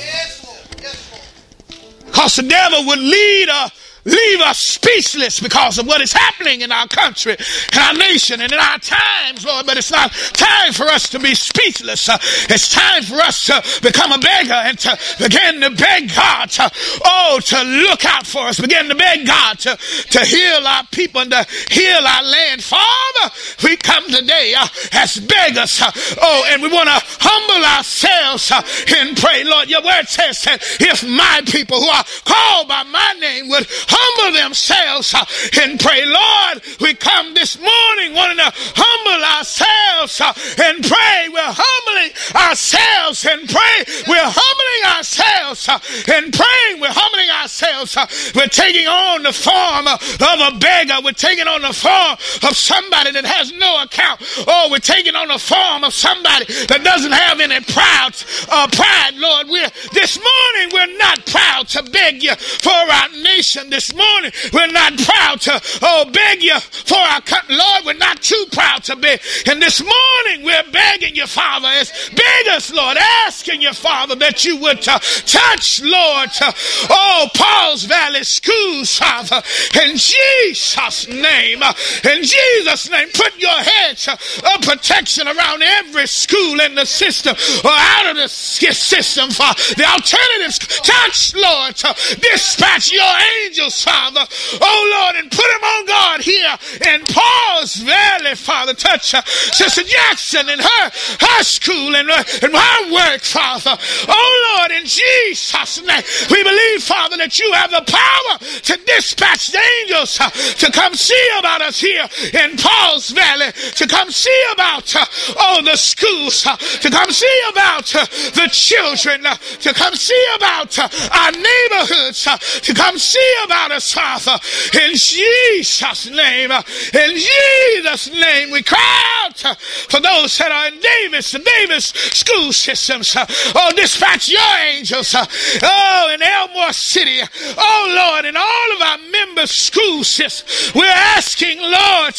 Because 2.06 2.36
the 2.36 2.44
devil 2.44 2.86
would 2.88 3.00
lead 3.00 3.50
us 3.50 3.72
leave 4.06 4.42
us 4.42 4.60
speechless 4.60 5.40
because 5.40 5.78
of 5.78 5.88
what 5.88 6.02
is 6.02 6.14
happening 6.14 6.62
in 6.62 6.72
our 6.72 6.88
country, 6.88 7.34
in 7.34 7.80
our 7.80 7.94
nation, 7.94 8.42
and 8.42 8.52
in 8.52 8.60
our 8.60 8.80
times, 8.80 9.46
Lord. 9.46 9.66
But 9.66 9.78
it's 9.78 9.92
not 9.92 10.12
time 10.34 10.74
for 10.74 10.86
us 10.86 11.10
to 11.10 11.20
be 11.20 11.36
speechless. 11.36 12.10
Uh, 12.10 12.18
it's 12.50 12.70
time 12.70 13.04
for 13.04 13.16
us 13.16 13.46
to 13.46 13.82
become 13.82 14.12
a 14.12 14.18
beggar 14.18 14.54
and 14.54 14.78
to 14.80 14.98
begin 15.20 15.62
to 15.62 15.70
beg 15.72 16.14
God 16.16 16.50
to, 16.52 16.72
oh, 17.06 17.40
to 17.46 17.64
look 17.64 18.06
out 18.06 18.26
for 18.26 18.48
us. 18.48 18.60
Begin 18.60 18.90
to 18.90 18.96
beg 18.96 19.26
God 19.26 19.60
to, 19.60 19.78
to 20.12 20.20
heal 20.26 20.66
our 20.66 20.86
people 20.92 21.22
and 21.22 21.32
to 21.32 21.46
heal 21.70 22.06
our 22.06 22.24
land. 22.24 22.64
Father, 22.64 23.34
we 23.64 23.78
come 23.78 24.06
today 24.10 24.54
uh, 24.58 24.68
as 24.94 25.18
beggars, 25.20 25.82
uh, 25.82 25.92
oh, 26.22 26.46
and 26.50 26.62
we 26.62 26.70
want 26.72 26.88
to 26.90 27.00
humble 27.20 27.66
ourselves 27.66 28.52
uh, 28.52 28.62
and 28.98 29.18
pray. 29.18 29.44
Lord, 29.44 29.70
your 29.70 29.84
word 29.84 30.08
says 30.08 30.42
that 30.44 30.60
if 30.80 31.08
my 31.08 31.42
people 31.46 31.80
who 31.80 31.88
are 31.88 32.06
called 32.26 32.68
by 32.68 32.84
my 32.84 33.16
name 33.20 33.50
would 33.50 33.68
humble 33.92 34.40
themselves 34.40 35.14
uh, 35.14 35.26
and 35.62 35.80
pray. 35.80 36.06
Lord, 36.06 36.64
we 36.80 36.94
come 36.94 37.34
this 37.34 37.60
morning 37.60 38.16
wanting 38.16 38.38
to 38.38 38.52
humble 38.56 39.22
ourselves 39.38 40.22
uh, 40.22 40.34
and 40.64 40.84
pray. 40.84 41.28
We're 41.30 41.54
humbling 41.54 42.12
ourselves 42.36 43.26
and 43.26 43.48
pray. 43.50 43.78
We're 44.08 44.32
humbling 44.32 44.84
ourselves 44.96 45.68
uh, 45.68 45.80
and 46.14 46.32
praying. 46.32 46.80
We're 46.80 46.94
humbling 46.94 47.30
ourselves. 47.30 47.98
We're 48.36 48.52
taking 48.52 48.88
on 48.88 49.24
the 49.24 49.34
form 49.34 49.88
of 49.88 50.38
a 50.40 50.58
beggar. 50.58 51.02
We're 51.04 51.18
taking 51.18 51.48
on 51.48 51.62
the 51.62 51.74
form 51.74 52.18
of 52.48 52.56
somebody 52.56 53.12
that 53.12 53.26
has 53.26 53.52
no 53.54 53.84
account. 53.84 54.22
Oh, 54.48 54.70
we're 54.72 54.84
taking 54.84 55.16
on 55.16 55.28
the 55.28 55.40
form 55.40 55.84
of 55.84 55.94
somebody 55.94 56.46
that 56.68 56.84
doesn't 56.84 57.12
have 57.12 57.40
any 57.40 57.60
proud 57.66 58.16
uh, 58.50 58.68
pride, 58.72 59.16
Lord. 59.16 59.48
We're 59.50 59.72
this 59.94 60.18
morning 60.18 60.70
we're 60.74 60.98
not 60.98 61.26
proud 61.26 61.68
to 61.70 61.84
beg 61.84 62.24
you 62.24 62.36
for 62.36 62.72
our 62.72 63.10
nation 63.24 63.70
this 63.70 63.81
this 63.82 63.96
morning. 63.96 64.32
We're 64.54 64.72
not 64.72 64.98
proud 64.98 65.42
to 65.42 65.62
oh, 65.82 66.06
beg 66.12 66.44
you 66.44 66.60
for 66.60 66.98
our 66.98 67.22
country. 67.22 67.56
Lord, 67.56 67.86
we're 67.86 67.94
not 67.94 68.22
too 68.22 68.46
proud 68.52 68.84
to 68.86 68.96
beg. 68.96 69.22
And 69.48 69.62
this 69.62 69.82
morning 69.82 70.46
we're 70.46 70.72
begging 70.72 71.16
you, 71.16 71.26
Father, 71.26 71.68
as 71.68 71.92
beggars, 72.10 72.74
Lord, 72.74 72.98
asking 73.26 73.62
you, 73.62 73.74
Father, 73.74 74.16
that 74.16 74.46
you 74.46 74.58
would 74.58 74.82
touch, 74.82 75.82
Lord, 75.82 76.30
uh, 76.42 76.52
oh, 76.90 77.28
Pauls 77.34 77.84
Valley 77.86 78.24
schools, 78.24 78.98
Father, 78.98 79.42
in 79.84 79.98
Jesus' 79.98 81.08
name. 81.08 81.64
Uh, 81.64 81.74
in 82.04 82.24
Jesus' 82.24 82.90
name, 82.90 83.10
put 83.14 83.38
your 83.38 83.58
hedge 83.58 84.08
of 84.08 84.62
protection 84.62 85.28
around 85.28 85.64
every 85.64 86.08
school 86.08 86.60
in 86.60 86.76
the 86.76 86.86
system 86.86 87.36
or 87.64 87.72
out 87.72 88.12
of 88.12 88.18
the 88.18 88.28
system 88.28 89.30
for 89.32 89.52
the 89.76 89.86
alternatives. 89.86 90.60
Touch, 90.82 91.34
Lord, 91.36 91.76
to 91.78 92.18
dispatch 92.20 92.92
your 92.92 93.14
angels 93.46 93.71
Father. 93.80 94.26
Oh, 94.60 94.82
Lord, 95.00 95.24
and 95.24 95.32
put 95.32 95.46
him 95.46 95.64
on 95.64 95.86
guard 95.86 96.22
here 96.22 96.56
in 96.94 97.06
Pauls 97.08 97.76
Valley, 97.76 98.36
Father. 98.36 98.74
Touch 98.74 99.14
uh, 99.14 99.22
Sister 99.24 99.84
Jackson 99.84 100.50
and 100.50 100.62
her, 100.62 100.84
her 101.20 101.44
school 101.44 101.96
and, 101.96 102.10
uh, 102.10 102.24
and 102.42 102.54
her 102.54 102.94
work, 102.94 103.22
Father. 103.22 103.78
Oh, 104.08 104.58
Lord, 104.58 104.72
in 104.72 104.86
Jesus' 104.86 105.84
name, 105.86 106.04
we 106.30 106.44
believe, 106.44 106.84
Father, 106.84 107.18
that 107.18 107.38
you 107.38 107.52
have 107.54 107.70
the 107.72 107.86
power 107.86 108.34
to 108.40 108.74
dispatch 108.86 109.52
the 109.52 109.62
angels 109.82 110.20
uh, 110.20 110.30
to 110.30 110.72
come 110.72 110.96
see 110.96 111.30
about 111.40 111.62
us 111.62 111.80
here 111.80 112.08
in 112.34 112.58
Pauls 112.58 113.12
Valley, 113.12 113.52
to 113.76 113.88
come 113.88 114.10
see 114.10 114.44
about, 114.54 114.96
uh, 114.96 115.06
oh, 115.38 115.62
the 115.64 115.76
schools, 115.76 116.46
uh, 116.46 116.58
to 116.58 116.90
come 116.90 117.12
see 117.12 117.42
about 117.52 117.94
uh, 117.96 118.06
the 118.34 118.50
children, 118.52 119.26
uh, 119.26 119.36
to 119.62 119.74
come 119.74 119.94
see 119.96 120.26
about 120.36 120.78
uh, 120.80 120.90
our 121.14 121.32
neighborhoods, 121.32 122.26
uh, 122.26 122.38
to 122.38 122.74
come 122.74 122.98
see 122.98 123.36
about 123.46 123.61
In 123.70 124.96
Jesus' 124.96 126.10
name, 126.10 126.52
in 126.52 127.16
Jesus' 127.16 128.12
name, 128.12 128.52
we 128.52 128.64
cry 128.64 129.24
out 129.24 129.58
for 129.90 130.00
those 130.00 130.38
that 130.38 130.52
are 130.52 130.68
in 130.68 130.80
Davis, 130.80 131.32
Davis 131.32 131.86
school 131.86 132.52
systems. 132.52 133.16
Oh, 133.56 133.72
dispatch 133.76 134.30
your 134.30 134.58
angels. 134.72 135.16
Oh, 135.16 136.12
in 136.14 136.22
Elmore 136.22 136.74
City. 136.74 137.22
Oh, 137.58 137.94
Lord, 137.96 138.26
in 138.26 138.36
all 138.38 138.72
of 138.76 138.82
our 138.82 138.98
member 139.10 139.48
school 139.48 140.04
systems, 140.04 140.74
we're 140.76 140.86
asking, 140.86 141.60
Lord, 141.60 142.16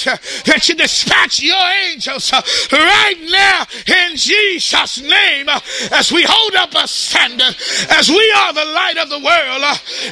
that 0.47 0.69
you 0.69 0.75
dispatch 0.75 1.41
your 1.43 1.65
angels 1.91 2.33
right 2.73 3.15
now 3.31 3.67
in 3.87 4.17
Jesus' 4.17 5.01
name 5.01 5.49
as 5.93 6.13
we 6.13 6.25
hold 6.27 6.55
up 6.57 6.75
a 6.75 6.89
standard, 6.89 7.57
as 7.91 8.09
we 8.09 8.35
are 8.39 8.53
the 8.53 8.65
light 8.65 8.97
of 8.99 9.09
the 9.11 9.19
world, 9.19 9.63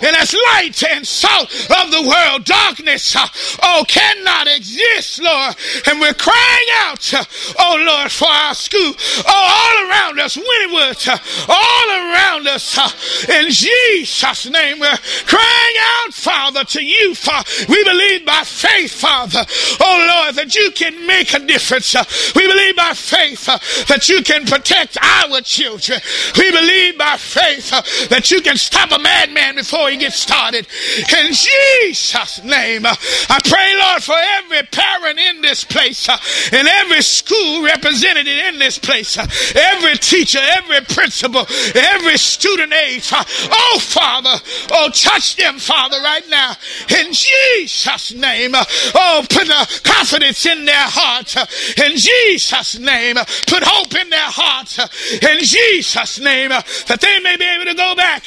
and 0.02 0.16
as 0.16 0.34
light 0.54 0.82
and 0.90 1.06
salt 1.20 1.52
of 1.52 1.90
the 1.90 2.04
world. 2.08 2.44
Darkness, 2.44 3.14
uh, 3.14 3.26
oh, 3.62 3.84
cannot 3.86 4.48
exist, 4.48 5.20
Lord. 5.22 5.54
And 5.86 6.00
we're 6.00 6.14
crying 6.14 6.68
out, 6.84 7.14
uh, 7.14 7.24
oh, 7.58 7.76
Lord, 7.86 8.10
for 8.10 8.28
our 8.28 8.54
school. 8.54 8.92
Oh, 9.26 9.44
all 9.60 9.76
around 9.88 10.20
us, 10.20 10.36
Wynnewood, 10.36 11.08
uh, 11.08 11.18
all 11.48 11.88
around 11.90 12.48
us, 12.48 13.28
in 13.28 13.50
Jesus' 13.50 14.48
name. 14.48 14.80
We're 14.80 14.96
crying 15.26 15.76
out, 16.00 16.14
Father, 16.14 16.64
to 16.64 16.84
you, 16.84 17.14
Father. 17.14 17.48
We 17.68 17.84
believe 17.84 18.24
by 18.24 18.42
faith, 18.44 18.92
Father, 18.92 19.44
oh 19.80 20.06
Lord, 20.08 20.36
that 20.36 20.54
you 20.54 20.70
can 20.70 21.06
make 21.06 21.34
a 21.34 21.40
difference. 21.40 21.94
We 22.34 22.46
believe 22.46 22.76
by 22.76 22.92
faith 22.94 23.46
that 23.86 24.08
you 24.08 24.22
can 24.22 24.46
protect 24.46 24.96
our 25.00 25.40
children. 25.40 26.00
We 26.36 26.50
believe 26.50 26.98
by 26.98 27.16
faith 27.16 27.70
that 28.08 28.30
you 28.30 28.40
can 28.40 28.56
stop 28.56 28.92
a 28.92 28.98
madman 28.98 29.56
before 29.56 29.90
he 29.90 29.96
gets 29.96 30.16
started. 30.16 30.66
In 31.12 31.32
Jesus' 31.32 32.42
name, 32.44 32.86
uh, 32.86 32.94
I 33.28 33.40
pray, 33.42 33.74
Lord, 33.76 34.02
for 34.02 34.14
every 34.38 34.62
parent 34.68 35.18
in 35.18 35.42
this 35.42 35.64
place, 35.64 36.08
uh, 36.08 36.16
in 36.52 36.66
every 36.66 37.02
school 37.02 37.64
represented 37.64 38.28
in 38.28 38.58
this 38.58 38.78
place, 38.78 39.18
uh, 39.18 39.26
every 39.54 39.96
teacher, 39.96 40.38
every 40.38 40.80
principal, 40.82 41.46
every 41.74 42.16
student 42.16 42.72
aide. 42.72 43.02
Uh, 43.10 43.24
oh, 43.50 43.78
Father, 43.80 44.36
oh, 44.72 44.90
touch 44.90 45.36
them, 45.36 45.58
Father, 45.58 45.98
right 46.00 46.28
now. 46.28 46.54
In 47.00 47.12
Jesus' 47.12 48.12
name, 48.14 48.54
uh, 48.54 48.64
oh, 48.94 49.26
put 49.28 49.48
confidence 49.82 50.46
in 50.46 50.64
their 50.64 50.76
hearts. 50.76 51.36
Uh, 51.36 51.46
in 51.84 51.92
Jesus' 51.96 52.78
name, 52.78 53.16
put 53.46 53.62
hope 53.64 53.94
in 53.94 54.10
their 54.10 54.30
hearts. 54.30 54.78
In 54.78 55.38
Jesus' 55.40 56.20
name, 56.20 56.50
that 56.50 57.00
they 57.00 57.18
may 57.20 57.36
be 57.36 57.44
able 57.44 57.64
to 57.64 57.74
go 57.74 57.94
back 57.96 58.24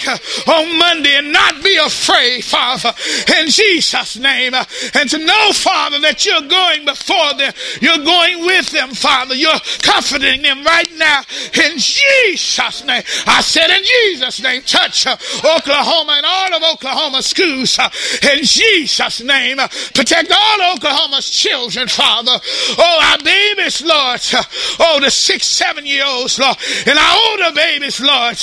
on 0.48 0.78
Monday 0.78 1.16
and 1.16 1.32
not 1.32 1.64
be 1.64 1.78
afraid, 1.78 2.44
Father. 2.44 2.73
In 3.38 3.50
Jesus' 3.50 4.18
name, 4.18 4.54
and 4.54 5.10
to 5.10 5.18
know, 5.18 5.52
Father, 5.54 6.00
that 6.00 6.26
you're 6.26 6.48
going 6.48 6.86
before 6.86 7.34
them, 7.38 7.54
you're 7.82 8.04
going 8.04 8.46
with 8.46 8.72
them, 8.72 8.92
Father. 8.92 9.36
You're 9.36 9.60
comforting 9.82 10.42
them 10.42 10.64
right 10.64 10.90
now. 10.98 11.22
In 11.54 11.78
Jesus' 11.78 12.84
name, 12.86 13.04
I 13.28 13.42
said, 13.42 13.70
in 13.70 13.84
Jesus' 13.84 14.42
name, 14.42 14.62
touch 14.64 15.06
uh, 15.08 15.18
Oklahoma 15.44 16.14
and 16.18 16.26
all 16.26 16.54
of 16.54 16.64
Oklahoma 16.74 17.22
schools. 17.22 17.78
Uh, 17.78 17.90
in 18.34 18.44
Jesus' 18.44 19.24
name, 19.24 19.58
protect 19.94 20.32
all 20.32 20.76
Oklahoma's 20.76 21.30
children, 21.30 21.88
Father. 21.88 22.40
Oh, 22.78 23.12
our 23.12 23.18
babies, 23.24 23.82
Lord. 23.84 24.22
Uh, 24.34 24.44
oh, 24.80 25.00
the 25.02 25.12
six, 25.12 25.48
seven 25.56 25.86
year 25.86 26.06
olds, 26.06 26.40
Lord. 26.40 26.58
And 26.86 26.98
our 26.98 27.18
older 27.30 27.56
babies, 27.56 28.00
Lord. 28.00 28.38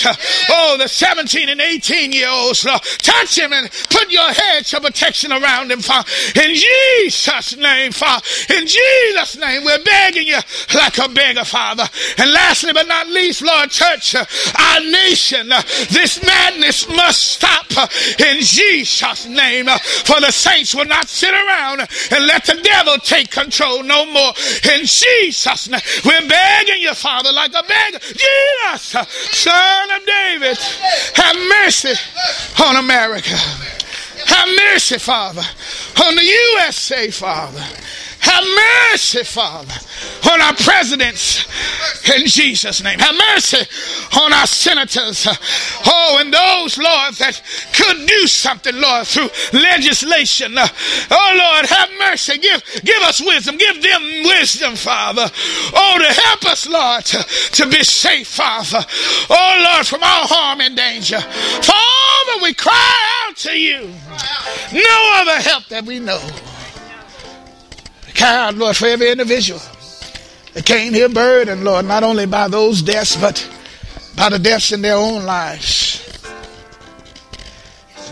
Oh, 0.50 0.76
the 0.78 0.88
17 0.88 1.48
and 1.48 1.60
18 1.60 2.12
year 2.12 2.28
olds, 2.28 2.64
Lord. 2.64 2.82
Touch 2.98 3.36
them 3.36 3.52
and 3.52 3.70
put 3.90 4.10
your 4.10 4.19
hedge 4.32 4.74
of 4.74 4.82
protection 4.82 5.32
around 5.32 5.70
him, 5.70 5.80
Father. 5.80 6.08
In 6.36 6.54
Jesus' 6.54 7.56
name, 7.56 7.92
Father. 7.92 8.24
In 8.56 8.66
Jesus' 8.66 9.36
name, 9.36 9.64
we're 9.64 9.82
begging 9.82 10.26
you 10.26 10.38
like 10.74 10.98
a 10.98 11.08
beggar, 11.08 11.44
Father. 11.44 11.84
And 12.18 12.32
lastly 12.32 12.72
but 12.72 12.88
not 12.88 13.08
least, 13.08 13.42
Lord 13.42 13.70
Church, 13.70 14.14
uh, 14.14 14.24
our 14.58 14.80
nation, 14.80 15.50
uh, 15.52 15.62
this 15.90 16.22
madness 16.24 16.88
must 16.88 17.32
stop 17.32 17.66
uh, 17.76 17.86
in 18.18 18.40
Jesus' 18.40 19.26
name. 19.26 19.66
For 19.66 20.20
the 20.20 20.30
saints 20.30 20.74
will 20.74 20.86
not 20.86 21.08
sit 21.08 21.32
around 21.32 21.80
and 21.80 22.26
let 22.26 22.44
the 22.44 22.60
devil 22.62 22.96
take 22.98 23.30
control 23.30 23.82
no 23.82 24.06
more. 24.06 24.32
In 24.72 24.84
Jesus' 24.84 25.68
name, 25.68 25.80
we're 26.04 26.28
begging 26.28 26.82
you, 26.82 26.94
Father, 26.94 27.32
like 27.32 27.50
a 27.50 27.62
beggar. 27.62 27.98
Jesus, 27.98 29.08
Son 29.32 29.90
of 29.90 30.06
David, 30.06 30.58
have 31.14 31.36
mercy 31.64 31.94
on 32.62 32.76
America. 32.76 33.36
Have 34.26 34.48
mercy, 34.56 34.98
Father, 34.98 35.42
on 36.04 36.14
the 36.14 36.24
USA, 36.24 37.10
Father. 37.10 37.64
Have 38.20 38.44
mercy, 38.92 39.24
Father, 39.24 39.74
on 40.30 40.40
our 40.40 40.54
presidents 40.54 41.44
in 42.14 42.26
Jesus' 42.26 42.82
name. 42.82 42.98
Have 42.98 43.14
mercy 43.34 43.58
on 44.20 44.32
our 44.32 44.46
senators. 44.46 45.26
Oh, 45.86 46.18
and 46.20 46.32
those, 46.32 46.78
Lord, 46.78 47.14
that 47.14 47.42
could 47.74 48.06
do 48.06 48.26
something, 48.26 48.74
Lord, 48.76 49.06
through 49.06 49.28
legislation. 49.52 50.54
Oh, 50.56 51.34
Lord, 51.36 51.66
have 51.66 51.90
mercy. 51.98 52.38
Give, 52.38 52.62
give 52.84 53.02
us 53.02 53.20
wisdom. 53.20 53.56
Give 53.56 53.82
them 53.82 54.02
wisdom, 54.24 54.76
Father. 54.76 55.26
Oh, 55.74 55.98
to 55.98 56.20
help 56.20 56.44
us, 56.46 56.68
Lord, 56.68 57.04
to, 57.06 57.18
to 57.52 57.68
be 57.68 57.82
safe, 57.82 58.28
Father. 58.28 58.84
Oh, 59.28 59.70
Lord, 59.72 59.86
from 59.86 60.00
all 60.02 60.26
harm 60.26 60.60
and 60.60 60.76
danger. 60.76 61.20
Father, 61.20 62.42
we 62.42 62.54
cry 62.54 63.26
out 63.26 63.36
to 63.38 63.52
you. 63.52 63.92
No 64.72 65.12
other 65.16 65.40
help 65.40 65.66
that 65.68 65.84
we 65.84 65.98
know. 65.98 66.20
God, 68.14 68.56
Lord, 68.56 68.76
for 68.76 68.86
every 68.86 69.10
individual 69.10 69.60
that 70.54 70.64
came 70.64 70.92
here 70.92 71.08
burdened, 71.08 71.64
Lord, 71.64 71.86
not 71.86 72.02
only 72.02 72.26
by 72.26 72.48
those 72.48 72.82
deaths, 72.82 73.16
but 73.16 73.48
by 74.16 74.28
the 74.28 74.38
deaths 74.38 74.72
in 74.72 74.82
their 74.82 74.96
own 74.96 75.24
lives. 75.24 75.96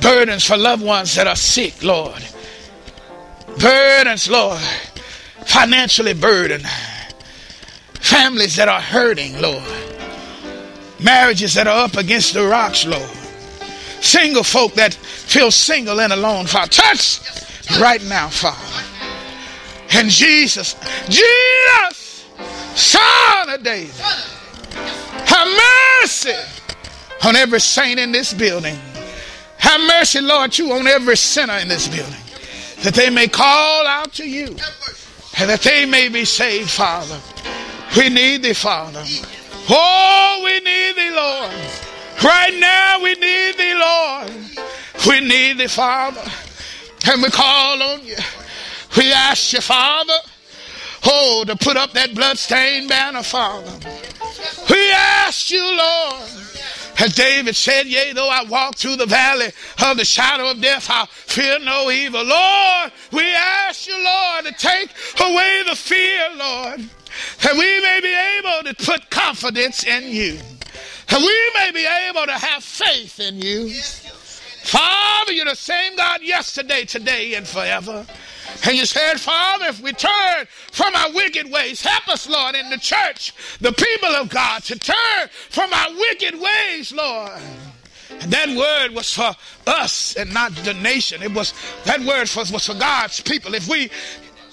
Burdens 0.00 0.44
for 0.44 0.56
loved 0.56 0.82
ones 0.82 1.14
that 1.16 1.26
are 1.26 1.36
sick, 1.36 1.82
Lord. 1.82 2.22
Burdens, 3.58 4.30
Lord, 4.30 4.60
financially 5.44 6.14
burdened. 6.14 6.66
Families 7.94 8.56
that 8.56 8.68
are 8.68 8.80
hurting, 8.80 9.40
Lord. 9.40 9.62
Marriages 11.00 11.54
that 11.54 11.66
are 11.66 11.84
up 11.84 11.96
against 11.96 12.34
the 12.34 12.44
rocks, 12.46 12.86
Lord. 12.86 13.10
Single 14.00 14.44
folk 14.44 14.74
that 14.74 14.94
feel 14.94 15.50
single 15.50 16.00
and 16.00 16.12
alone, 16.12 16.46
Father. 16.46 16.70
Touch 16.70 17.20
right 17.80 18.02
now, 18.04 18.28
Father. 18.28 18.84
And 19.90 20.08
Jesus, 20.08 20.76
Jesus, 21.08 22.07
Son 22.74 23.48
of 23.48 23.62
David, 23.62 23.94
have 25.24 25.48
mercy 26.02 26.34
on 27.24 27.36
every 27.36 27.60
saint 27.60 27.98
in 27.98 28.12
this 28.12 28.32
building. 28.32 28.78
Have 29.58 29.80
mercy, 29.80 30.20
Lord, 30.20 30.56
you 30.56 30.72
on 30.72 30.86
every 30.86 31.16
sinner 31.16 31.54
in 31.54 31.68
this 31.68 31.88
building, 31.88 32.20
that 32.82 32.94
they 32.94 33.10
may 33.10 33.28
call 33.28 33.86
out 33.86 34.12
to 34.14 34.28
you 34.28 34.56
and 35.38 35.50
that 35.50 35.60
they 35.60 35.84
may 35.84 36.08
be 36.08 36.24
saved, 36.24 36.70
Father. 36.70 37.18
We 37.96 38.08
need 38.08 38.42
thee, 38.42 38.52
Father. 38.52 39.02
Oh, 39.68 40.40
we 40.44 40.60
need 40.60 40.96
thee, 40.96 41.10
Lord. 41.10 41.52
Right 42.22 42.56
now, 42.58 43.00
we 43.02 43.14
need 43.14 43.56
thee, 43.56 43.74
Lord. 43.74 44.32
We 45.06 45.20
need 45.20 45.58
thee, 45.58 45.68
Father. 45.68 46.22
And 47.06 47.22
we 47.22 47.30
call 47.30 47.82
on 47.82 48.04
you. 48.04 48.16
We 48.96 49.12
ask 49.12 49.52
you, 49.52 49.60
Father, 49.60 50.14
oh, 51.04 51.44
to 51.46 51.56
put 51.56 51.76
up 51.76 51.92
that 51.92 52.14
bloodstained 52.14 52.88
banner, 52.88 53.22
Father. 53.22 53.70
We 54.70 54.90
ask 54.92 55.50
you, 55.50 55.62
Lord, 55.62 56.28
as 57.00 57.14
David 57.14 57.54
said, 57.54 57.86
Yea, 57.86 58.12
though 58.12 58.28
I 58.28 58.44
walk 58.44 58.76
through 58.76 58.96
the 58.96 59.06
valley 59.06 59.52
of 59.84 59.96
the 59.96 60.04
shadow 60.04 60.50
of 60.50 60.60
death, 60.60 60.88
I'll 60.90 61.06
fear 61.06 61.58
no 61.60 61.90
evil. 61.90 62.24
Lord, 62.24 62.92
we 63.12 63.22
ask 63.34 63.86
you, 63.86 64.02
Lord, 64.02 64.46
to 64.46 64.52
take 64.52 64.90
away 65.20 65.62
the 65.68 65.76
fear, 65.76 66.28
Lord, 66.36 66.80
that 67.42 67.52
we 67.52 67.80
may 67.82 68.00
be 68.02 68.14
able 68.38 68.72
to 68.72 68.84
put 68.84 69.10
confidence 69.10 69.84
in 69.84 70.10
you. 70.10 70.38
That 71.08 71.20
we 71.20 71.50
may 71.54 71.70
be 71.72 71.86
able 71.86 72.26
to 72.26 72.32
have 72.32 72.62
faith 72.62 73.20
in 73.20 73.40
you. 73.40 73.70
Father, 74.64 75.32
you're 75.32 75.46
the 75.46 75.54
same 75.54 75.96
God 75.96 76.20
yesterday, 76.20 76.84
today, 76.84 77.34
and 77.34 77.46
forever. 77.46 78.04
And 78.64 78.76
you 78.76 78.86
said, 78.86 79.20
Father, 79.20 79.66
if 79.66 79.80
we 79.80 79.92
turn 79.92 80.46
from 80.72 80.94
our 80.94 81.12
wicked 81.12 81.50
ways, 81.50 81.82
help 81.82 82.08
us, 82.08 82.28
Lord, 82.28 82.54
in 82.54 82.70
the 82.70 82.78
church, 82.78 83.32
the 83.60 83.72
people 83.72 84.08
of 84.10 84.28
God, 84.28 84.62
to 84.64 84.78
turn 84.78 85.28
from 85.50 85.72
our 85.72 85.90
wicked 85.92 86.34
ways, 86.40 86.92
Lord. 86.92 87.40
And 88.20 88.32
that 88.32 88.48
word 88.48 88.96
was 88.96 89.14
for 89.14 89.32
us 89.66 90.16
and 90.16 90.32
not 90.32 90.54
the 90.56 90.74
nation. 90.74 91.22
It 91.22 91.32
was 91.32 91.54
that 91.84 92.00
word 92.00 92.30
was, 92.34 92.50
was 92.50 92.66
for 92.66 92.74
God's 92.74 93.20
people. 93.20 93.54
If 93.54 93.68
we, 93.68 93.90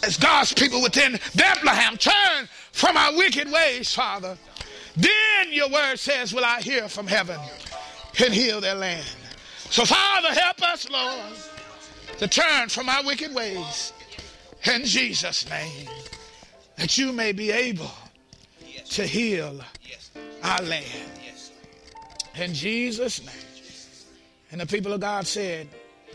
as 0.03 0.17
God's 0.17 0.53
people 0.53 0.81
within 0.83 1.19
Bethlehem, 1.35 1.97
turn 1.97 2.47
from 2.73 2.97
our 2.97 3.15
wicked 3.15 3.51
ways, 3.51 3.93
Father, 3.93 4.37
then 4.95 5.51
your 5.51 5.69
word 5.69 5.97
says, 5.97 6.33
Will 6.33 6.45
I 6.45 6.61
hear 6.61 6.87
from 6.89 7.07
heaven 7.07 7.39
and 8.23 8.33
heal 8.33 8.61
their 8.61 8.75
land? 8.75 9.07
So, 9.71 9.83
Father, 9.83 10.29
help 10.29 10.61
us, 10.61 10.89
Lord 10.89 11.33
to 12.17 12.27
turn 12.27 12.69
from 12.69 12.89
our 12.89 13.03
wicked 13.03 13.33
ways 13.33 13.93
in 14.73 14.85
Jesus' 14.85 15.49
name, 15.49 15.87
that 16.77 16.97
you 16.97 17.11
may 17.11 17.31
be 17.31 17.51
able 17.51 17.91
to 18.89 19.05
heal 19.05 19.61
our 20.43 20.61
land. 20.61 20.85
In 22.35 22.53
Jesus' 22.53 23.25
name. 23.25 23.35
And 24.51 24.61
the 24.61 24.65
people 24.65 24.93
of 24.93 25.01
God 25.01 25.25
said, 25.27 25.67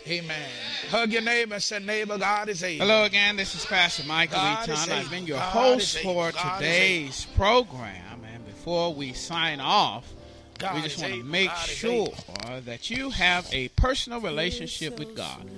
Amen. 0.08 0.48
Hug 0.90 1.12
your 1.12 1.20
neighbor 1.22 1.54
and 1.54 1.62
say, 1.62 1.78
Neighbor, 1.78 2.16
God 2.16 2.48
is 2.48 2.62
able. 2.62 2.86
Hello 2.86 3.04
again. 3.04 3.36
This 3.36 3.54
is 3.54 3.66
Pastor 3.66 4.06
Michael 4.06 4.36
God 4.36 4.62
Eaton. 4.62 4.74
is 4.74 4.88
I've 4.88 5.10
been 5.10 5.26
your 5.26 5.36
God 5.36 5.50
host 5.50 5.98
for 5.98 6.32
God 6.32 6.58
today's 6.58 7.26
program. 7.36 8.24
And 8.32 8.46
before 8.46 8.94
we 8.94 9.12
sign 9.12 9.60
off, 9.60 10.10
God 10.58 10.76
we 10.76 10.82
just 10.82 10.96
is 10.96 11.02
want 11.02 11.14
to 11.14 11.24
make 11.24 11.48
God 11.48 11.66
sure 11.66 12.08
that 12.64 12.88
you 12.88 13.10
have 13.10 13.48
a 13.52 13.68
personal 13.68 14.20
relationship 14.20 14.98
with 14.98 15.14
God. 15.14 15.50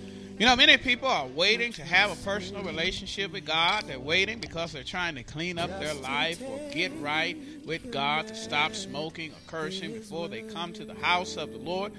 You 0.42 0.48
know, 0.48 0.56
many 0.56 0.76
people 0.76 1.06
are 1.06 1.28
waiting 1.28 1.72
to 1.74 1.84
have 1.84 2.10
a 2.10 2.16
personal 2.24 2.64
relationship 2.64 3.30
with 3.30 3.44
God. 3.44 3.84
They're 3.86 4.00
waiting 4.00 4.40
because 4.40 4.72
they're 4.72 4.82
trying 4.82 5.14
to 5.14 5.22
clean 5.22 5.56
up 5.56 5.70
their 5.78 5.94
life 5.94 6.42
or 6.42 6.58
get 6.72 6.90
right 6.98 7.38
with 7.64 7.92
God 7.92 8.26
to 8.26 8.34
stop 8.34 8.74
smoking 8.74 9.30
or 9.30 9.36
cursing 9.46 9.92
before 9.92 10.28
they 10.28 10.42
come 10.42 10.72
to 10.72 10.84
the 10.84 10.94
house 10.94 11.36
of 11.36 11.52
the 11.52 11.58
Lord. 11.58 11.92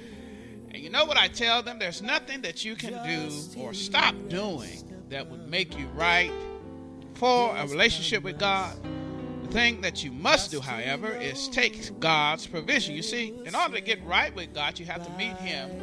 And 0.71 0.83
you 0.83 0.89
know 0.89 1.05
what 1.05 1.15
I 1.15 1.29
tell 1.29 1.63
them? 1.63 1.79
There's 1.79 2.01
nothing 2.01 2.41
that 2.41 2.65
you 2.65 2.75
can 2.75 2.91
do 3.07 3.33
or 3.61 3.73
stop 3.73 4.13
doing 4.27 5.07
that 5.07 5.29
would 5.29 5.47
make 5.47 5.79
you 5.79 5.87
right 5.95 6.33
for 7.13 7.55
a 7.55 7.65
relationship 7.65 8.23
with 8.23 8.39
God. 8.39 8.75
The 9.43 9.53
thing 9.53 9.79
that 9.79 10.03
you 10.03 10.11
must 10.11 10.51
do, 10.51 10.59
however, 10.59 11.07
is 11.07 11.47
take 11.47 11.97
God's 12.01 12.45
provision. 12.45 12.93
You 12.93 13.03
see, 13.03 13.33
in 13.45 13.55
order 13.55 13.75
to 13.75 13.81
get 13.81 14.03
right 14.05 14.35
with 14.35 14.53
God, 14.53 14.79
you 14.79 14.85
have 14.87 15.05
to 15.05 15.11
meet 15.13 15.37
Him 15.37 15.81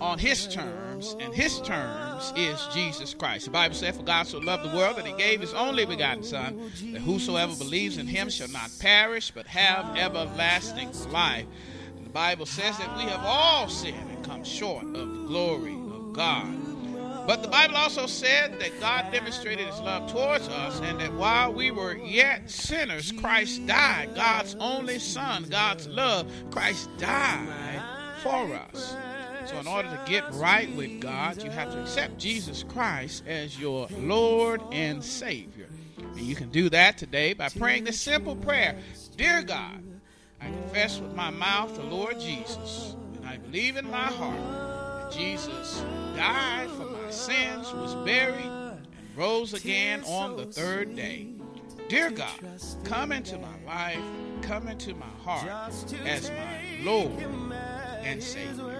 on 0.00 0.18
His 0.18 0.48
terms, 0.48 0.89
and 1.18 1.34
His 1.34 1.60
terms 1.60 2.32
is 2.36 2.66
Jesus 2.72 3.14
Christ. 3.14 3.46
The 3.46 3.50
Bible 3.50 3.74
said, 3.74 3.94
For 3.94 4.02
God 4.02 4.26
so 4.26 4.38
loved 4.38 4.64
the 4.64 4.76
world 4.76 4.96
that 4.96 5.06
He 5.06 5.12
gave 5.14 5.40
His 5.40 5.54
only 5.54 5.86
begotten 5.86 6.22
Son, 6.22 6.70
that 6.92 7.00
whosoever 7.00 7.54
believes 7.56 7.98
in 7.98 8.06
Him 8.06 8.28
shall 8.28 8.48
not 8.48 8.70
perish, 8.80 9.30
but 9.30 9.46
have 9.46 9.96
everlasting 9.96 10.92
life. 11.10 11.46
And 11.96 12.06
the 12.06 12.10
Bible 12.10 12.46
says 12.46 12.78
that 12.78 12.96
we 12.96 13.04
have 13.04 13.24
all 13.24 13.68
sinned 13.68 14.10
and 14.10 14.24
come 14.24 14.44
short 14.44 14.84
of 14.84 14.92
the 14.92 15.24
glory 15.26 15.74
of 15.74 16.12
God. 16.12 16.70
But 17.26 17.42
the 17.42 17.48
Bible 17.48 17.76
also 17.76 18.06
said 18.06 18.58
that 18.58 18.80
God 18.80 19.12
demonstrated 19.12 19.66
his 19.66 19.78
love 19.80 20.10
towards 20.10 20.48
us, 20.48 20.80
and 20.80 20.98
that 21.00 21.12
while 21.12 21.52
we 21.52 21.70
were 21.70 21.96
yet 21.96 22.50
sinners, 22.50 23.12
Christ 23.12 23.66
died. 23.66 24.14
God's 24.14 24.56
only 24.58 24.98
Son, 24.98 25.44
God's 25.44 25.86
love, 25.86 26.30
Christ 26.50 26.88
died 26.98 27.82
for 28.22 28.52
us. 28.54 28.96
So, 29.46 29.58
in 29.58 29.66
order 29.66 29.88
to 29.88 30.00
get 30.06 30.24
right 30.34 30.74
with 30.76 31.00
God, 31.00 31.42
you 31.42 31.50
have 31.50 31.72
to 31.72 31.80
accept 31.80 32.18
Jesus 32.18 32.64
Christ 32.64 33.24
as 33.26 33.58
your 33.58 33.88
Lord 33.98 34.62
and 34.72 35.02
Savior. 35.02 35.68
And 35.98 36.20
you 36.20 36.34
can 36.34 36.50
do 36.50 36.68
that 36.70 36.98
today 36.98 37.32
by 37.32 37.48
praying 37.48 37.84
this 37.84 38.00
simple 38.00 38.36
prayer 38.36 38.78
Dear 39.16 39.42
God, 39.42 39.82
I 40.40 40.46
confess 40.46 40.98
with 40.98 41.14
my 41.14 41.30
mouth 41.30 41.74
the 41.76 41.82
Lord 41.82 42.18
Jesus, 42.18 42.96
and 43.16 43.26
I 43.26 43.36
believe 43.36 43.76
in 43.76 43.90
my 43.90 44.06
heart 44.06 44.38
that 45.02 45.12
Jesus 45.12 45.82
died 46.16 46.70
for 46.70 46.84
my 46.84 47.10
sins, 47.10 47.72
was 47.72 47.94
buried, 48.06 48.44
and 48.44 48.86
rose 49.16 49.52
again 49.54 50.02
on 50.04 50.36
the 50.36 50.46
third 50.46 50.96
day. 50.96 51.28
Dear 51.88 52.10
God, 52.10 52.40
come 52.84 53.12
into 53.12 53.36
my 53.38 53.62
life, 53.66 53.98
come 54.42 54.68
into 54.68 54.94
my 54.94 55.06
heart 55.24 55.48
as 56.04 56.30
my 56.30 56.60
Lord 56.82 57.12
and 58.02 58.22
Savior. 58.22 58.79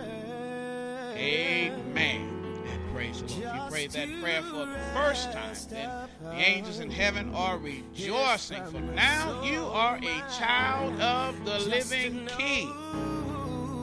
Amen. 1.20 2.64
And 2.66 2.94
praise 2.94 3.22
the 3.22 3.28
Lord. 3.28 3.44
If 3.44 3.54
you 3.54 3.70
prayed 3.70 3.90
that 3.92 4.20
prayer 4.20 4.42
for 4.42 4.66
the 4.66 4.78
first 4.94 5.32
time, 5.32 5.54
then 5.68 6.08
the 6.22 6.32
angels 6.32 6.80
in 6.80 6.90
heaven 6.90 7.34
are 7.34 7.58
rejoicing, 7.58 8.64
for 8.66 8.80
now 8.80 9.42
you 9.44 9.66
are 9.66 9.96
a 9.96 10.38
child 10.38 10.98
of 11.00 11.44
the 11.44 11.58
living 11.58 12.26
King 12.38 12.72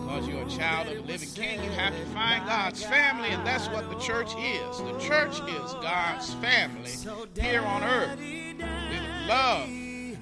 because 0.07 0.27
you're 0.29 0.41
a 0.41 0.49
child 0.49 0.87
of 0.87 0.95
the 0.95 1.03
living 1.03 1.29
king, 1.35 1.61
you 1.61 1.69
have 1.71 1.93
to 1.93 2.05
find 2.07 2.45
God's 2.45 2.81
family, 2.81 3.27
and 3.27 3.45
that's 3.45 3.67
what 3.67 3.89
the 3.89 3.99
church 3.99 4.31
is. 4.37 4.77
The 4.77 4.97
church 4.99 5.33
is 5.33 5.73
God's 5.73 6.33
family 6.35 6.91
here 7.35 7.61
on 7.61 7.83
earth. 7.83 8.17
We 8.17 8.55
love 9.27 9.67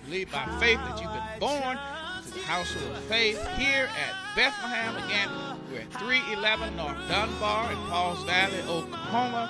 believe 0.05 0.31
by 0.31 0.45
faith 0.59 0.77
that 0.77 1.01
you've 1.01 1.11
been 1.11 1.39
born 1.39 1.77
to 2.23 2.31
the 2.31 2.39
household 2.41 2.95
of 2.95 3.03
faith 3.03 3.39
here 3.57 3.87
at 3.87 4.35
Bethlehem. 4.35 4.95
Again, 5.03 5.29
we're 5.71 5.79
at 5.79 5.93
311 5.93 6.75
North 6.75 6.97
Dunbar 7.07 7.71
in 7.71 7.77
Pauls 7.89 8.23
Valley, 8.23 8.61
Oklahoma. 8.67 9.49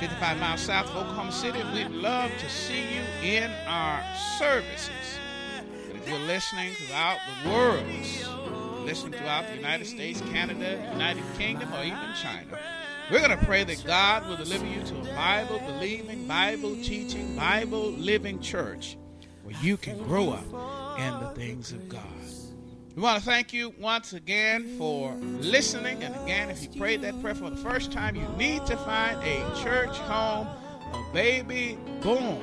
55 0.00 0.38
miles 0.38 0.60
south 0.60 0.90
of 0.90 0.96
Oklahoma 0.96 1.32
City. 1.32 1.62
We'd 1.72 1.90
love 1.90 2.30
to 2.38 2.50
see 2.50 2.82
you 2.94 3.02
in 3.22 3.50
our 3.66 4.02
services. 4.38 5.18
But 5.88 5.96
if 5.96 6.08
you're 6.08 6.18
listening 6.18 6.74
throughout 6.74 7.18
the 7.42 7.50
world, 7.50 7.84
listening 8.84 9.12
throughout 9.12 9.46
the 9.48 9.56
United 9.56 9.86
States, 9.86 10.20
Canada, 10.32 10.88
United 10.92 11.24
Kingdom, 11.38 11.72
or 11.72 11.84
even 11.84 11.98
China. 12.20 12.58
We're 13.10 13.26
going 13.26 13.38
to 13.38 13.44
pray 13.44 13.64
that 13.64 13.84
God 13.86 14.26
will 14.28 14.36
deliver 14.36 14.66
you 14.66 14.82
to 14.82 15.10
a 15.10 15.14
Bible 15.14 15.60
believing, 15.60 16.26
Bible 16.26 16.74
teaching, 16.76 17.36
Bible 17.36 17.90
living 17.92 18.40
church 18.40 18.96
where 19.42 19.54
you 19.62 19.76
can 19.76 19.98
grow 19.98 20.30
up 20.30 20.98
in 20.98 21.20
the 21.20 21.32
things 21.34 21.72
of 21.72 21.88
God. 21.88 22.02
We 22.94 23.02
want 23.02 23.18
to 23.18 23.24
thank 23.24 23.52
you 23.52 23.74
once 23.80 24.12
again 24.12 24.78
for 24.78 25.12
listening. 25.14 26.04
And 26.04 26.14
again, 26.14 26.48
if 26.48 26.62
you 26.62 26.80
prayed 26.80 27.02
that 27.02 27.20
prayer 27.20 27.34
for 27.34 27.50
the 27.50 27.56
first 27.56 27.90
time, 27.90 28.14
you 28.14 28.28
need 28.38 28.64
to 28.66 28.76
find 28.76 29.20
a 29.24 29.62
church 29.62 29.96
home. 29.98 30.46
A 30.46 31.04
baby 31.12 31.76
born 32.02 32.40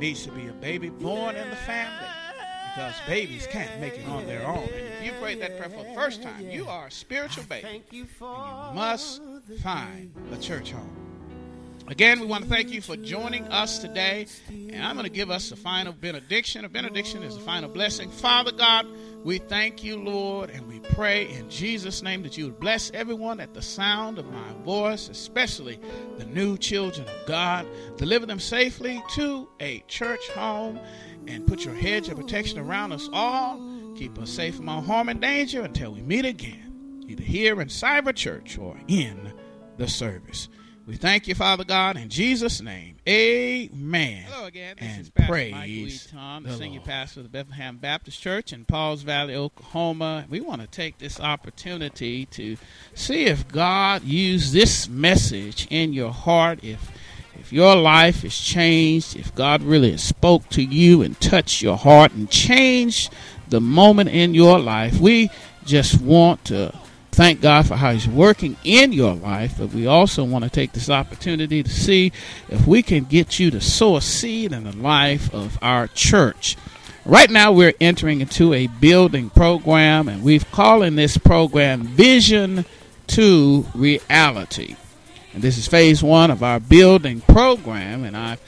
needs 0.00 0.24
to 0.24 0.32
be 0.32 0.48
a 0.48 0.52
baby 0.52 0.88
born 0.88 1.36
in 1.36 1.48
the 1.50 1.56
family 1.56 2.08
because 2.74 2.94
babies 3.06 3.46
can't 3.46 3.80
make 3.80 3.96
it 3.96 4.08
on 4.08 4.26
their 4.26 4.44
own. 4.44 4.64
And 4.64 4.72
if 4.72 5.04
you 5.04 5.12
prayed 5.20 5.40
that 5.40 5.56
prayer 5.56 5.70
for 5.70 5.84
the 5.84 5.94
first 5.94 6.20
time, 6.24 6.50
you 6.50 6.66
are 6.66 6.88
a 6.88 6.90
spiritual 6.90 7.44
baby. 7.44 7.68
And 7.68 7.82
you 7.92 8.08
must 8.74 9.22
find 9.62 10.12
a 10.32 10.36
church 10.38 10.72
home. 10.72 11.01
Again, 11.88 12.20
we 12.20 12.26
want 12.26 12.44
to 12.44 12.50
thank 12.50 12.70
you 12.70 12.80
for 12.80 12.96
joining 12.96 13.44
us 13.48 13.78
today. 13.78 14.26
And 14.48 14.82
I'm 14.82 14.94
going 14.94 15.04
to 15.04 15.12
give 15.12 15.30
us 15.30 15.50
a 15.50 15.56
final 15.56 15.92
benediction. 15.92 16.64
A 16.64 16.68
benediction 16.68 17.22
is 17.22 17.36
a 17.36 17.40
final 17.40 17.68
blessing. 17.68 18.10
Father 18.10 18.52
God, 18.52 18.86
we 19.24 19.38
thank 19.38 19.82
you, 19.82 19.98
Lord, 19.98 20.50
and 20.50 20.66
we 20.68 20.78
pray 20.80 21.28
in 21.28 21.50
Jesus' 21.50 22.02
name 22.02 22.22
that 22.22 22.38
you 22.38 22.46
would 22.46 22.60
bless 22.60 22.90
everyone 22.92 23.40
at 23.40 23.52
the 23.52 23.62
sound 23.62 24.18
of 24.18 24.26
my 24.26 24.52
voice, 24.64 25.08
especially 25.08 25.80
the 26.18 26.26
new 26.26 26.56
children 26.56 27.06
of 27.08 27.26
God. 27.26 27.66
Deliver 27.96 28.26
them 28.26 28.40
safely 28.40 29.02
to 29.14 29.48
a 29.60 29.80
church 29.88 30.26
home 30.30 30.78
and 31.26 31.46
put 31.46 31.64
your 31.64 31.74
hedge 31.74 32.08
of 32.08 32.16
protection 32.16 32.58
around 32.58 32.92
us 32.92 33.08
all. 33.12 33.60
Keep 33.96 34.18
us 34.18 34.30
safe 34.30 34.56
from 34.56 34.68
all 34.68 34.82
harm 34.82 35.08
and 35.08 35.20
danger 35.20 35.62
until 35.62 35.92
we 35.92 36.02
meet 36.02 36.24
again, 36.24 37.04
either 37.08 37.22
here 37.22 37.60
in 37.60 37.68
Cyber 37.68 38.14
Church 38.14 38.56
or 38.56 38.76
in 38.88 39.32
the 39.76 39.88
service. 39.88 40.48
We 40.84 40.96
thank 40.96 41.28
you, 41.28 41.36
Father 41.36 41.62
God, 41.62 41.96
in 41.96 42.08
Jesus' 42.08 42.60
name. 42.60 42.96
Amen. 43.08 44.24
Hello 44.28 44.46
again. 44.46 44.74
This 44.80 44.88
and 44.90 45.00
is 45.02 45.10
Pastor 45.10 45.32
praise 45.32 46.08
Tom, 46.10 46.42
the 46.42 46.52
senior 46.54 46.80
Lord. 46.80 46.88
pastor 46.88 47.20
of 47.20 47.24
the 47.24 47.30
Bethlehem 47.30 47.76
Baptist 47.76 48.20
Church 48.20 48.52
in 48.52 48.64
Pauls 48.64 49.02
Valley, 49.02 49.36
Oklahoma. 49.36 50.26
We 50.28 50.40
want 50.40 50.60
to 50.60 50.66
take 50.66 50.98
this 50.98 51.20
opportunity 51.20 52.26
to 52.26 52.56
see 52.94 53.26
if 53.26 53.46
God 53.46 54.02
used 54.02 54.52
this 54.52 54.88
message 54.88 55.68
in 55.70 55.92
your 55.92 56.10
heart, 56.10 56.64
if 56.64 56.90
if 57.38 57.52
your 57.52 57.76
life 57.76 58.24
is 58.24 58.38
changed, 58.38 59.16
if 59.16 59.32
God 59.34 59.62
really 59.62 59.96
spoke 59.96 60.48
to 60.50 60.62
you 60.62 61.02
and 61.02 61.18
touched 61.20 61.62
your 61.62 61.76
heart 61.76 62.12
and 62.12 62.28
changed 62.28 63.12
the 63.48 63.60
moment 63.60 64.10
in 64.10 64.34
your 64.34 64.58
life, 64.58 65.00
we 65.00 65.30
just 65.64 66.00
want 66.00 66.44
to 66.46 66.76
thank 67.12 67.40
God 67.40 67.66
for 67.66 67.76
how 67.76 67.92
He's 67.92 68.08
working 68.08 68.56
in 68.64 68.92
your 68.92 69.14
life, 69.14 69.54
but 69.58 69.72
we 69.72 69.86
also 69.86 70.24
want 70.24 70.44
to 70.44 70.50
take 70.50 70.72
this 70.72 70.90
opportunity 70.90 71.62
to 71.62 71.70
see 71.70 72.12
if 72.48 72.66
we 72.66 72.82
can 72.82 73.04
get 73.04 73.38
you 73.38 73.50
to 73.52 73.60
sow 73.60 73.96
a 73.96 74.00
seed 74.00 74.52
in 74.52 74.64
the 74.64 74.76
life 74.76 75.32
of 75.32 75.58
our 75.62 75.86
church. 75.88 76.56
Right 77.04 77.30
now, 77.30 77.52
we're 77.52 77.74
entering 77.80 78.20
into 78.20 78.54
a 78.54 78.66
building 78.66 79.30
program, 79.30 80.08
and 80.08 80.22
we've 80.22 80.50
calling 80.50 80.96
this 80.96 81.16
program 81.16 81.82
Vision 81.82 82.64
to 83.08 83.66
Reality. 83.74 84.76
And 85.34 85.42
this 85.42 85.58
is 85.58 85.66
phase 85.66 86.02
one 86.02 86.30
of 86.30 86.42
our 86.42 86.60
building 86.60 87.20
program. 87.22 88.04
And 88.04 88.16
I've 88.16 88.40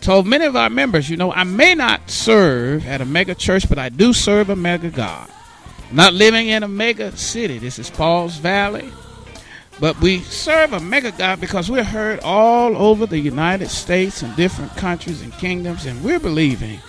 told 0.00 0.26
many 0.26 0.44
of 0.44 0.56
our 0.56 0.70
members, 0.70 1.08
you 1.08 1.16
know, 1.16 1.32
I 1.32 1.44
may 1.44 1.74
not 1.74 2.10
serve 2.10 2.86
at 2.86 3.00
a 3.00 3.04
mega 3.04 3.34
church, 3.34 3.68
but 3.68 3.78
I 3.78 3.88
do 3.88 4.12
serve 4.12 4.50
a 4.50 4.56
mega 4.56 4.90
God. 4.90 5.30
Not 5.92 6.14
living 6.14 6.48
in 6.48 6.62
a 6.62 6.68
mega 6.68 7.14
city. 7.16 7.58
This 7.58 7.78
is 7.78 7.90
Pauls 7.90 8.36
Valley. 8.36 8.90
But 9.78 10.00
we 10.00 10.20
serve 10.20 10.72
a 10.72 10.80
mega 10.80 11.12
God 11.12 11.40
because 11.40 11.70
we're 11.70 11.84
heard 11.84 12.20
all 12.20 12.76
over 12.76 13.06
the 13.06 13.18
United 13.18 13.68
States 13.68 14.22
and 14.22 14.34
different 14.36 14.74
countries 14.76 15.22
and 15.22 15.32
kingdoms, 15.34 15.86
and 15.86 16.02
we're 16.02 16.20
believing 16.20 16.80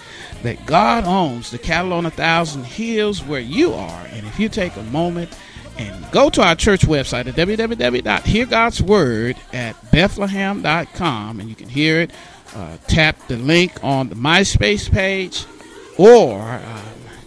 that 0.44 0.66
God 0.66 1.06
owns 1.06 1.52
the 1.52 1.58
cattle 1.58 1.94
on 1.94 2.06
a 2.06 2.12
thousand 2.12 2.66
hills 2.66 3.24
where 3.24 3.40
you 3.40 3.74
are. 3.74 4.06
And 4.12 4.28
if 4.28 4.40
you 4.40 4.50
take 4.50 4.76
a 4.76 4.84
moment 4.84 5.38
and 5.78 6.12
go 6.12 6.30
to 6.30 6.42
our 6.42 6.56
church 6.56 6.82
website 6.82 7.28
at 7.28 7.36
www.heargodsword 7.36 9.38
at 9.54 9.92
bethlehem.com 9.92 11.40
and 11.40 11.50
you 11.50 11.56
can 11.56 11.70
hear 11.70 12.02
it. 12.02 12.12
Uh, 12.56 12.78
tap 12.88 13.18
the 13.28 13.38
link 13.38 13.84
on 13.84 14.10
the 14.10 14.16
MySpace 14.16 14.92
page 14.92 15.46
or 15.98 16.40
uh, 16.40 16.82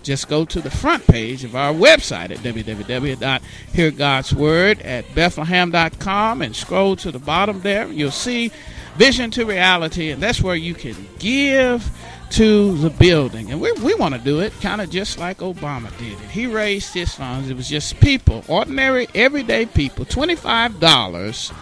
just 0.07 0.29
go 0.29 0.45
to 0.45 0.61
the 0.61 0.71
front 0.71 1.05
page 1.07 1.43
of 1.45 1.57
our 1.57 1.75
website 1.75 2.31
at 2.31 2.39
www.heargodsword 2.39 4.85
at 4.85 5.15
bethlehem.com 5.15 6.43
and 6.43 6.55
scroll 6.55 6.95
to 6.97 7.11
the 7.11 7.19
bottom 7.19 7.63
there. 7.63 7.89
You'll 7.89 8.13
see 8.13 8.53
Vision 8.97 9.33
to 9.33 9.45
Reality, 9.45 10.11
and 10.11 10.23
that's 10.23 10.41
where 10.41 10.55
you 10.55 10.75
can 10.75 10.95
give 11.19 11.91
to 12.31 12.79
the 12.79 12.91
building. 12.91 13.51
And 13.51 13.61
we, 13.61 13.73
we 13.73 13.95
want 13.95 14.15
to 14.15 14.21
do 14.21 14.39
it 14.41 14.53
kind 14.61 14.81
of 14.81 14.91
just 14.91 15.19
like 15.19 15.39
Obama 15.39 15.97
did 15.99 16.13
it. 16.13 16.31
He 16.31 16.47
raised 16.47 16.95
his 16.95 17.13
funds. 17.15 17.51
It 17.51 17.57
was 17.57 17.69
just 17.69 17.99
people, 18.01 18.45
ordinary, 18.49 19.09
everyday 19.15 19.67
people, 19.67 20.05
$25 20.05 21.53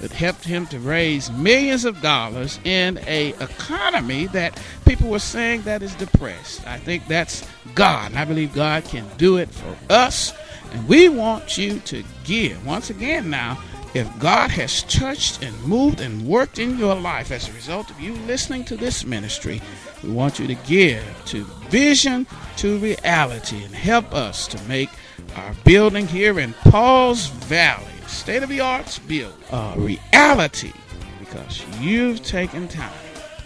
that 0.00 0.12
helped 0.12 0.44
him 0.44 0.66
to 0.66 0.78
raise 0.78 1.30
millions 1.30 1.84
of 1.84 2.00
dollars 2.00 2.58
in 2.64 2.98
a 3.06 3.28
economy 3.40 4.26
that 4.28 4.60
people 4.86 5.10
were 5.10 5.18
saying 5.18 5.62
that 5.62 5.82
is 5.82 5.94
depressed. 5.96 6.66
I 6.66 6.78
think 6.78 7.06
that's 7.06 7.46
God, 7.74 8.10
and 8.10 8.18
I 8.18 8.24
believe 8.24 8.54
God 8.54 8.84
can 8.84 9.06
do 9.16 9.36
it 9.36 9.50
for 9.50 9.76
us. 9.92 10.32
And 10.72 10.88
we 10.88 11.08
want 11.08 11.58
you 11.58 11.80
to 11.80 12.04
give. 12.24 12.64
Once 12.66 12.90
again, 12.90 13.28
now, 13.30 13.62
if 13.92 14.08
God 14.20 14.50
has 14.52 14.84
touched 14.84 15.42
and 15.42 15.60
moved 15.64 16.00
and 16.00 16.26
worked 16.26 16.60
in 16.60 16.78
your 16.78 16.94
life 16.94 17.32
as 17.32 17.48
a 17.48 17.52
result 17.52 17.90
of 17.90 18.00
you 18.00 18.14
listening 18.26 18.64
to 18.66 18.76
this 18.76 19.04
ministry, 19.04 19.60
we 20.02 20.10
want 20.10 20.38
you 20.38 20.46
to 20.46 20.54
give 20.54 21.04
to 21.26 21.42
vision 21.68 22.26
to 22.58 22.78
reality 22.78 23.62
and 23.64 23.74
help 23.74 24.14
us 24.14 24.46
to 24.48 24.62
make 24.68 24.90
our 25.34 25.54
building 25.64 26.06
here 26.06 26.38
in 26.38 26.52
Pauls 26.54 27.26
Valley, 27.26 27.84
state 28.10 28.42
of 28.42 28.48
the 28.48 28.60
arts 28.60 28.98
build, 28.98 29.34
a 29.50 29.74
reality 29.76 30.72
because 31.18 31.64
you've 31.80 32.22
taken 32.22 32.68
time 32.68 32.92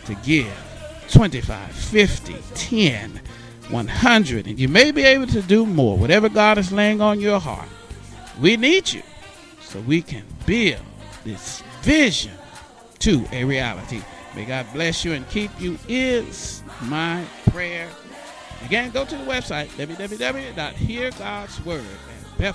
to 0.07 0.15
give 0.25 0.53
25, 1.11 1.71
50, 1.71 2.37
10, 2.55 3.21
100, 3.69 4.47
and 4.47 4.59
you 4.59 4.69
may 4.69 4.91
be 4.91 5.03
able 5.03 5.27
to 5.27 5.43
do 5.43 5.67
more, 5.67 5.97
whatever 5.97 6.29
God 6.29 6.59
is 6.59 6.73
laying 6.73 7.01
on 7.01 7.21
your 7.21 7.39
heart. 7.39 7.69
We 8.41 8.57
need 8.57 8.93
you 8.93 9.03
so 9.61 9.81
we 9.81 10.03
can 10.03 10.25
build 10.47 10.81
this 11.25 11.63
vision 11.83 12.33
to 13.01 13.25
a 13.33 13.45
reality. 13.45 14.03
May 14.35 14.45
God 14.45 14.67
bless 14.73 15.05
you 15.05 15.13
and 15.13 15.29
keep 15.29 15.51
you, 15.61 15.79
is 15.89 16.63
my 16.83 17.25
prayer. 17.51 17.89
Again, 18.65 18.91
go 18.91 19.05
to 19.05 19.17
the 19.17 19.25
website, 19.25 19.69
www.heargodsword 19.77 21.85
at 22.41 22.55